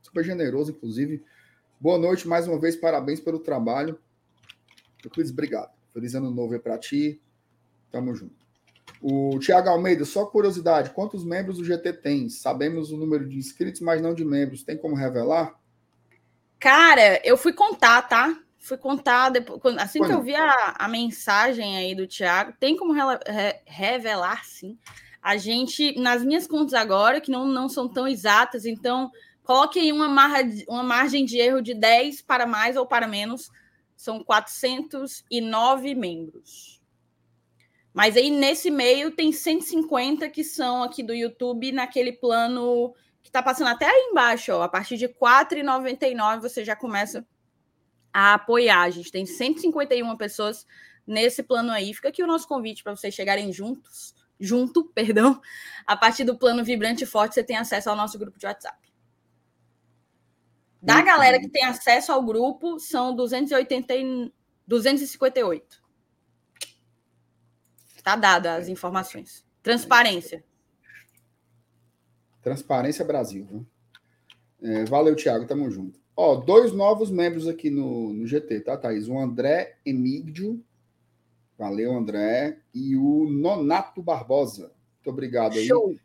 [0.00, 1.24] super generoso, inclusive.
[1.78, 3.98] Boa noite mais uma vez, parabéns pelo trabalho.
[5.04, 5.70] Euclides, obrigado.
[5.92, 7.20] Feliz ano novo aí para ti.
[7.90, 8.34] Tamo junto.
[9.00, 12.28] O Tiago Almeida, só curiosidade: quantos membros o GT tem?
[12.30, 14.62] Sabemos o número de inscritos, mas não de membros.
[14.62, 15.54] Tem como revelar?
[16.58, 18.40] Cara, eu fui contar, tá?
[18.58, 22.54] Fui contar depois, assim que eu vi a, a mensagem aí do Tiago.
[22.58, 24.78] Tem como re, re, revelar, sim.
[25.22, 29.10] A gente, nas minhas contas agora, que não, não são tão exatas, então
[29.46, 33.48] coloque uma, marra, uma margem de erro de 10 para mais ou para menos.
[33.96, 36.82] São 409 membros.
[37.94, 43.42] Mas aí nesse meio tem 150 que são aqui do YouTube naquele plano que está
[43.42, 44.62] passando até aí embaixo, ó.
[44.62, 47.26] A partir de R$ 4,99 você já começa
[48.12, 48.82] a apoiar.
[48.82, 50.66] A gente tem 151 pessoas
[51.06, 51.94] nesse plano aí.
[51.94, 55.40] Fica aqui o nosso convite para vocês chegarem juntos, junto, perdão.
[55.86, 58.85] A partir do plano Vibrante Forte, você tem acesso ao nosso grupo de WhatsApp.
[60.86, 63.92] Da galera que tem acesso ao grupo, são 280
[64.64, 65.82] 258.
[67.96, 69.44] Está dada as informações.
[69.64, 70.44] Transparência.
[72.40, 73.66] Transparência Brasil.
[74.62, 75.44] É, valeu, Thiago.
[75.44, 75.98] Tamo junto.
[76.16, 79.08] Ó, dois novos membros aqui no, no GT, tá, Thaís?
[79.08, 80.64] O André Emídio.
[81.58, 82.60] Valeu, André.
[82.72, 84.72] E o Nonato Barbosa.
[84.94, 85.66] Muito obrigado aí.
[85.66, 85.96] Show.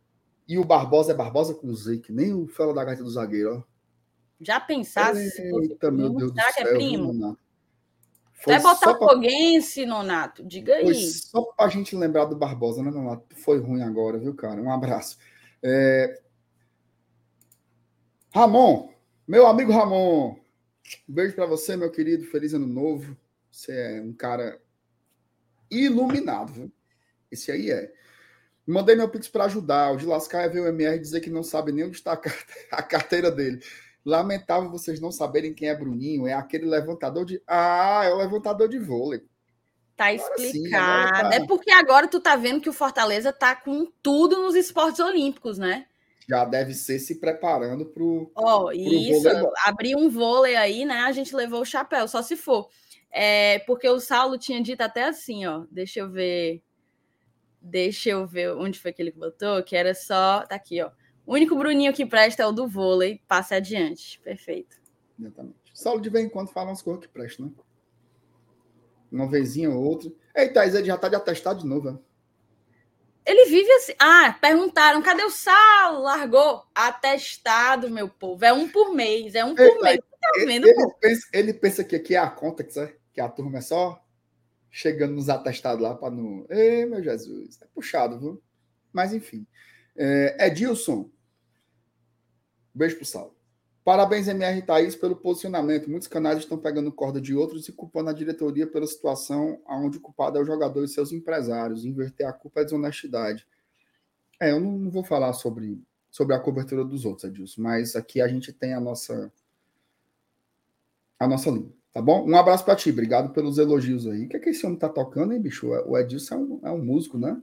[0.47, 3.57] E o Barbosa é Barbosa com Z, que nem o fela da gaita do zagueiro,
[3.59, 3.70] ó.
[4.41, 5.41] Já pensasse?
[5.41, 6.53] Eita, meu Deus do céu.
[6.53, 7.37] que é primo?
[8.33, 9.89] Foi Vai botar Foguense, pra...
[9.89, 10.85] Nonato, diga aí.
[10.85, 13.23] Foi só para a gente lembrar do Barbosa, né, Nonato?
[13.35, 14.59] Foi ruim agora, viu, cara?
[14.59, 15.19] Um abraço.
[15.61, 16.19] É...
[18.33, 18.89] Ramon,
[19.27, 20.35] meu amigo Ramon,
[21.07, 22.23] um beijo para você, meu querido.
[22.25, 23.15] Feliz ano novo.
[23.51, 24.59] Você é um cara
[25.69, 26.71] iluminado, viu?
[27.31, 27.93] Esse aí é.
[28.65, 29.91] Mandei meu pix para ajudar.
[29.91, 32.19] O de lascar é ver o MR dizer que não sabe nem onde está
[32.71, 33.61] a carteira dele.
[34.05, 36.27] Lamentável vocês não saberem quem é Bruninho.
[36.27, 37.41] É aquele levantador de.
[37.47, 39.21] Ah, é o levantador de vôlei.
[39.95, 40.51] Tá explicado.
[40.51, 41.29] Sim, tá...
[41.33, 45.59] É porque agora tu tá vendo que o Fortaleza tá com tudo nos esportes olímpicos,
[45.59, 45.85] né?
[46.27, 48.31] Já deve ser se preparando pro.
[48.35, 49.27] Ó, oh, isso.
[49.65, 50.99] Abrir um vôlei aí, né?
[51.01, 52.69] A gente levou o chapéu, só se for.
[53.11, 55.65] É, porque o Saulo tinha dito até assim, ó.
[55.69, 56.63] Deixa eu ver.
[57.61, 60.45] Deixa eu ver onde foi que ele botou, que era só.
[60.47, 60.89] Tá aqui, ó.
[61.25, 63.21] O único Bruninho que presta é o do vôlei.
[63.27, 64.19] Passe adiante.
[64.23, 64.77] Perfeito.
[65.19, 65.55] Exatamente.
[65.73, 67.51] Saulo de vez em quando fala umas coisas que prestam, né?
[69.11, 70.11] Uma vezinha ou outra.
[70.35, 71.99] Eita, ele já tá de atestado de novo, né?
[73.25, 73.93] Ele vive assim.
[73.99, 76.03] Ah, perguntaram, cadê o Saulo?
[76.03, 76.63] Largou.
[76.73, 78.43] Atestado, meu povo.
[78.43, 79.35] É um por mês.
[79.35, 79.99] É um Eita, por mês.
[80.19, 82.63] Tá vendo, ele, ele, pensa, ele pensa que aqui é a conta,
[83.11, 84.03] que a turma é só
[84.69, 86.45] chegando nos atestados lá para não.
[86.49, 87.59] Ei, meu Jesus.
[87.61, 88.41] É puxado, viu?
[88.93, 89.45] Mas enfim.
[89.95, 91.09] É, Edilson.
[92.73, 93.35] Beijo pro Saulo.
[93.83, 95.89] Parabéns, MR Thaís, pelo posicionamento.
[95.89, 100.01] Muitos canais estão pegando corda de outros e culpando a diretoria pela situação onde o
[100.01, 101.83] culpado é o jogador e seus empresários.
[101.83, 103.47] Inverter a culpa é desonestidade.
[104.39, 105.81] É, eu não, vou falar sobre,
[106.11, 109.31] sobre a cobertura dos outros, Edilson, mas aqui a gente tem a nossa
[111.19, 112.27] a nossa linha, tá bom?
[112.27, 114.25] Um abraço para ti, obrigado pelos elogios aí.
[114.25, 115.67] O que é que esse homem tá tocando, hein, bicho?
[115.67, 117.39] O Edilson é um, é um músico, né?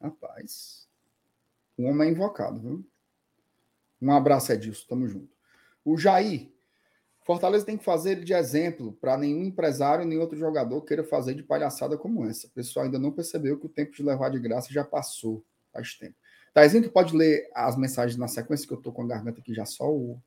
[0.00, 0.85] Rapaz.
[1.78, 2.86] Um homem é invocado, viu?
[4.00, 4.86] Um abraço, Edilson.
[4.88, 5.34] Tamo junto.
[5.84, 6.52] O Jair.
[7.24, 11.34] Fortaleza tem que fazer ele de exemplo para nenhum empresário nem outro jogador queira fazer
[11.34, 12.46] de palhaçada como essa.
[12.46, 15.44] O pessoal ainda não percebeu que o tempo de levar de graça já passou.
[15.72, 16.14] Faz tempo.
[16.54, 19.52] Taizinho, tu pode ler as mensagens na sequência, que eu tô com a garganta aqui
[19.52, 20.22] já só o.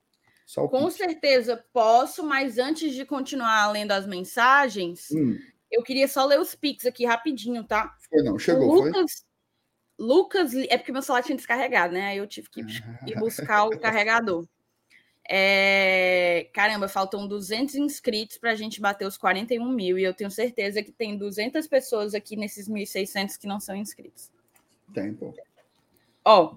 [0.46, 5.38] Só o com certeza posso, mas antes de continuar lendo as mensagens, hum.
[5.72, 7.96] Eu queria só ler os pics aqui rapidinho, tá?
[8.10, 9.29] Foi não, chegou, o Lucas, foi?
[10.00, 12.08] Lucas, é porque meu celular tinha descarregado, né?
[12.08, 14.48] Aí eu tive que ir buscar o carregador.
[15.32, 20.00] É, Caramba, faltam 200 inscritos para a gente bater os 41 mil.
[20.00, 24.32] E eu tenho certeza que tem 200 pessoas aqui nesses 1.600 que não são inscritos.
[24.92, 25.36] Tempo.
[26.26, 26.56] Ó,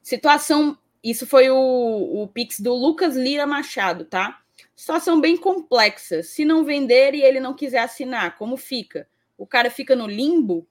[0.00, 0.78] situação.
[1.02, 4.40] Isso foi o, o Pix do Lucas Lira Machado, tá?
[4.76, 6.22] Situação bem complexa.
[6.22, 9.08] Se não vender e ele não quiser assinar, como fica?
[9.36, 10.64] O cara fica no limbo?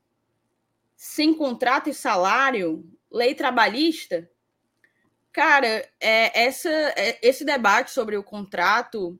[1.04, 2.88] Sem contrato e salário?
[3.12, 4.30] Lei trabalhista?
[5.32, 9.20] Cara, é, essa, é, esse debate sobre o contrato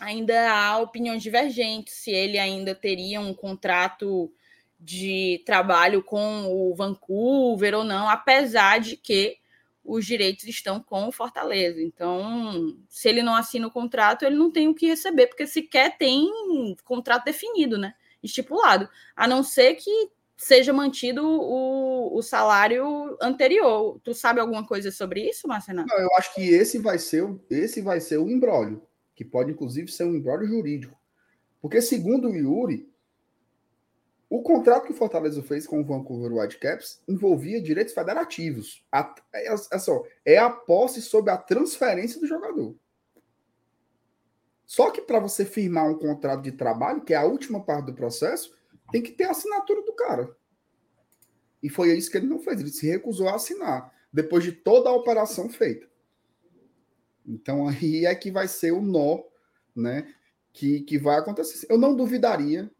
[0.00, 1.94] ainda há opiniões divergentes.
[1.94, 4.34] Se ele ainda teria um contrato
[4.76, 9.38] de trabalho com o Vancouver ou não, apesar de que
[9.84, 11.80] os direitos estão com o Fortaleza.
[11.80, 15.96] Então, se ele não assina o contrato, ele não tem o que receber, porque sequer
[15.96, 16.28] tem
[16.82, 17.94] contrato definido, né?
[18.20, 18.88] Estipulado.
[19.14, 20.10] A não ser que
[20.42, 24.00] seja mantido o, o salário anterior.
[24.02, 25.86] Tu sabe alguma coisa sobre isso, Marcena?
[25.88, 28.82] Não, eu acho que esse vai ser, esse vai ser o embrólio,
[29.14, 30.98] que pode inclusive ser um embrólio jurídico.
[31.60, 32.90] Porque segundo o Yuri,
[34.28, 38.84] o contrato que o Fortaleza fez com o Vancouver Whitecaps envolvia direitos federativos.
[38.90, 42.74] A, é, é só, é a posse sobre a transferência do jogador.
[44.66, 47.94] Só que para você firmar um contrato de trabalho, que é a última parte do
[47.94, 48.52] processo,
[48.92, 50.36] tem que ter a assinatura do cara.
[51.62, 52.60] E foi isso que ele não fez.
[52.60, 55.86] Ele se recusou a assinar, depois de toda a operação feita.
[57.26, 59.22] Então aí é que vai ser o nó,
[59.74, 60.12] né?
[60.52, 61.66] Que, que vai acontecer.
[61.70, 62.70] Eu não duvidaria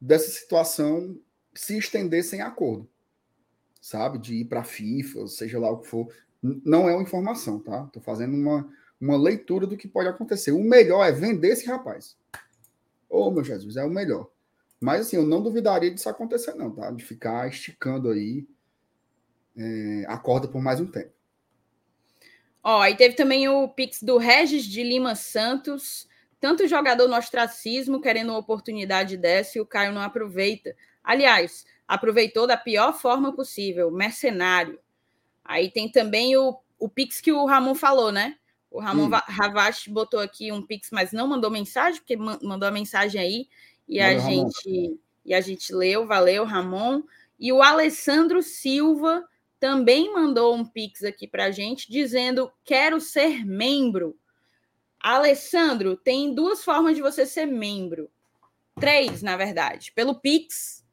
[0.00, 1.20] dessa situação
[1.54, 2.88] se estender sem acordo,
[3.80, 4.18] sabe?
[4.18, 6.08] De ir para a FIFA, seja lá o que for.
[6.40, 7.84] Não é uma informação, tá?
[7.84, 10.52] Estou fazendo uma, uma leitura do que pode acontecer.
[10.52, 12.16] O melhor é vender esse rapaz.
[13.08, 14.30] Ô, meu Jesus, é o melhor.
[14.80, 16.90] Mas assim, eu não duvidaria disso acontecer, não, tá?
[16.90, 18.46] De ficar esticando aí
[19.56, 21.12] é, a corda por mais um tempo.
[22.62, 26.08] Ó, aí teve também o Pix do Regis de Lima Santos.
[26.40, 30.74] Tanto jogador no ostracismo querendo uma oportunidade dessa e o Caio não aproveita.
[31.02, 34.78] Aliás, aproveitou da pior forma possível, mercenário.
[35.44, 38.36] Aí tem também o, o Pix que o Ramon falou, né?
[38.70, 39.10] O Ramon Hum.
[39.10, 43.20] Va- Ravache botou aqui um Pix, mas não mandou mensagem, porque man- mandou a mensagem
[43.20, 43.48] aí
[43.88, 44.50] e a Valeu, Ramon.
[44.50, 47.02] gente e a gente leu, valeu, Ramon.
[47.38, 49.28] E o Alessandro Silva
[49.60, 54.18] também mandou um pix aqui para a gente dizendo: quero ser membro.
[54.98, 58.10] Alessandro, tem duas formas de você ser membro.
[58.80, 59.92] Três, na verdade.
[59.92, 60.84] Pelo Pix,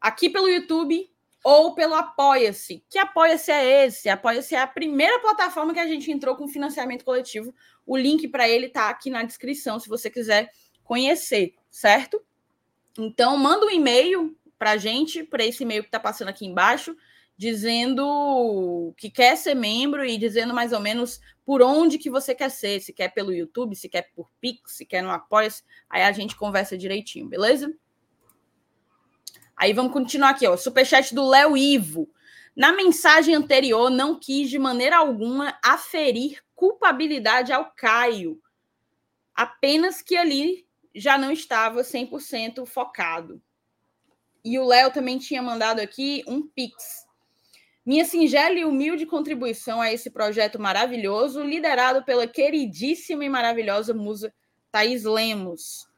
[0.00, 1.10] aqui pelo YouTube
[1.42, 2.84] ou pelo Apoia-se.
[2.88, 4.08] Que Apoia-se é esse?
[4.08, 7.54] Apoia-se é a primeira plataforma que a gente entrou com financiamento coletivo.
[7.86, 10.50] O link para ele tá aqui na descrição, se você quiser
[10.84, 12.22] conhecer, certo?
[12.96, 16.94] Então, manda um e-mail para a gente, para esse e-mail que está passando aqui embaixo,
[17.36, 22.50] dizendo que quer ser membro e dizendo mais ou menos por onde que você quer
[22.50, 26.12] ser, se quer pelo YouTube, se quer por Pix, se quer no Apoia-se, aí a
[26.12, 27.74] gente conversa direitinho, beleza?
[29.56, 32.08] Aí vamos continuar aqui, ó, superchat do Léo Ivo.
[32.54, 38.40] Na mensagem anterior, não quis de maneira alguma aferir culpabilidade ao Caio,
[39.34, 43.40] apenas que ali já não estava 100% focado.
[44.44, 47.06] E o Léo também tinha mandado aqui um pix.
[47.84, 54.32] Minha singela e humilde contribuição a esse projeto maravilhoso, liderado pela queridíssima e maravilhosa musa
[54.70, 55.88] Thaís Lemos.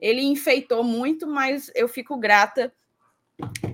[0.00, 2.72] Ele enfeitou muito, mas eu fico grata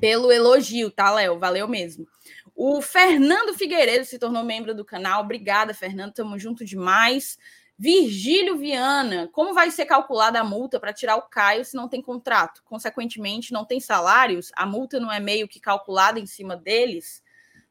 [0.01, 1.39] pelo elogio, tá, Léo?
[1.39, 2.07] Valeu mesmo.
[2.55, 5.23] O Fernando Figueiredo se tornou membro do canal.
[5.23, 6.13] Obrigada, Fernando.
[6.13, 7.39] Tamo junto demais.
[7.83, 12.03] Virgílio Viana, como vai ser calculada a multa para tirar o Caio se não tem
[12.03, 12.63] contrato?
[12.63, 14.53] Consequentemente, não tem salários?
[14.55, 17.23] A multa não é meio que calculada em cima deles?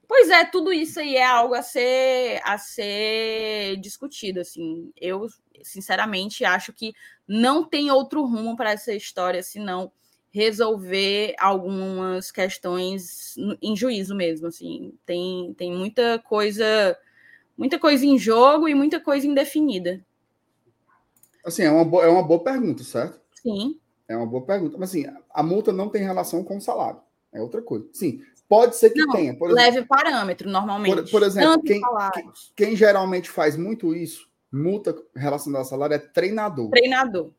[0.08, 4.40] Pois é, tudo isso aí é algo a ser, a ser discutido.
[4.40, 5.28] Assim, eu
[5.62, 6.92] sinceramente acho que
[7.28, 9.92] não tem outro rumo para essa história senão
[10.32, 14.48] resolver algumas questões em juízo mesmo.
[14.48, 16.98] Assim, tem, tem muita coisa
[17.60, 20.02] muita coisa em jogo e muita coisa indefinida.
[21.44, 23.20] Assim, é uma, boa, é uma boa pergunta, certo?
[23.36, 23.78] Sim.
[24.08, 24.78] É uma boa pergunta.
[24.78, 27.02] Mas assim, a multa não tem relação com o salário.
[27.34, 27.86] É outra coisa.
[27.92, 29.36] Sim, pode ser que Não, tenha.
[29.36, 30.96] Por leve exemplo, parâmetro, normalmente.
[31.04, 31.82] por, por exemplo quem,
[32.14, 36.70] quem, quem geralmente faz muito isso, multa relacionada ao salário, é treinador.
[36.70, 37.32] Treinador.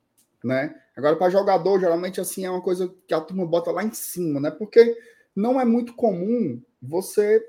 [0.44, 0.74] né?
[0.94, 4.38] Agora, para jogador, geralmente assim é uma coisa que a turma bota lá em cima,
[4.38, 4.50] né?
[4.50, 4.96] Porque
[5.34, 7.42] não é muito comum você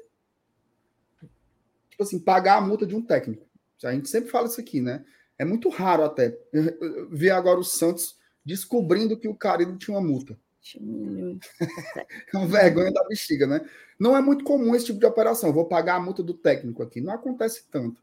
[2.02, 3.45] tipo assim, pagar a multa de um técnico.
[3.84, 5.03] A gente sempre fala isso aqui, né?
[5.38, 6.38] É muito raro até.
[6.52, 8.15] Eu, eu vi agora o Santos
[8.45, 10.38] descobrindo que o Carido tinha uma multa.
[10.76, 13.61] É uma vergonha da bexiga, né?
[13.99, 15.53] Não é muito comum esse tipo de operação.
[15.53, 17.02] Vou pagar a multa do técnico aqui.
[17.02, 18.02] Não acontece tanto.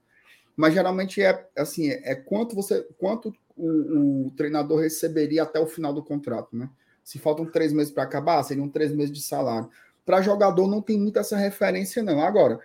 [0.56, 5.92] Mas geralmente é assim, é, quanto você, quanto o, o, treinador receberia até o final
[5.92, 6.68] do contrato, né?
[7.04, 9.70] Se faltam três meses para acabar, seriam três meses de salário.
[10.04, 12.20] Para jogador não tem muita essa referência, não.
[12.20, 12.58] Agora,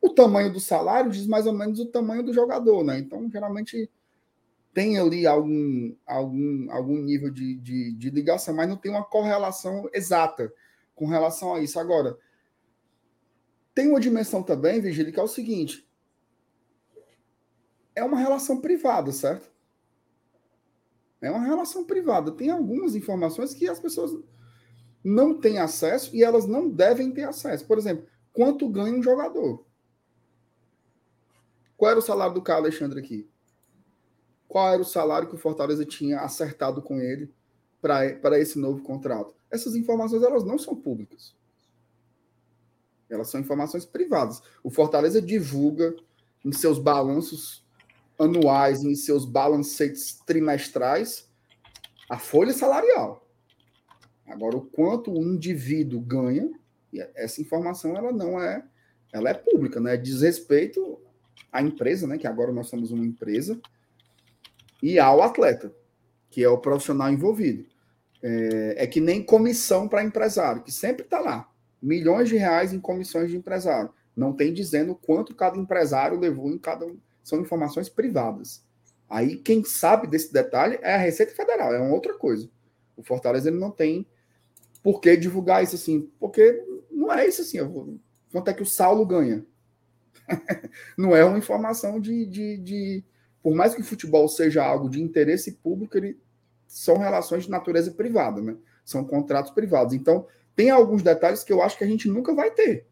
[0.00, 2.98] o tamanho do salário diz mais ou menos o tamanho do jogador, né?
[2.98, 3.90] Então, geralmente
[4.72, 9.88] tem ali algum, algum, algum nível de, de, de ligação, mas não tem uma correlação
[9.92, 10.52] exata
[10.94, 11.80] com relação a isso.
[11.80, 12.16] Agora,
[13.74, 15.88] tem uma dimensão também, Vigília, que é o seguinte:
[17.94, 19.50] é uma relação privada, certo?
[21.20, 22.30] É uma relação privada.
[22.30, 24.12] Tem algumas informações que as pessoas
[25.02, 27.66] não têm acesso e elas não devem ter acesso.
[27.66, 29.66] Por exemplo, quanto ganha um jogador?
[31.78, 33.30] Qual era o salário do Carlos Alexandre aqui?
[34.48, 37.32] Qual era o salário que o Fortaleza tinha acertado com ele
[37.80, 39.32] para esse novo contrato?
[39.48, 41.36] Essas informações elas não são públicas.
[43.08, 44.42] Elas são informações privadas.
[44.62, 45.94] O Fortaleza divulga
[46.44, 47.64] em seus balanços
[48.18, 51.30] anuais, em seus balancetes trimestrais,
[52.10, 53.24] a folha salarial.
[54.26, 56.50] Agora, o quanto o indivíduo ganha,
[57.14, 58.66] essa informação ela não é,
[59.12, 59.96] ela é pública, né?
[59.96, 61.00] Diz respeito
[61.52, 62.18] à empresa, né?
[62.18, 63.60] Que agora nós somos uma empresa
[64.82, 65.72] e ao atleta,
[66.30, 67.66] que é o profissional envolvido.
[68.22, 71.48] É, é que nem comissão para empresário, que sempre está lá.
[71.80, 73.90] Milhões de reais em comissões de empresário.
[74.16, 76.98] Não tem dizendo quanto cada empresário levou em cada um.
[77.22, 78.64] São informações privadas.
[79.08, 82.50] Aí quem sabe desse detalhe é a Receita Federal, é uma outra coisa.
[82.96, 84.06] O Fortaleza ele não tem
[84.82, 87.62] por que divulgar isso assim, porque não é isso assim.
[87.62, 87.96] Vou,
[88.32, 89.46] quanto é que o Saulo ganha?
[90.96, 93.04] não é uma informação de, de, de
[93.42, 96.20] por mais que o futebol seja algo de interesse público, ele
[96.66, 98.56] são relações de natureza privada, né?
[98.84, 99.94] São contratos privados.
[99.94, 102.86] Então, tem alguns detalhes que eu acho que a gente nunca vai ter.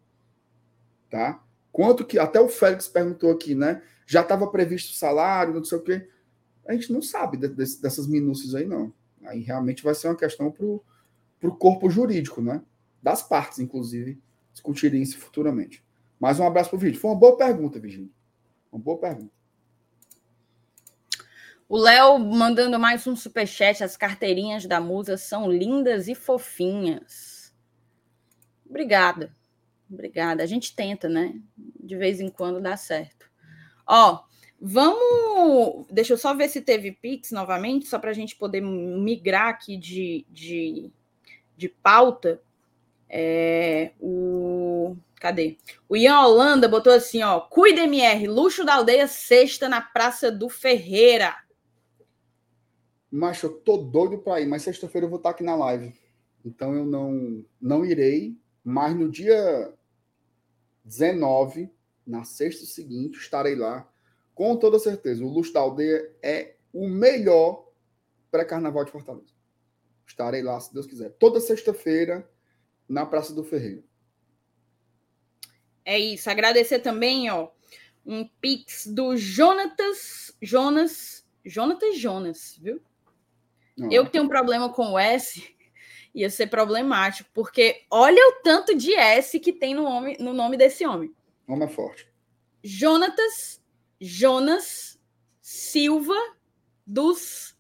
[1.11, 1.43] Tá?
[1.71, 3.83] Quanto que até o Félix perguntou aqui, né?
[4.07, 6.09] Já estava previsto o salário, não sei o quê.
[6.67, 8.93] A gente não sabe de, de, dessas minúcias aí, não.
[9.25, 12.63] Aí realmente vai ser uma questão para o corpo jurídico, né?
[13.03, 14.21] Das partes, inclusive,
[14.53, 15.86] discutirem isso futuramente.
[16.19, 17.01] Mais um abraço para o vídeo.
[17.01, 18.11] Foi uma boa pergunta, Virginia.
[18.73, 19.33] Uma boa pergunta.
[21.69, 23.83] O Léo mandando mais um superchat.
[23.83, 27.53] As carteirinhas da Musa são lindas e fofinhas.
[28.69, 29.35] Obrigada.
[29.91, 30.43] Obrigada.
[30.43, 31.35] A gente tenta, né?
[31.57, 33.31] De vez em quando dá certo.
[33.87, 34.23] Ó,
[34.61, 35.87] vamos.
[35.91, 39.77] Deixa eu só ver se teve Pix novamente, só para a gente poder migrar aqui
[39.77, 40.91] de, de,
[41.57, 42.41] de pauta.
[43.09, 44.76] É, o.
[45.27, 45.59] Cadê?
[45.89, 47.41] O Ian Holanda botou assim, ó.
[47.41, 51.35] Cuida MR, luxo da aldeia sexta na Praça do Ferreira.
[53.11, 55.93] Macho, eu tô doido para ir, mas sexta-feira eu vou estar aqui na live.
[56.45, 59.75] Então eu não, não irei, mas no dia
[60.85, 61.73] 19,
[62.07, 63.91] na sexta seguinte, estarei lá.
[64.33, 65.25] Com toda certeza.
[65.25, 67.69] O Luxo da Aldeia é o melhor
[68.31, 69.35] pré-carnaval de Fortaleza.
[70.07, 71.11] Estarei lá, se Deus quiser.
[71.19, 72.31] Toda sexta-feira,
[72.89, 73.83] na Praça do Ferreiro.
[75.87, 76.29] É isso.
[76.29, 77.49] Agradecer também, ó,
[78.05, 82.83] um pix do Jonatas, Jonas, Jonatas Jonas, viu?
[83.79, 83.93] Não.
[83.93, 85.57] Eu que tenho um problema com o S,
[86.13, 90.57] ia ser problemático, porque olha o tanto de S que tem no nome, no nome
[90.57, 91.15] desse homem.
[91.47, 92.09] Nome é forte.
[92.65, 93.63] Jonatas
[94.01, 94.99] Jonas
[95.41, 96.17] Silva
[96.85, 97.57] dos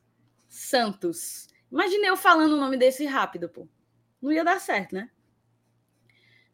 [0.48, 1.46] Santos.
[1.70, 3.68] Imaginei eu falando o nome desse rápido, pô.
[4.20, 5.10] Não ia dar certo, né?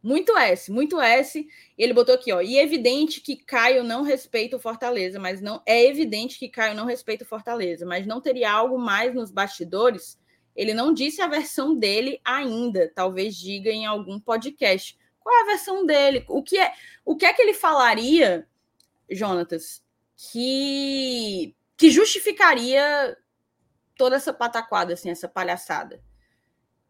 [0.02, 1.46] Muito S, muito S.
[1.78, 2.40] Ele botou aqui, ó.
[2.40, 6.74] E é evidente que Caio não respeita o Fortaleza, mas não é evidente que Caio
[6.74, 10.18] não respeita o Fortaleza, mas não teria algo mais nos bastidores.
[10.56, 12.90] Ele não disse a versão dele ainda.
[12.92, 14.98] Talvez diga em algum podcast.
[15.20, 16.24] Qual é a versão dele?
[16.28, 16.72] O que é,
[17.04, 18.46] o que é que ele falaria,
[19.08, 19.82] Jonatas,
[20.16, 23.16] que que justificaria
[23.96, 26.00] toda essa pataquada, assim, essa palhaçada?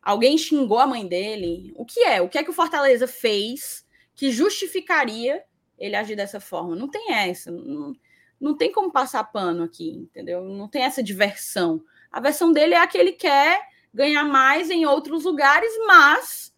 [0.02, 1.72] Alguém xingou a mãe dele?
[1.76, 2.20] O que é?
[2.20, 5.44] O que é que o Fortaleza fez que justificaria
[5.78, 6.74] ele agir dessa forma?
[6.74, 7.50] Não tem essa.
[7.50, 7.94] Não,
[8.40, 10.42] não tem como passar pano aqui, entendeu?
[10.42, 11.82] Não tem essa diversão.
[12.10, 13.62] A versão dele é a que ele quer
[13.94, 16.52] ganhar mais em outros lugares, mas,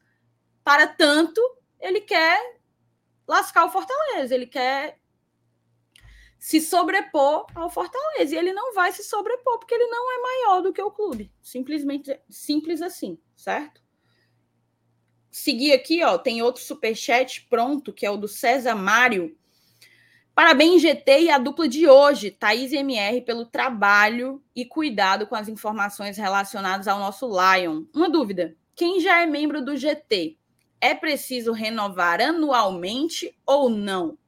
[0.65, 1.41] para tanto,
[1.79, 2.41] ele quer
[3.29, 4.99] lascar o Fortaleza, ele quer
[6.45, 8.35] se sobrepor ao Fortaleza.
[8.35, 11.33] E ele não vai se sobrepor, porque ele não é maior do que o clube.
[11.41, 13.81] Simplesmente simples assim, certo?
[15.31, 19.35] Seguir aqui, ó, tem outro superchat pronto, que é o do César Mário.
[20.35, 25.35] Parabéns, GT e a dupla de hoje, Thaís e MR, pelo trabalho e cuidado com
[25.35, 27.85] as informações relacionadas ao nosso Lion.
[27.95, 30.37] Uma dúvida: quem já é membro do GT,
[30.79, 34.19] é preciso renovar anualmente ou não?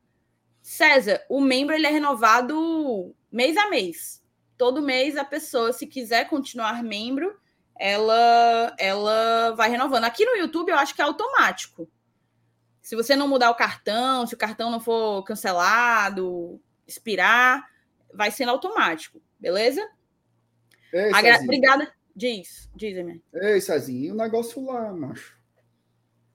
[0.67, 4.21] César, o membro ele é renovado mês a mês.
[4.59, 7.39] Todo mês a pessoa, se quiser continuar membro,
[7.79, 10.03] ela, ela vai renovando.
[10.03, 11.89] Aqui no YouTube eu acho que é automático.
[12.83, 17.65] Se você não mudar o cartão, se o cartão não for cancelado, expirar,
[18.13, 19.89] vai sendo automático, beleza?
[20.93, 21.43] Ei, Agra-.
[21.45, 21.95] Obrigada.
[22.15, 23.23] Diz, diz, Emir.
[23.33, 25.39] Ei, Cezinho, e o negócio lá, macho?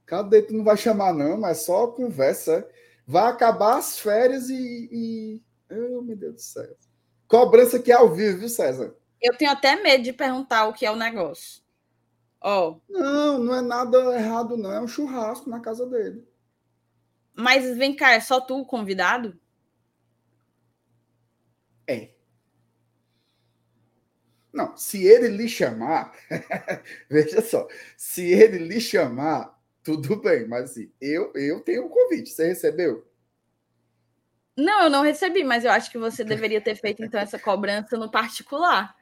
[0.05, 0.41] Cadê?
[0.41, 2.65] Tu não vai chamar, não, mas só conversa.
[3.11, 3.21] É?
[3.21, 4.89] Vai acabar as férias e.
[4.91, 5.41] e...
[5.69, 6.77] Oh, meu Deus do céu.
[7.27, 8.93] Cobrança aqui ao vivo, viu, César?
[9.21, 11.61] Eu tenho até medo de perguntar o que é o negócio.
[12.41, 14.71] Ó, Não, não é nada errado, não.
[14.71, 16.27] É um churrasco na casa dele.
[17.33, 19.39] mas vem cá, é só tu o convidado?
[21.87, 22.11] É.
[24.51, 26.13] Não, se ele lhe chamar,
[27.09, 32.29] veja só, se ele lhe chamar, tudo bem, mas assim, eu, eu tenho um convite.
[32.29, 33.05] Você recebeu?
[34.55, 37.97] Não, eu não recebi, mas eu acho que você deveria ter feito então essa cobrança
[37.97, 38.95] no particular.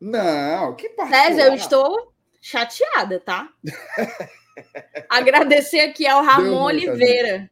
[0.00, 1.26] Não, que particular.
[1.26, 3.52] César, eu estou chateada, tá?
[5.08, 7.50] Agradecer aqui ao Ramon Oliveira,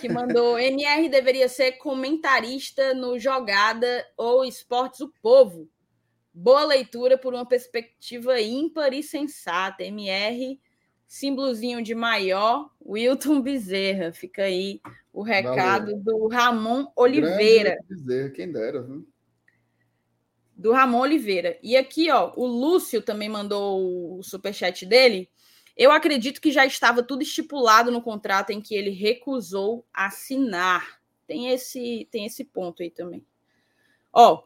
[0.00, 5.68] que mandou NR deveria ser comentarista no Jogada ou Esportes o Povo.
[6.32, 9.84] Boa leitura por uma perspectiva ímpar e sensata.
[9.84, 10.60] MR,
[11.14, 14.12] símbolozinho de maior, Wilton Bezerra.
[14.12, 14.80] Fica aí
[15.12, 17.78] o recado do Ramon Oliveira.
[17.88, 19.06] Bezerra, quem dera, viu?
[20.56, 21.56] do Ramon Oliveira.
[21.62, 25.30] E aqui, ó, o Lúcio também mandou o superchat dele.
[25.76, 31.00] Eu acredito que já estava tudo estipulado no contrato em que ele recusou assinar.
[31.28, 33.24] Tem esse, tem esse ponto aí também.
[34.12, 34.42] Ó,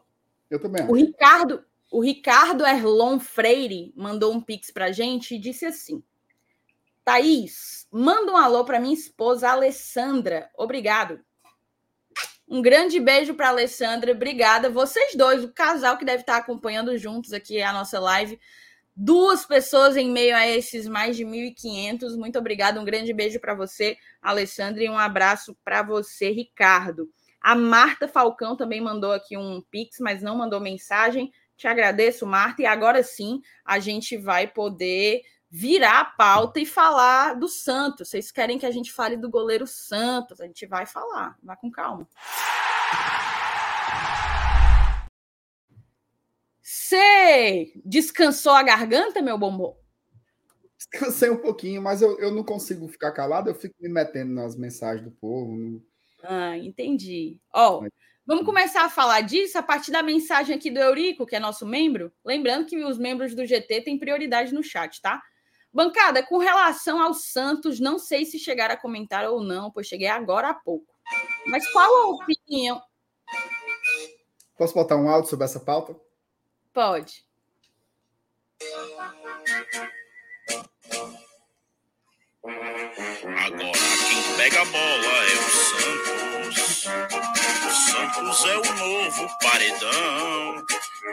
[0.49, 0.93] Eu também o.
[0.93, 6.03] Ricardo, o Ricardo Erlon Freire mandou um pix pra gente e disse assim:
[7.09, 10.47] Thaís, manda um alô para minha esposa Alessandra.
[10.55, 11.19] Obrigado.
[12.47, 14.11] Um grande beijo para Alessandra.
[14.11, 14.69] Obrigada.
[14.69, 18.39] Vocês dois, o casal que deve estar acompanhando juntos aqui a nossa live.
[18.95, 22.15] Duas pessoas em meio a esses mais de 1.500.
[22.15, 22.79] Muito obrigada.
[22.79, 27.09] Um grande beijo para você, Alessandra, e um abraço para você, Ricardo.
[27.41, 31.31] A Marta Falcão também mandou aqui um pix, mas não mandou mensagem.
[31.57, 32.61] Te agradeço, Marta.
[32.61, 38.09] E agora sim, a gente vai poder virar a pauta e falar do Santos.
[38.09, 40.39] Vocês querem que a gente fale do goleiro Santos?
[40.39, 41.37] A gente vai falar.
[41.41, 42.07] Vá com calma.
[46.61, 49.77] Você descansou a garganta, meu bombom?
[50.77, 54.55] Descansei um pouquinho, mas eu, eu não consigo ficar calado, eu fico me metendo nas
[54.55, 55.83] mensagens do povo.
[56.23, 57.37] Ah, entendi.
[57.53, 57.85] Ó,
[58.25, 61.65] vamos começar a falar disso a partir da mensagem aqui do Eurico, que é nosso
[61.65, 62.11] membro.
[62.25, 65.21] Lembrando que os membros do GT têm prioridade no chat, tá?
[65.71, 70.07] Bancada, com relação ao Santos, não sei se chegar a comentar ou não, pois cheguei
[70.07, 70.93] agora há pouco.
[71.45, 72.81] Mas qual a opinião?
[74.57, 75.95] Posso botar um áudio sobre essa pauta?
[76.73, 77.23] Pode.
[83.23, 83.71] Agora
[84.09, 86.85] quem pega a bola é o Santos.
[87.65, 90.65] O Santos é o novo paredão.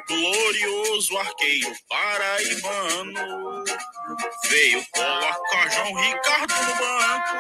[0.09, 3.56] Glorioso arqueiro paraibano.
[4.49, 7.37] Veio colocar João Ricardo no banco.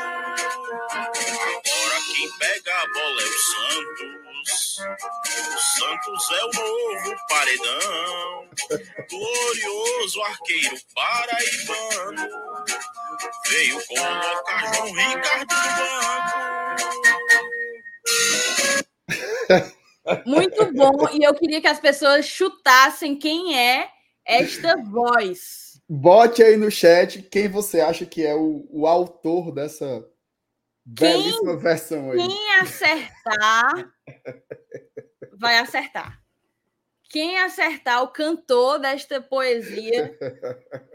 [0.90, 4.78] Agora quem pega a bola é o Santos.
[5.54, 8.48] O Santos é o novo paredão.
[9.08, 12.28] Glorioso arqueiro paraibano.
[13.48, 16.36] Veio colocar João Ricardo no banco.
[20.26, 21.08] Muito bom.
[21.12, 23.88] e eu queria que as pessoas chutassem quem é
[24.24, 25.65] esta voz.
[25.88, 30.04] Bote aí no chat quem você acha que é o, o autor dessa
[30.96, 32.18] Quem- belíssima versão aí.
[32.18, 33.92] Quem acertar
[35.38, 36.20] vai acertar.
[37.08, 40.18] Quem acertar o cantor desta poesia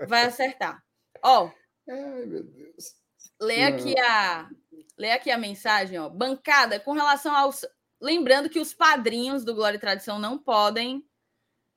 [0.07, 0.83] vai acertar.
[1.23, 1.49] Ó,
[1.89, 2.95] Ai, meu Deus.
[3.39, 3.67] Não.
[3.69, 4.49] aqui a
[4.97, 6.09] lê aqui a mensagem, ó.
[6.09, 7.65] Bancada com relação aos
[8.01, 11.03] lembrando que os padrinhos do Glória e Tradição não podem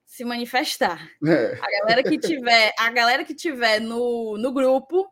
[0.05, 1.09] se manifestar.
[1.25, 5.07] É, A galera que tiver, a galera que tiver no, no grupo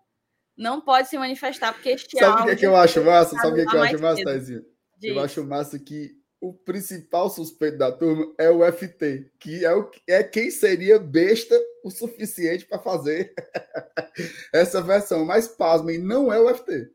[0.55, 3.35] não pode se manifestar porque este Sabe o que, é que eu acho massa?
[3.35, 4.23] tá Sabe o que, é que eu acho massa.
[4.23, 4.65] Taizinho?
[5.01, 9.89] Eu acho massa que o principal suspeito da turma é o FT, que é, o,
[10.07, 13.33] é quem seria besta o suficiente para fazer
[14.53, 15.25] essa versão.
[15.25, 16.91] Mas, pasmem, não é o FT.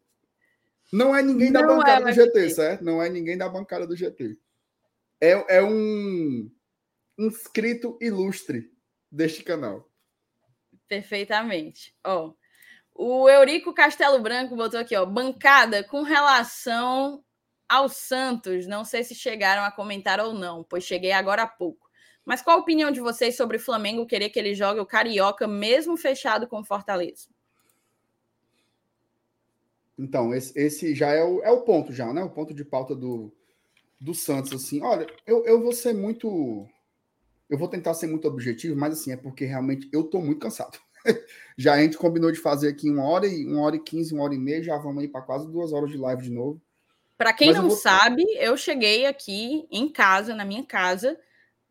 [0.92, 2.84] Não é ninguém da Não bancada é do GT, certo?
[2.84, 4.38] Não é ninguém da bancada do GT.
[5.20, 6.50] É, é um
[7.18, 8.72] inscrito ilustre
[9.10, 9.90] deste canal.
[10.86, 11.94] Perfeitamente.
[12.04, 12.32] Ó,
[12.94, 17.22] o Eurico Castelo Branco botou aqui, ó, bancada com relação
[17.68, 18.66] ao Santos.
[18.66, 21.88] Não sei se chegaram a comentar ou não, pois cheguei agora há pouco.
[22.24, 25.46] Mas qual a opinião de vocês sobre o Flamengo querer que ele jogue o Carioca
[25.46, 27.28] mesmo fechado com o Fortaleza?
[29.98, 32.22] Então, esse, esse já é o, é o ponto, já, né?
[32.22, 33.32] O ponto de pauta do,
[34.00, 34.80] do Santos, assim.
[34.82, 36.68] Olha, eu, eu vou ser muito.
[37.48, 40.78] Eu vou tentar ser muito objetivo, mas assim, é porque realmente eu tô muito cansado.
[41.56, 44.24] já a gente combinou de fazer aqui uma hora e uma hora e quinze, uma
[44.24, 46.60] hora e meia, já vamos aí para quase duas horas de live de novo.
[47.16, 51.18] Para quem Mas eu não vou- sabe, eu cheguei aqui em casa, na minha casa,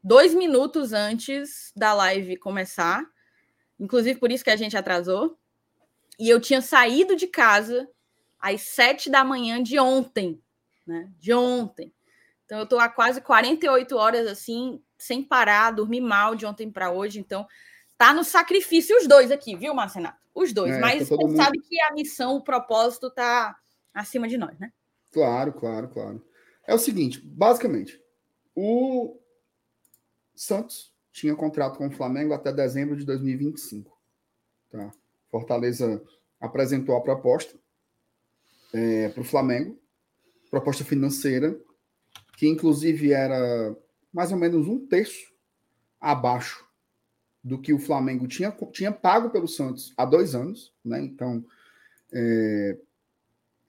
[0.04, 3.06] dois minutos antes da live começar.
[3.80, 5.38] Inclusive por isso que a gente atrasou.
[6.20, 7.88] E eu tinha saído de casa
[8.40, 10.42] às sete da manhã de ontem,
[10.86, 11.10] né?
[11.20, 11.94] De ontem.
[12.46, 16.92] Então eu tô há quase 48 horas assim, sem parar, dormi mal de ontem para
[16.92, 17.20] hoje.
[17.20, 17.46] Então
[17.98, 20.18] tá no sacrifício os dois aqui, viu, Marcenato?
[20.34, 20.76] Os dois.
[20.76, 23.58] É, Mas tá você mundo- sabe que a missão, o propósito tá
[23.94, 24.72] acima de nós, né?
[25.12, 26.24] Claro, claro, claro.
[26.66, 28.00] É o seguinte, basicamente,
[28.56, 29.18] o
[30.36, 33.98] Santos tinha contrato com o Flamengo até dezembro de 2025.
[34.70, 34.92] Tá?
[35.32, 36.04] Fortaleza
[36.40, 37.58] apresentou a proposta
[39.14, 39.80] para o Flamengo,
[40.52, 41.58] proposta financeira,
[42.38, 43.76] que inclusive era
[44.14, 45.34] mais ou menos um terço
[46.00, 46.68] abaixo
[47.44, 50.74] do que o Flamengo tinha, tinha pago pelo Santos há dois anos.
[50.84, 51.02] Né?
[51.02, 51.46] Então,
[52.12, 52.78] é,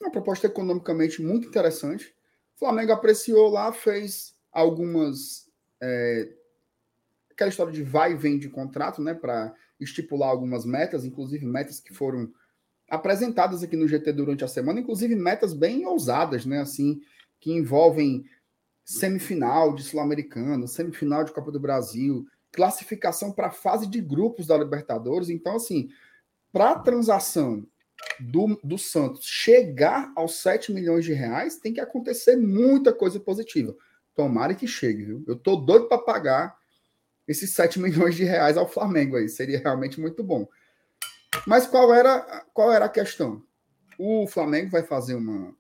[0.01, 2.15] uma proposta economicamente muito interessante.
[2.57, 5.49] O Flamengo apreciou lá, fez algumas.
[5.81, 6.29] É,
[7.31, 9.15] aquela história de vai e vem de contrato, né?
[9.15, 12.33] Para estipular algumas metas, inclusive metas que foram
[12.91, 16.61] apresentadas aqui no GT durante a semana, inclusive metas bem ousadas, né?
[16.61, 17.01] Assim,
[17.39, 18.25] que envolvem
[18.89, 24.57] semifinal de Sul-Americana, semifinal de Copa do Brasil, classificação para a fase de grupos da
[24.57, 25.29] Libertadores.
[25.29, 25.91] Então, assim,
[26.51, 27.67] para a transação
[28.19, 33.77] do, do Santos chegar aos 7 milhões de reais, tem que acontecer muita coisa positiva.
[34.15, 35.25] Tomara que chegue, viu?
[35.29, 36.57] Eu tô doido para pagar
[37.27, 39.29] esses 7 milhões de reais ao Flamengo aí.
[39.29, 40.49] Seria realmente muito bom.
[41.47, 43.45] Mas qual era, qual era a questão?
[43.99, 45.55] O Flamengo vai fazer uma,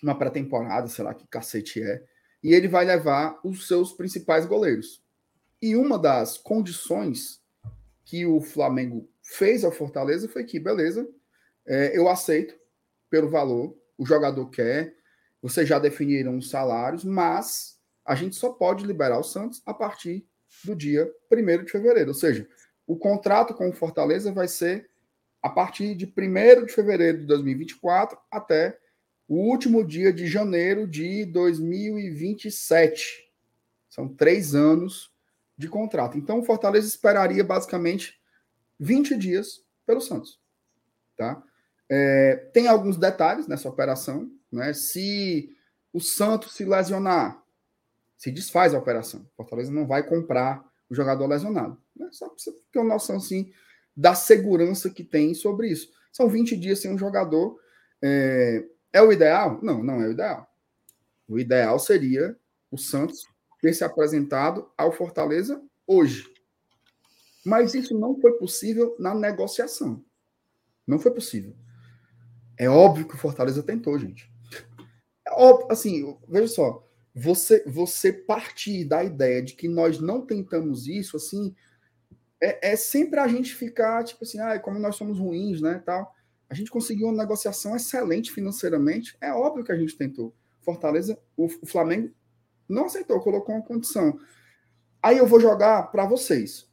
[0.00, 2.00] uma pré-temporada, sei lá que cacete é,
[2.42, 5.02] e ele vai levar os seus principais goleiros.
[5.60, 7.40] E uma das condições
[8.04, 11.08] que o Flamengo fez ao Fortaleza foi que, beleza,
[11.66, 12.54] é, eu aceito
[13.10, 14.94] pelo valor, o jogador quer,
[15.42, 20.26] vocês já definiram os salários, mas a gente só pode liberar o Santos a partir
[20.64, 22.08] do dia 1 de fevereiro.
[22.08, 22.48] Ou seja,
[22.86, 24.88] o contrato com o Fortaleza vai ser
[25.42, 28.78] a partir de 1 de fevereiro de 2024 até
[29.28, 33.30] o último dia de janeiro de 2027.
[33.90, 35.12] São três anos
[35.56, 36.16] de contrato.
[36.16, 38.18] Então, o Fortaleza esperaria basicamente
[38.80, 40.40] 20 dias pelo Santos.
[41.16, 41.42] Tá?
[41.90, 44.30] É, tem alguns detalhes nessa operação.
[44.50, 44.72] Né?
[44.72, 45.54] Se
[45.92, 47.42] o Santos se lesionar,
[48.16, 49.28] se desfaz a operação.
[49.34, 51.76] O Fortaleza não vai comprar o jogador lesionado.
[51.94, 52.08] Né?
[52.12, 53.52] Só para você ter uma noção assim,
[53.94, 55.92] da segurança que tem sobre isso.
[56.12, 57.58] São 20 dias sem um jogador.
[58.00, 59.58] É, é o ideal?
[59.62, 60.48] Não, não é o ideal.
[61.28, 62.36] O ideal seria
[62.70, 63.22] o Santos
[63.60, 66.24] ter se apresentado ao Fortaleza hoje.
[67.44, 70.04] Mas isso não foi possível na negociação.
[70.86, 71.54] Não foi possível.
[72.56, 74.30] É óbvio que o Fortaleza tentou, gente.
[75.26, 76.84] É óbvio, assim, veja só,
[77.14, 81.54] você você partir da ideia de que nós não tentamos isso, assim,
[82.40, 86.14] é, é sempre a gente ficar tipo assim, ah, como nós somos ruins, né, tal.
[86.48, 89.16] A gente conseguiu uma negociação excelente financeiramente.
[89.20, 90.34] É óbvio que a gente tentou.
[90.62, 92.12] Fortaleza, o, o Flamengo
[92.68, 94.18] não aceitou, colocou uma condição.
[95.02, 96.68] Aí eu vou jogar para vocês,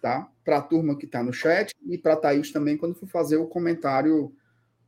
[0.00, 0.30] tá?
[0.44, 3.36] Para a turma que está no chat e para a Thaís também, quando for fazer
[3.36, 4.34] o comentário,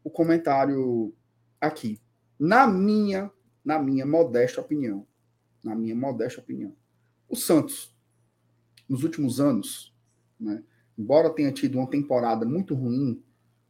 [0.05, 1.15] o comentário
[1.61, 2.01] aqui.
[2.39, 3.31] Na minha,
[3.65, 5.07] na minha modesta opinião,
[5.65, 6.77] na minha modesta opinião,
[7.29, 7.95] o Santos,
[8.89, 9.95] nos últimos anos,
[10.39, 10.63] né,
[10.97, 13.23] embora tenha tido uma temporada muito ruim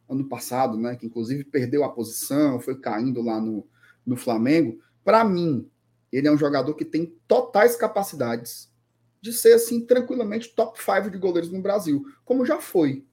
[0.08, 3.66] ano passado, né, que inclusive perdeu a posição, foi caindo lá no,
[4.04, 5.70] no Flamengo, para mim,
[6.12, 8.72] ele é um jogador que tem totais capacidades
[9.20, 13.04] de ser, assim, tranquilamente top 5 de goleiros no Brasil, como já foi.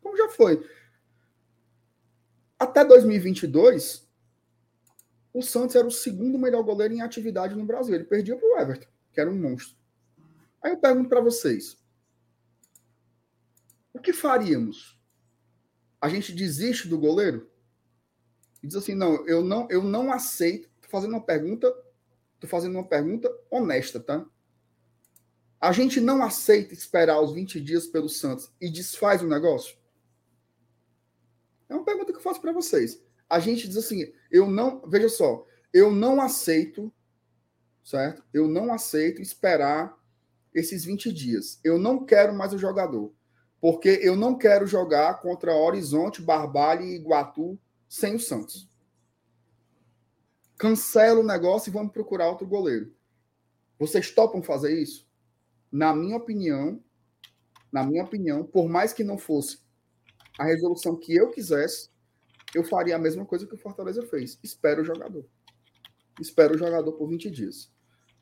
[0.00, 0.64] Como já foi.
[2.58, 4.08] Até 2022,
[5.32, 7.94] o Santos era o segundo melhor goleiro em atividade no Brasil.
[7.94, 9.76] Ele perdia para o Everton, que era um monstro.
[10.60, 11.78] Aí eu pergunto para vocês:
[13.92, 14.97] o que faríamos?
[16.00, 17.50] A gente desiste do goleiro?
[18.62, 20.68] e diz assim: não, eu não, eu não aceito.
[20.80, 21.74] Tô fazendo uma pergunta,
[22.40, 24.26] tô fazendo uma pergunta honesta, tá?
[25.60, 29.76] A gente não aceita esperar os 20 dias pelo Santos e desfaz o negócio?
[31.68, 33.02] É uma pergunta que eu faço para vocês.
[33.28, 36.92] A gente diz assim: eu não, veja só, eu não aceito,
[37.84, 38.24] certo?
[38.32, 39.96] Eu não aceito esperar
[40.54, 41.60] esses 20 dias.
[41.62, 43.12] Eu não quero mais o jogador,
[43.60, 47.58] porque eu não quero jogar contra Horizonte, Barbalha e Iguatu
[47.88, 48.68] sem o Santos.
[50.56, 52.92] Cancela o negócio e vamos procurar outro goleiro.
[53.78, 55.06] Vocês topam fazer isso?
[55.70, 56.82] Na minha opinião,
[57.70, 59.60] na minha opinião, por mais que não fosse
[60.38, 61.90] a resolução que eu quisesse,
[62.54, 64.38] eu faria a mesma coisa que o Fortaleza fez.
[64.42, 65.24] Espero o jogador.
[66.20, 67.70] Espero o jogador por 20 dias.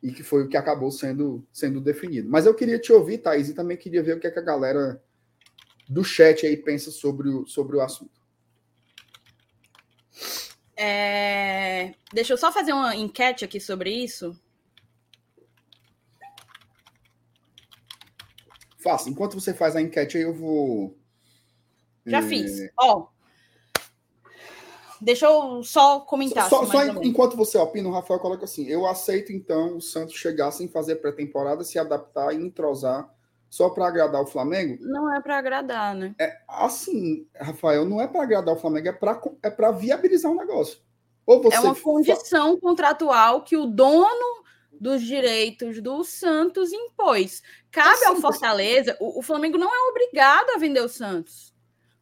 [0.03, 2.29] E que foi o que acabou sendo, sendo definido.
[2.29, 4.43] Mas eu queria te ouvir, Thaís, e também queria ver o que, é que a
[4.43, 5.03] galera
[5.89, 8.21] do chat aí pensa sobre o, sobre o assunto.
[10.77, 11.95] É...
[12.13, 14.39] Deixa eu só fazer uma enquete aqui sobre isso.
[18.79, 19.09] Faça.
[19.09, 20.97] Enquanto você faz a enquete aí, eu vou.
[22.05, 22.23] Já é...
[22.23, 22.71] fiz.
[22.79, 23.09] Ó.
[25.01, 26.49] Deixa eu só comentar.
[26.49, 29.81] Só, assim, só en- enquanto você opina, o Rafael coloca assim: eu aceito então o
[29.81, 33.13] Santos chegar sem fazer pré-temporada, se adaptar e entrosar
[33.49, 34.79] só para agradar o Flamengo.
[34.81, 36.15] Não é para agradar, né?
[36.49, 40.79] Assim, Rafael, não é para agradar o Flamengo, é para é viabilizar o negócio.
[41.25, 44.45] Ou você É uma condição contratual que o dono
[44.81, 47.43] dos direitos do Santos impôs.
[47.71, 51.55] Cabe Assim, ao Fortaleza, o, o Flamengo não é obrigado a vender o Santos.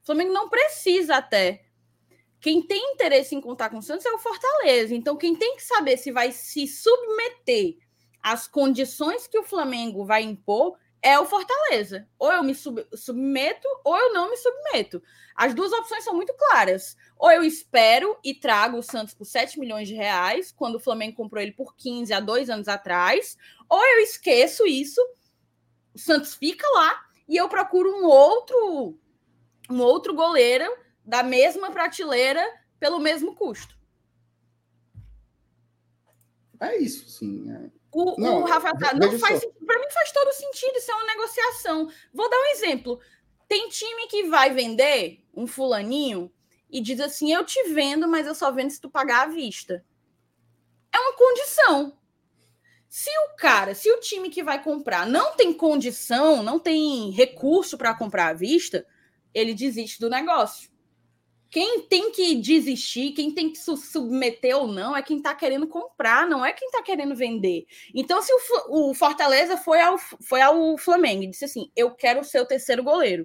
[0.02, 1.64] O Flamengo não precisa até.
[2.40, 4.94] Quem tem interesse em contar com o Santos é o Fortaleza.
[4.94, 7.78] Então, quem tem que saber se vai se submeter
[8.22, 12.08] às condições que o Flamengo vai impor é o Fortaleza.
[12.18, 15.02] Ou eu me sub- submeto, ou eu não me submeto.
[15.36, 16.96] As duas opções são muito claras.
[17.18, 21.14] Ou eu espero e trago o Santos por 7 milhões de reais, quando o Flamengo
[21.14, 23.36] comprou ele por 15 há dois anos atrás,
[23.68, 24.98] ou eu esqueço isso,
[25.94, 28.98] o Santos fica lá e eu procuro um outro
[29.70, 30.70] um outro goleiro
[31.04, 32.42] da mesma prateleira
[32.80, 33.76] pelo mesmo custo.
[36.60, 37.50] É isso, sim.
[37.50, 37.70] é.
[37.94, 39.64] O, Não, o Rafael Ca- não faz sentido.
[39.64, 41.88] Para mim faz todo sentido, isso é uma negociação.
[42.12, 43.00] Vou dar um exemplo.
[43.46, 46.32] Tem time que vai vender um fulaninho
[46.68, 49.84] e diz assim: "Eu te vendo, mas eu só vendo se tu pagar à vista".
[50.92, 51.98] É uma condição.
[52.88, 57.76] Se o cara, se o time que vai comprar não tem condição, não tem recurso
[57.76, 58.86] para comprar à vista,
[59.32, 60.70] ele desiste do negócio.
[61.54, 65.68] Quem tem que desistir, quem tem que se submeter ou não, é quem está querendo
[65.68, 67.64] comprar, não é quem está querendo vender.
[67.94, 72.24] Então, se o, o Fortaleza foi ao, foi ao Flamengo e disse assim: Eu quero
[72.24, 73.24] ser o terceiro goleiro.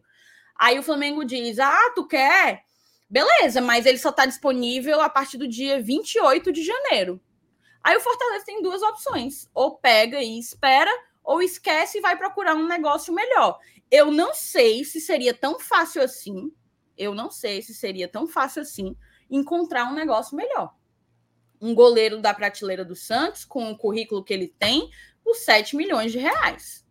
[0.55, 2.65] Aí o Flamengo diz: Ah, tu quer?
[3.09, 7.19] Beleza, mas ele só está disponível a partir do dia 28 de janeiro.
[7.83, 10.91] Aí o Fortaleza tem duas opções: ou pega e espera,
[11.23, 13.57] ou esquece e vai procurar um negócio melhor.
[13.89, 16.51] Eu não sei se seria tão fácil assim.
[16.99, 18.95] Eu não sei se seria tão fácil assim
[19.31, 20.75] encontrar um negócio melhor.
[21.61, 24.89] Um goleiro da prateleira do Santos, com o currículo que ele tem,
[25.23, 26.85] por 7 milhões de reais.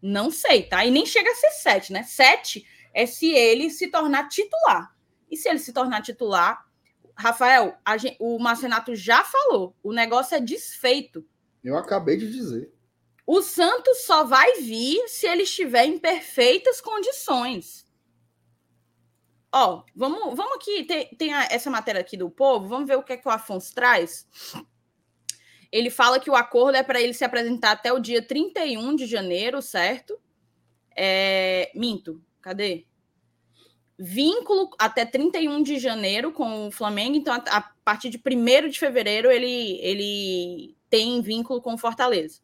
[0.00, 0.84] Não sei, tá?
[0.84, 2.02] E nem chega a ser 7, né?
[2.02, 4.94] 7 é se ele se tornar titular.
[5.30, 6.66] E se ele se tornar titular,
[7.14, 11.24] Rafael, a gen- o Marcenato já falou, o negócio é desfeito.
[11.62, 12.72] Eu acabei de dizer.
[13.26, 17.86] O Santos só vai vir se ele estiver em perfeitas condições.
[19.52, 23.02] Ó, vamos, vamos aqui, tem, tem a- essa matéria aqui do povo, vamos ver o
[23.02, 24.26] que é que o Afonso traz.
[25.72, 29.06] Ele fala que o acordo é para ele se apresentar até o dia 31 de
[29.06, 30.18] janeiro, certo?
[30.96, 32.86] É, minto, cadê?
[33.98, 38.78] Vínculo até 31 de janeiro com o Flamengo, então a, a partir de 1 de
[38.78, 42.40] fevereiro ele, ele tem vínculo com o Fortaleza.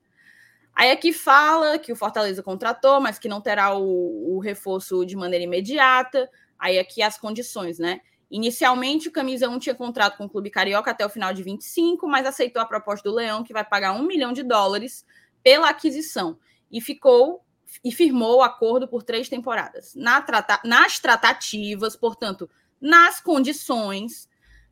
[0.75, 5.17] Aí aqui fala que o Fortaleza contratou, mas que não terá o, o reforço de
[5.17, 6.31] maneira imediata.
[6.59, 8.01] Aí aqui as condições, né?
[8.31, 12.09] Inicialmente, o Camisa 1 tinha contrato com o Clube Carioca até o final de 25,
[12.09, 15.05] mas aceitou a proposta do Leão, que vai pagar um milhão de dólares
[15.43, 16.39] pela aquisição.
[16.71, 17.45] E ficou
[17.85, 19.95] e firmou o acordo por três temporadas.
[19.95, 22.49] Na trata, nas tratativas, portanto,
[22.81, 24.29] nas condições,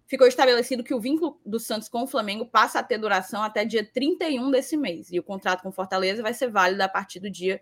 [0.07, 3.65] ficou estabelecido que o vínculo do Santos com o Flamengo passa a ter duração até
[3.65, 5.11] dia 31 desse mês.
[5.13, 7.61] E o contrato com Fortaleza vai ser válido a partir do dia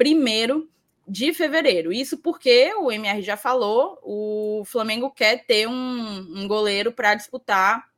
[0.00, 0.68] 1
[1.06, 1.92] de fevereiro.
[1.92, 7.88] Isso porque o MR já falou, o Flamengo quer ter um, um goleiro para disputar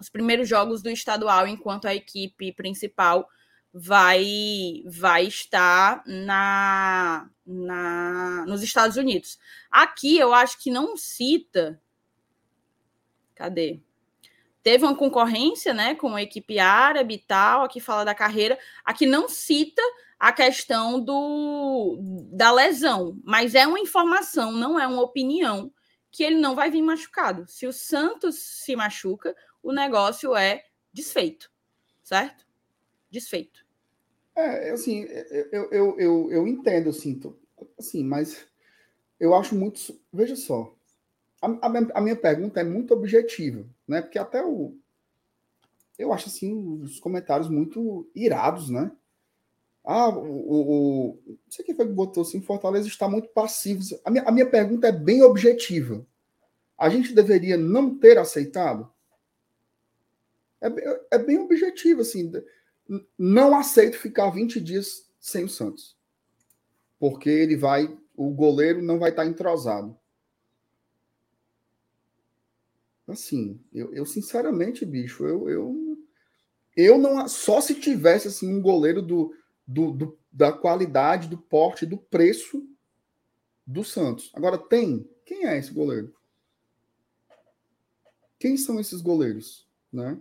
[0.00, 3.28] os primeiros jogos do estadual, enquanto a equipe principal
[3.72, 9.38] vai vai estar na, na nos Estados Unidos.
[9.70, 11.80] Aqui eu acho que não cita
[13.38, 13.80] Cadê?
[14.64, 19.06] Teve uma concorrência, né, com a equipe árabe e tal, aqui fala da carreira, aqui
[19.06, 19.80] não cita
[20.18, 21.98] a questão do
[22.32, 25.72] da lesão, mas é uma informação, não é uma opinião
[26.10, 27.46] que ele não vai vir machucado.
[27.48, 31.50] Se o Santos se machuca, o negócio é desfeito,
[32.02, 32.46] certo?
[33.10, 33.64] Desfeito.
[34.34, 35.02] É, assim,
[35.52, 37.20] eu, eu, eu, eu entendo, assim,
[37.78, 38.46] assim, mas
[39.18, 40.00] eu acho muito.
[40.12, 40.74] Veja só,
[41.40, 44.02] a, minha pergunta é muito objetiva, né?
[44.02, 44.76] Porque até o.
[45.98, 48.92] Eu acho, assim, os comentários muito irados, né?
[49.90, 53.82] Ah, o, o, não sei quem foi que botou assim, Fortaleza está muito passivo.
[54.04, 56.06] A minha, a minha pergunta é bem objetiva.
[56.76, 58.92] A gente deveria não ter aceitado?
[60.60, 60.66] É,
[61.12, 62.30] é bem objetivo, assim.
[63.16, 65.96] Não aceito ficar 20 dias sem o Santos.
[66.98, 69.98] Porque ele vai, o goleiro não vai estar entrosado.
[73.06, 75.98] Assim, eu, eu sinceramente, bicho, eu, eu,
[76.76, 77.26] eu não.
[77.26, 79.32] Só se tivesse assim, um goleiro do,
[79.68, 82.66] do, do, da qualidade, do porte, do preço
[83.66, 84.32] do Santos.
[84.34, 85.06] Agora, tem.
[85.26, 86.14] Quem é esse goleiro?
[88.38, 89.68] Quem são esses goleiros?
[89.92, 90.18] Né?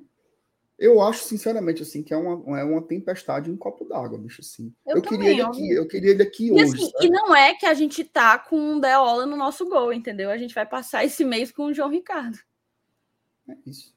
[0.78, 4.42] Eu acho, sinceramente, assim, que é uma, é uma tempestade em um copo d'água, bicho,
[4.42, 4.74] assim.
[4.86, 6.64] Eu, eu queria ele aqui, eu queria ele aqui e hoje.
[6.64, 10.30] Assim, e não é que a gente tá com um Deola no nosso gol, entendeu?
[10.30, 12.38] A gente vai passar esse mês com o João Ricardo.
[13.48, 13.97] É isso.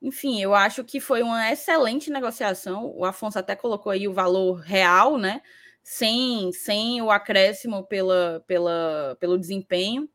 [0.00, 2.92] Enfim, eu acho que foi uma excelente negociação.
[2.94, 5.40] O Afonso até colocou aí o valor real, né?
[5.82, 10.08] Sem, sem o acréscimo pela, pela, pelo desempenho,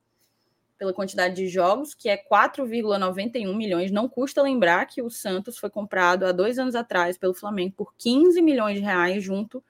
[0.78, 3.92] pela quantidade de jogos, que é 4,91 milhões.
[3.92, 7.94] Não custa lembrar que o Santos foi comprado há dois anos atrás pelo Flamengo por
[7.98, 9.64] 15 milhões de reais junto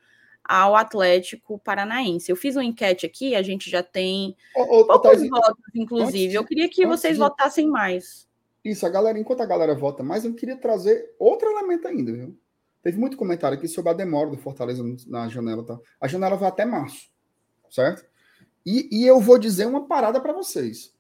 [0.43, 2.31] ao Atlético Paranaense.
[2.31, 6.33] Eu fiz uma enquete aqui, a gente já tem ô, ô, poucos votos, inclusive.
[6.33, 7.19] eu queria que vocês de...
[7.19, 8.27] votassem mais.
[8.63, 12.38] Isso, a galera, enquanto a galera vota mais, eu queria trazer outro elemento ainda, viu?
[12.83, 15.63] Teve muito comentário aqui sobre a demora do Fortaleza na janela.
[15.63, 15.79] Tá?
[15.99, 17.09] A janela vai até março,
[17.69, 18.05] certo?
[18.65, 20.93] E, e eu vou dizer uma parada para vocês.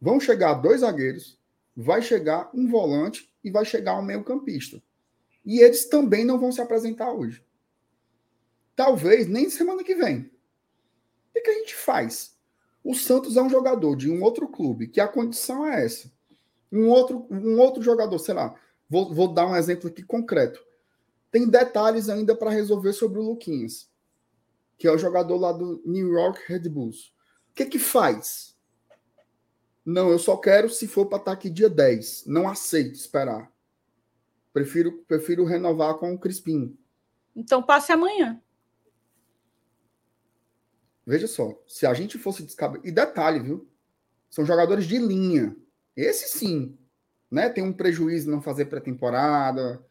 [0.00, 1.40] Vão chegar dois zagueiros,
[1.76, 4.82] vai chegar um volante e vai chegar um meio-campista.
[5.44, 7.44] E eles também não vão se apresentar hoje.
[8.74, 10.20] Talvez nem semana que vem.
[10.20, 12.36] O que, que a gente faz?
[12.82, 16.10] O Santos é um jogador de um outro clube, que a condição é essa
[16.70, 18.54] um outro, um outro jogador, sei lá,
[18.88, 20.62] vou, vou dar um exemplo aqui concreto.
[21.30, 23.90] Tem detalhes ainda para resolver sobre o Luquinhas,
[24.76, 27.12] que é o jogador lá do New York Red Bulls.
[27.50, 28.56] O que que faz?
[29.84, 32.24] Não, eu só quero se for para estar tá aqui dia 10.
[32.26, 33.50] Não aceito esperar.
[34.52, 36.76] Prefiro, prefiro renovar com o Crispim.
[37.34, 38.40] Então passe amanhã.
[41.06, 42.86] Veja só, se a gente fosse descabelar.
[42.86, 43.66] E detalhe, viu?
[44.28, 45.56] São jogadores de linha.
[45.98, 46.78] Esse sim,
[47.28, 47.48] né?
[47.48, 49.84] Tem um prejuízo não fazer pré-temporada,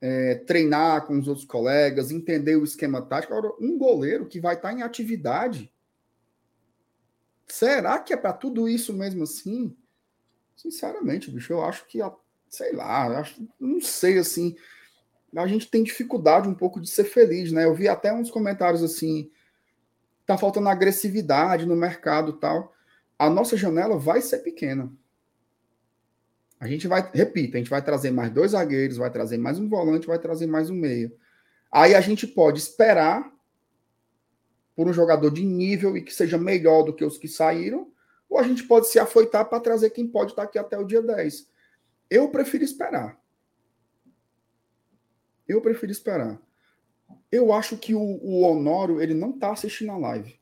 [0.00, 3.34] é, treinar com os outros colegas, entender o esquema tático.
[3.34, 5.70] Agora, um goleiro que vai estar em atividade,
[7.46, 9.76] será que é para tudo isso mesmo assim?
[10.56, 11.98] Sinceramente, bicho, eu acho que,
[12.48, 14.56] sei lá, acho, não sei assim.
[15.36, 17.66] A gente tem dificuldade um pouco de ser feliz, né?
[17.66, 19.30] Eu vi até uns comentários assim,
[20.24, 22.74] tá faltando agressividade no mercado tal.
[23.18, 24.90] A nossa janela vai ser pequena.
[26.60, 29.66] A gente vai, repita, a gente vai trazer mais dois zagueiros, vai trazer mais um
[29.66, 31.10] volante, vai trazer mais um meia.
[31.72, 33.32] Aí a gente pode esperar
[34.76, 37.90] por um jogador de nível e que seja melhor do que os que saíram,
[38.28, 41.00] ou a gente pode se afoitar para trazer quem pode estar aqui até o dia
[41.02, 41.50] 10.
[42.10, 43.18] Eu prefiro esperar.
[45.48, 46.40] Eu prefiro esperar.
[47.32, 50.39] Eu acho que o, o Honório ele não está assistindo a live.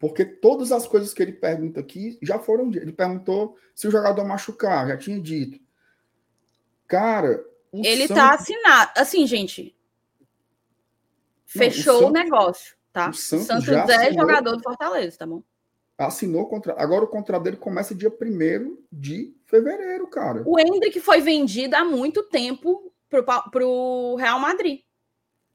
[0.00, 2.72] Porque todas as coisas que ele pergunta aqui já foram.
[2.72, 5.60] Ele perguntou se o jogador machucar, já tinha dito.
[6.88, 7.44] Cara.
[7.72, 8.16] ele Santos...
[8.16, 8.90] tá assinado.
[8.96, 9.76] Assim, gente.
[11.44, 12.10] Fechou Não, o, Santos...
[12.10, 13.10] o, negócio, tá?
[13.10, 14.26] O Santos, Santos é assinou...
[14.26, 15.42] jogador do Fortaleza, tá bom?
[15.98, 16.78] Assinou o contrato.
[16.78, 20.42] Agora o contrato dele começa dia 1 de fevereiro, cara.
[20.46, 24.80] O Hendrick foi vendido há muito tempo pro, pro Real Madrid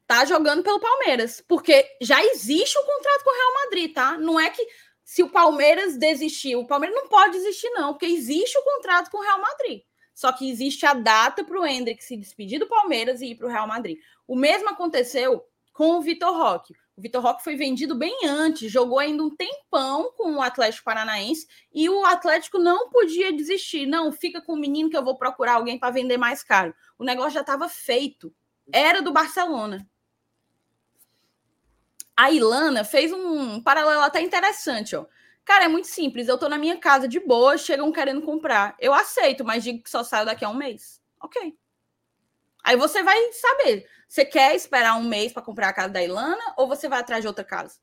[0.07, 4.17] tá jogando pelo Palmeiras, porque já existe um contrato com o Real Madrid, tá?
[4.17, 4.65] Não é que
[5.03, 9.17] se o Palmeiras desistir, o Palmeiras não pode desistir não, porque existe o contrato com
[9.17, 9.81] o Real Madrid.
[10.13, 13.47] Só que existe a data para o Hendrick se despedir do Palmeiras e ir para
[13.47, 13.97] o Real Madrid.
[14.25, 16.73] O mesmo aconteceu com o Vitor Roque.
[16.95, 21.45] O Vitor Roque foi vendido bem antes, jogou ainda um tempão com o Atlético Paranaense
[21.73, 23.85] e o Atlético não podia desistir.
[23.85, 26.73] Não, fica com o menino que eu vou procurar alguém para vender mais caro.
[26.97, 28.33] O negócio já estava feito.
[28.71, 29.85] Era do Barcelona
[32.15, 35.05] a Ilana fez um paralelo até interessante, ó.
[35.43, 36.27] Cara, é muito simples.
[36.27, 38.75] Eu tô na minha casa de boa, chegam querendo comprar.
[38.79, 40.99] Eu aceito, mas digo que só saio daqui a um mês.
[41.21, 41.55] Ok.
[42.63, 43.87] Aí você vai saber.
[44.07, 47.21] Você quer esperar um mês para comprar a casa da Ilana ou você vai atrás
[47.21, 47.79] de outra casa?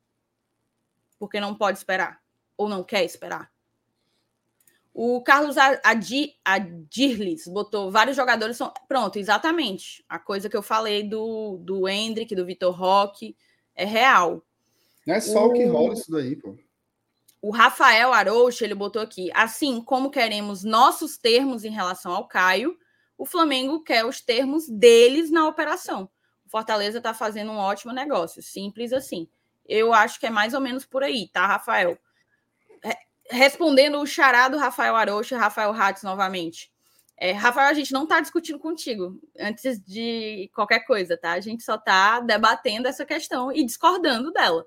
[1.21, 2.21] Porque não pode esperar.
[2.57, 3.53] Ou não quer esperar.
[4.93, 8.73] O Carlos Adi, Adirlis botou vários jogadores são.
[8.89, 10.05] Pronto, exatamente.
[10.09, 13.37] A coisa que eu falei do, do Hendrick, do Vitor Roque,
[13.75, 14.43] é real.
[15.07, 16.57] Não é só o, o que rola isso daí, pô.
[17.41, 22.77] O Rafael Arouche, ele botou aqui, assim como queremos nossos termos em relação ao Caio,
[23.19, 26.09] o Flamengo quer os termos deles na operação.
[26.47, 29.29] O Fortaleza está fazendo um ótimo negócio, simples assim.
[29.67, 31.99] Eu acho que é mais ou menos por aí, tá, Rafael?
[33.31, 36.72] respondendo o charado Rafael Arocha, Rafael Hatz novamente.
[37.25, 41.31] É, Rafael, a gente não está discutindo contigo antes de qualquer coisa, tá?
[41.31, 44.67] A gente só está debatendo essa questão e discordando dela.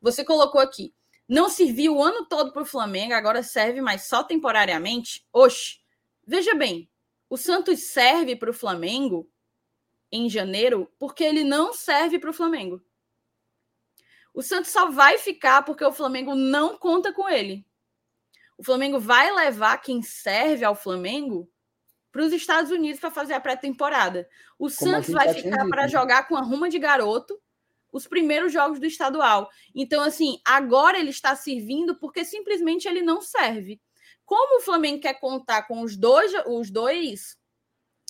[0.00, 0.92] Você colocou aqui,
[1.28, 5.24] não serviu o ano todo para o Flamengo, agora serve, mas só temporariamente?
[5.32, 5.78] Oxe,
[6.26, 6.90] veja bem,
[7.30, 9.30] o Santos serve para o Flamengo
[10.10, 12.82] em janeiro porque ele não serve para o Flamengo.
[14.34, 17.64] O Santos só vai ficar porque o Flamengo não conta com ele.
[18.58, 21.48] O Flamengo vai levar quem serve ao Flamengo
[22.16, 24.26] para os Estados Unidos para fazer a pré-temporada.
[24.58, 25.88] O Como Santos vai ficar para né?
[25.88, 27.38] jogar com a ruma de garoto
[27.92, 29.50] os primeiros jogos do estadual.
[29.74, 33.78] Então, assim, agora ele está servindo porque simplesmente ele não serve.
[34.24, 37.36] Como o Flamengo quer contar com os dois, os dois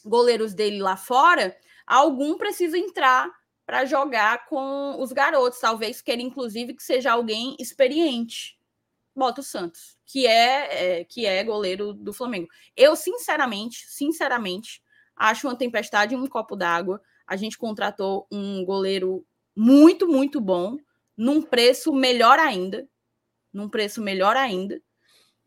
[0.05, 3.29] goleiros dele lá fora, algum precisa entrar
[3.67, 5.59] para jogar com os garotos.
[5.59, 8.57] Talvez queira, inclusive, que seja alguém experiente.
[9.17, 12.49] Bota o Santos que é, é, que é goleiro do Flamengo.
[12.77, 14.81] Eu, sinceramente, sinceramente,
[15.17, 17.03] acho uma tempestade em um copo d'água.
[17.27, 20.77] A gente contratou um goleiro muito, muito bom,
[21.17, 22.89] num preço melhor ainda.
[23.53, 24.81] Num preço melhor ainda.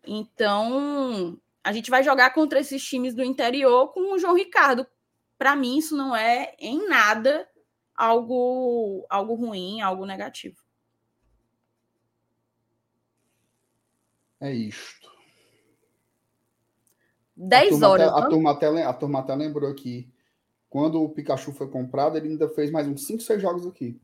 [0.06, 4.86] Então, a gente vai jogar contra esses times do interior com o João Ricardo.
[5.38, 7.48] Para mim, isso não é em nada
[7.96, 10.58] algo, algo ruim, algo negativo.
[14.42, 15.10] É isto.
[17.36, 18.08] 10 horas.
[18.08, 20.10] Até, a, turma até, a turma até lembrou aqui.
[20.70, 24.00] Quando o Pikachu foi comprado, ele ainda fez mais uns 5, 6 jogos aqui.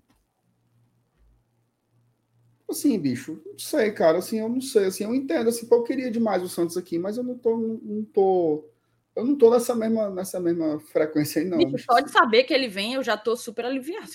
[2.69, 4.17] Assim, bicho, não sei, cara.
[4.17, 4.85] Assim, eu não sei.
[4.85, 5.49] Assim, eu entendo.
[5.49, 7.57] Assim, eu queria demais o Santos aqui, mas eu não tô.
[7.57, 8.69] Não, não tô
[9.15, 11.57] eu não tô nessa mesma, nessa mesma frequência aí, não.
[11.57, 14.11] Bicho, só de saber que ele vem, eu já tô super aliviado.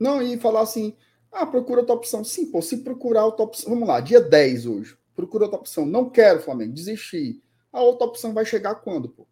[0.00, 0.96] Não, e falar assim,
[1.30, 2.24] ah, procura outra opção.
[2.24, 3.70] Sim, pô, se procurar outra opção.
[3.70, 5.86] Vamos lá, dia 10 hoje procura outra opção.
[5.86, 7.42] Não quero, Flamengo, desistir.
[7.72, 9.26] A outra opção vai chegar quando, pô?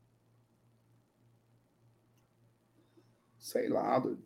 [3.38, 3.98] Sei lá.
[3.98, 4.22] Doido.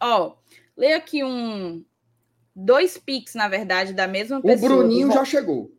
[0.00, 0.36] Ó,
[0.76, 1.84] lê aqui um.
[2.54, 4.72] Dois pics, na verdade, da mesma pessoa.
[4.72, 5.72] O Bruninho já chegou.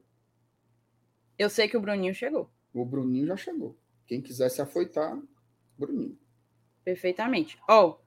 [1.38, 2.50] Eu sei que o Bruninho chegou.
[2.74, 3.78] O Bruninho já chegou.
[4.08, 5.20] Quem quiser se afoitar,
[5.78, 6.18] Bruninho.
[6.84, 7.60] Perfeitamente.
[7.68, 7.98] Ó,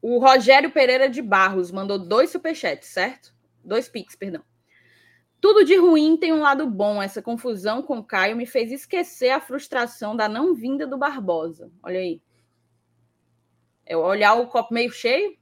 [0.00, 3.34] o Rogério Pereira de Barros mandou dois superchats, certo?
[3.64, 4.44] Dois pics, perdão.
[5.40, 7.02] Tudo de ruim tem um lado bom.
[7.02, 11.70] Essa confusão com Caio me fez esquecer a frustração da não vinda do Barbosa.
[11.82, 12.20] Olha aí.
[13.84, 15.36] É olhar o copo meio cheio.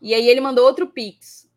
[0.00, 1.50] E aí ele mandou outro pix.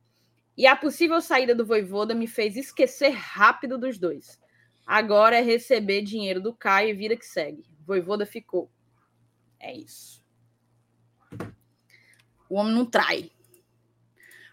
[0.58, 4.40] E a possível saída do Voivoda me fez esquecer rápido dos dois.
[4.86, 7.64] Agora é receber dinheiro do Caio e vida que segue.
[7.86, 8.72] Voivoda ficou.
[9.60, 10.26] É isso.
[12.50, 13.30] O homem não trai.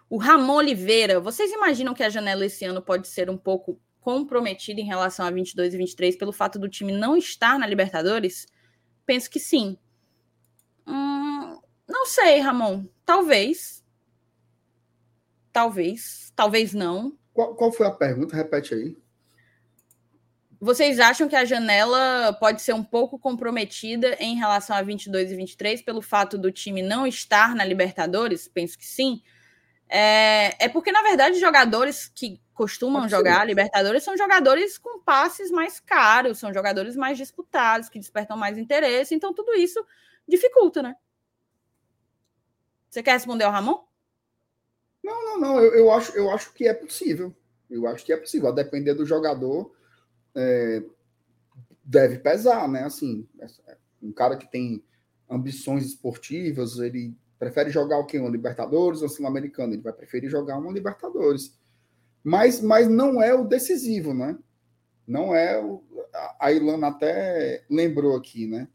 [0.08, 4.80] O Ramon Oliveira, vocês imaginam que a janela esse ano pode ser um pouco comprometida
[4.80, 8.46] em relação a 22 e 23 pelo fato do time não estar na Libertadores?
[9.06, 9.78] Penso que sim.
[10.86, 11.58] Hum,
[11.88, 12.84] não sei, Ramon.
[13.04, 13.82] Talvez.
[15.52, 16.32] Talvez.
[16.36, 17.16] Talvez não.
[17.32, 18.36] Qual, qual foi a pergunta?
[18.36, 18.96] Repete aí.
[20.60, 25.36] Vocês acham que a janela pode ser um pouco comprometida em relação a 22 e
[25.36, 28.48] 23 pelo fato do time não estar na Libertadores?
[28.48, 29.20] Penso que sim.
[29.88, 35.80] É, é porque, na verdade, jogadores que costumam jogar Libertadores são jogadores com passes mais
[35.80, 39.84] caros, são jogadores mais disputados, que despertam mais interesse, então tudo isso
[40.26, 40.96] dificulta, né?
[42.88, 43.84] Você quer responder ao Ramon?
[45.02, 45.60] Não, não, não.
[45.60, 47.34] Eu, eu, acho, eu acho que é possível.
[47.68, 48.48] Eu acho que é possível.
[48.48, 49.74] A depender do jogador,
[50.34, 50.82] é,
[51.82, 52.84] deve pesar, né?
[52.84, 53.28] Assim,
[54.00, 54.82] um cara que tem
[55.28, 58.18] ambições esportivas, ele Prefere jogar o quê?
[58.18, 59.74] Uma Libertadores ou Sul-Americano?
[59.74, 61.54] Ele vai preferir jogar uma Libertadores.
[62.22, 64.38] Mas, mas não é o decisivo, né?
[65.06, 65.84] Não é o.
[66.40, 68.66] A Ilana até lembrou aqui, né?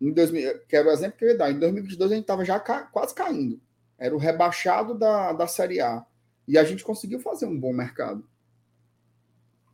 [0.00, 1.50] Em 2000, quero o exemplo que eu ia dar.
[1.50, 3.60] Em 2022 a gente estava já ca, quase caindo.
[3.98, 6.06] Era o rebaixado da, da Série A.
[6.46, 8.24] E a gente conseguiu fazer um bom mercado.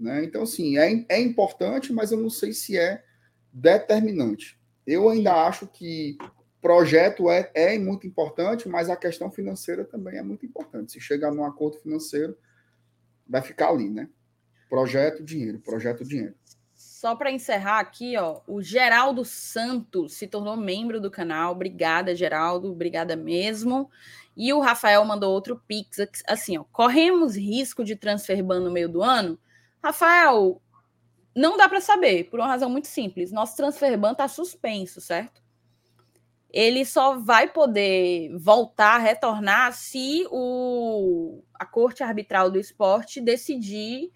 [0.01, 0.25] Né?
[0.25, 3.05] Então, assim, é, é importante, mas eu não sei se é
[3.53, 4.59] determinante.
[4.87, 6.17] Eu ainda acho que
[6.63, 10.93] projeto é, é muito importante, mas a questão financeira também é muito importante.
[10.93, 12.39] Se chegar num acordo financeiro,
[13.29, 14.09] vai ficar ali, né?
[14.71, 16.35] Projeto, dinheiro, projeto, dinheiro.
[16.73, 21.51] Só para encerrar aqui, ó, o Geraldo Santos se tornou membro do canal.
[21.51, 23.91] Obrigada, Geraldo, obrigada mesmo.
[24.37, 25.99] E o Rafael mandou outro pix,
[26.29, 29.37] assim, ó, corremos risco de transfer ban no meio do ano?
[29.83, 30.63] Rafael,
[31.35, 33.33] não dá para saber, por uma razão muito simples.
[33.33, 35.42] Nosso transfer ban está suspenso, certo?
[36.53, 44.13] Ele só vai poder voltar, retornar, se o, a Corte Arbitral do Esporte decidir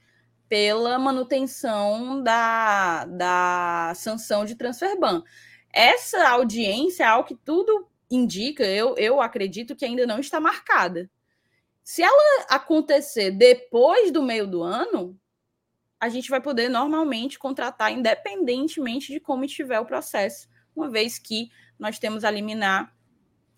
[0.49, 5.23] pela manutenção da, da sanção de transfer ban.
[5.73, 11.11] Essa audiência, ao que tudo indica, eu, eu acredito que ainda não está marcada.
[11.83, 15.19] Se ela acontecer depois do meio do ano,
[15.99, 21.51] a gente vai poder normalmente contratar independentemente de como estiver o processo, uma vez que
[21.79, 22.95] nós temos a liminar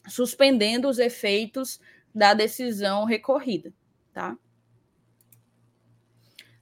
[0.09, 1.81] suspendendo os efeitos
[2.15, 3.73] da decisão recorrida,
[4.13, 4.37] tá?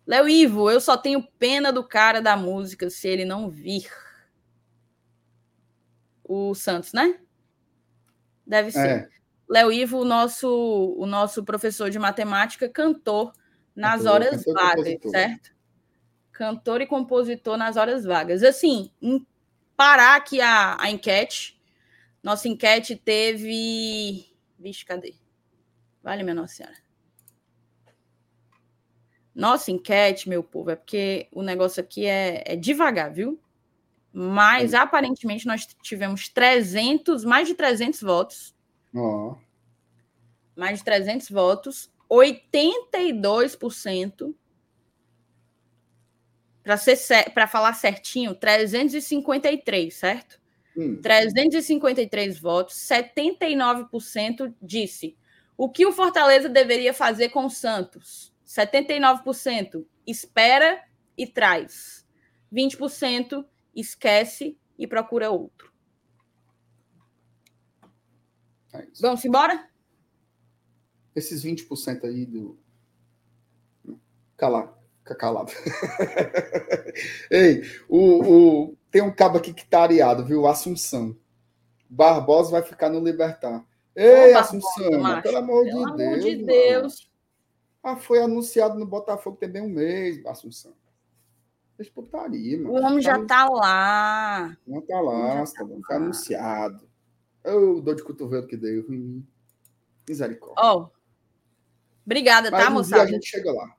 [0.07, 3.91] Léo Ivo, eu só tenho pena do cara da música se ele não vir.
[6.23, 7.19] O Santos, né?
[8.47, 8.89] Deve ser.
[8.89, 9.09] É.
[9.49, 13.33] Léo Ivo, o nosso, o nosso professor de matemática, cantor
[13.75, 15.57] nas cantor, horas cantor vagas, certo?
[16.33, 18.43] Cantor e compositor nas horas vagas.
[18.43, 18.91] Assim,
[19.77, 21.61] parar aqui a, a enquete.
[22.23, 24.27] Nossa enquete teve.
[24.59, 25.15] Vixe, cadê?
[26.03, 26.77] Vale, minha Nossa Senhora.
[29.35, 33.39] Nossa enquete, meu povo, é porque o negócio aqui é, é devagar, viu?
[34.11, 34.79] Mas é.
[34.79, 38.57] aparentemente nós tivemos 300, mais de 300 votos.
[38.95, 39.37] Oh.
[40.57, 44.35] Mais de 300 votos, 82%
[46.67, 50.41] para ser para falar certinho, 353, certo?
[50.77, 51.01] Hum.
[51.01, 55.17] 353 votos, 79% disse
[55.57, 58.35] o que o Fortaleza deveria fazer com o Santos.
[58.45, 60.83] 79% espera
[61.17, 62.05] e traz.
[62.53, 65.73] 20% esquece e procura outro.
[68.73, 69.71] É Vamos embora?
[71.15, 72.59] Esses 20% aí do.
[74.37, 74.76] Calar,
[75.07, 75.53] fica calado.
[77.31, 80.47] Ei, o, o, tem um cabo aqui que tá areado, viu?
[80.47, 81.17] Assunção.
[81.89, 83.65] Barbosa vai ficar no Libertar.
[83.95, 86.25] Ei, Ô, Assunção, pelo amor pelo de amor Deus.
[86.25, 87.11] De Deus.
[87.83, 90.75] Ah, foi anunciado no Botafogo tem bem um mês, Assunção.
[91.79, 92.73] Deixa putaria, mano.
[92.73, 94.57] O homem já tá lá.
[94.67, 96.89] Não tá lá, tá, tá, tá anunciado.
[97.45, 98.85] Eu dou de cotovelo que deu.
[100.09, 100.57] Misericórdia.
[100.59, 100.81] Ó.
[100.81, 100.97] Oh.
[102.05, 103.03] Obrigada, Mas tá, um moçada?
[103.03, 103.77] a gente chega lá.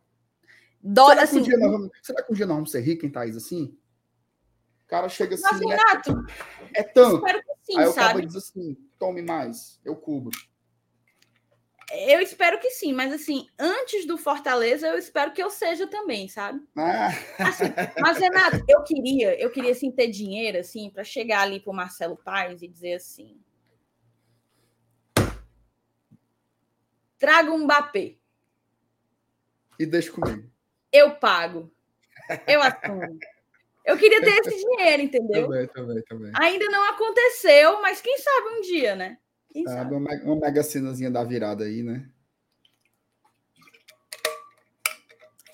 [0.89, 3.11] Dó, será, assim, que um vamos, será que um dia nós vamos ser ricos em
[3.11, 3.77] Thaís assim?
[4.85, 5.43] O cara chega assim.
[5.43, 6.25] Nossa, Renato,
[6.73, 7.21] é, é tanto.
[7.61, 10.31] Sim, Aí o cara diz assim: tome mais, eu cubro.
[11.91, 16.29] Eu espero que sim, mas assim, antes do Fortaleza, eu espero que eu seja também,
[16.29, 16.61] sabe?
[16.77, 17.09] Ah.
[17.39, 17.65] Assim,
[17.99, 22.15] mas, Renato, eu queria, eu queria assim, ter dinheiro assim, para chegar ali pro Marcelo
[22.15, 23.37] Paes e dizer assim:
[27.19, 28.15] traga um Mbappé.
[29.77, 30.49] E deixa comigo.
[30.91, 31.71] Eu pago.
[32.47, 33.19] Eu assumo.
[33.85, 35.43] Eu queria ter esse dinheiro, entendeu?
[35.43, 36.31] Também, também, também.
[36.35, 39.17] Ainda não aconteceu, mas quem sabe um dia, né?
[39.49, 39.77] Quem sabe?
[39.77, 39.95] sabe?
[39.95, 42.09] Uma, uma mega cenazinha da virada aí, né?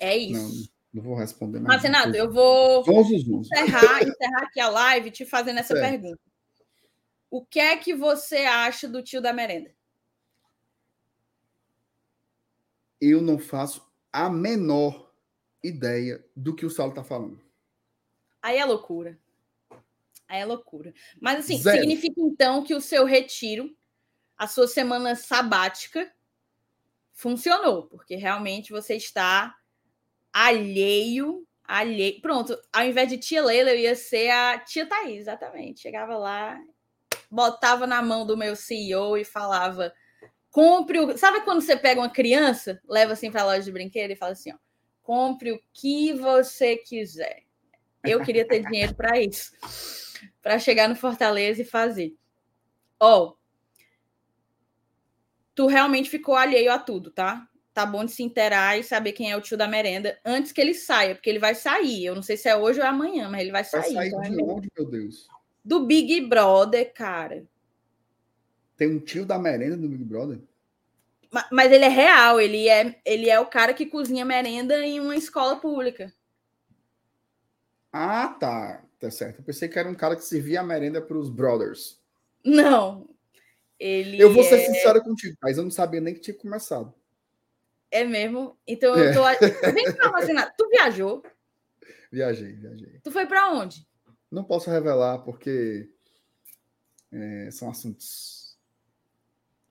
[0.00, 0.68] É isso.
[0.92, 1.76] Não, não vou responder mais.
[1.76, 2.84] Mas, Renato, eu vou.
[2.88, 5.90] Encerrar, encerrar aqui a live te fazendo essa certo.
[5.90, 6.20] pergunta.
[7.30, 9.72] O que é que você acha do tio da merenda?
[13.00, 15.03] Eu não faço a menor
[15.64, 17.40] ideia do que o Saulo está falando.
[18.42, 19.18] Aí é loucura.
[20.28, 20.92] Aí é loucura.
[21.20, 21.78] Mas assim, Zero.
[21.78, 23.74] significa então que o seu retiro,
[24.36, 26.12] a sua semana sabática,
[27.12, 29.56] funcionou, porque realmente você está
[30.32, 32.20] alheio, alheio.
[32.20, 35.80] Pronto, ao invés de tia Leila, eu ia ser a tia Thaís, exatamente.
[35.80, 36.60] Chegava lá,
[37.30, 39.92] botava na mão do meu CEO e falava:
[40.50, 41.16] compre o.
[41.16, 44.32] Sabe quando você pega uma criança, leva assim para a loja de brinquedo e fala
[44.32, 44.56] assim: ó,
[45.04, 47.44] compre o que você quiser.
[48.02, 49.52] Eu queria ter dinheiro para isso,
[50.42, 52.14] para chegar no Fortaleza e fazer.
[52.98, 53.36] Ó, oh,
[55.54, 57.48] tu realmente ficou alheio a tudo, tá?
[57.72, 60.60] Tá bom de se inteirar e saber quem é o tio da merenda antes que
[60.60, 62.04] ele saia, porque ele vai sair.
[62.04, 63.94] Eu não sei se é hoje ou é amanhã, mas ele vai sair.
[63.94, 65.28] Vai sair então de é onde, meu Deus?
[65.64, 67.46] Do Big Brother, cara.
[68.76, 70.38] Tem um tio da merenda do Big Brother?
[71.34, 75.00] Ma- Mas ele é real, ele é, ele é o cara que cozinha merenda em
[75.00, 76.12] uma escola pública.
[77.92, 78.84] Ah, tá.
[79.00, 79.40] Tá certo.
[79.40, 82.00] Eu pensei que era um cara que servia a merenda para os brothers.
[82.44, 83.08] Não.
[83.78, 86.94] Ele Eu vou ser é, sincero contigo, mas eu não sabia nem que tinha começado.
[87.90, 88.56] é mesmo.
[88.66, 89.10] Então É.
[89.10, 89.22] eu tô.
[89.72, 91.22] Vem cá, Marcena, tu viajou?
[92.10, 93.00] Viajei, viajei.
[93.02, 93.86] Tu foi pra onde?
[94.30, 95.90] Não posso revelar porque
[97.12, 98.56] é, são assuntos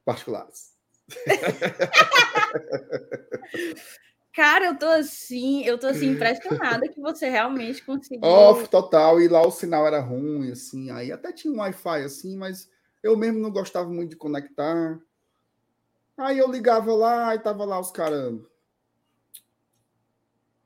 [0.06, 0.73] particulares.
[4.34, 8.28] Cara, eu tô assim, eu tô assim impressionada que você realmente conseguiu.
[8.28, 10.90] Off total, e lá o sinal era ruim, assim.
[10.90, 12.68] Aí até tinha um Wi-Fi assim, mas
[13.04, 15.00] eu mesmo não gostava muito de conectar.
[16.18, 18.34] Aí eu ligava lá e tava lá os caras.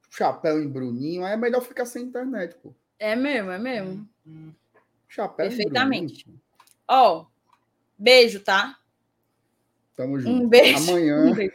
[0.09, 2.73] Chapéu em Bruninho, aí é melhor ficar sem internet, pô.
[2.97, 4.07] É mesmo, é mesmo.
[5.09, 6.25] Chapéu Perfeitamente.
[6.87, 7.25] Ó,
[7.97, 8.79] beijo, tá?
[9.97, 10.43] Tamo junto.
[10.43, 10.89] Um beijo.
[10.91, 11.53] Amanhã, Um beijo.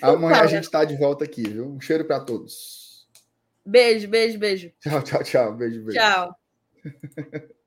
[0.00, 0.48] amanhã a Fala.
[0.48, 1.66] gente tá de volta aqui, viu?
[1.66, 3.06] Um cheiro pra todos.
[3.66, 4.72] Beijo, beijo, beijo.
[4.80, 5.54] Tchau, tchau, tchau.
[5.56, 6.00] Beijo, beijo.
[6.00, 6.34] Tchau.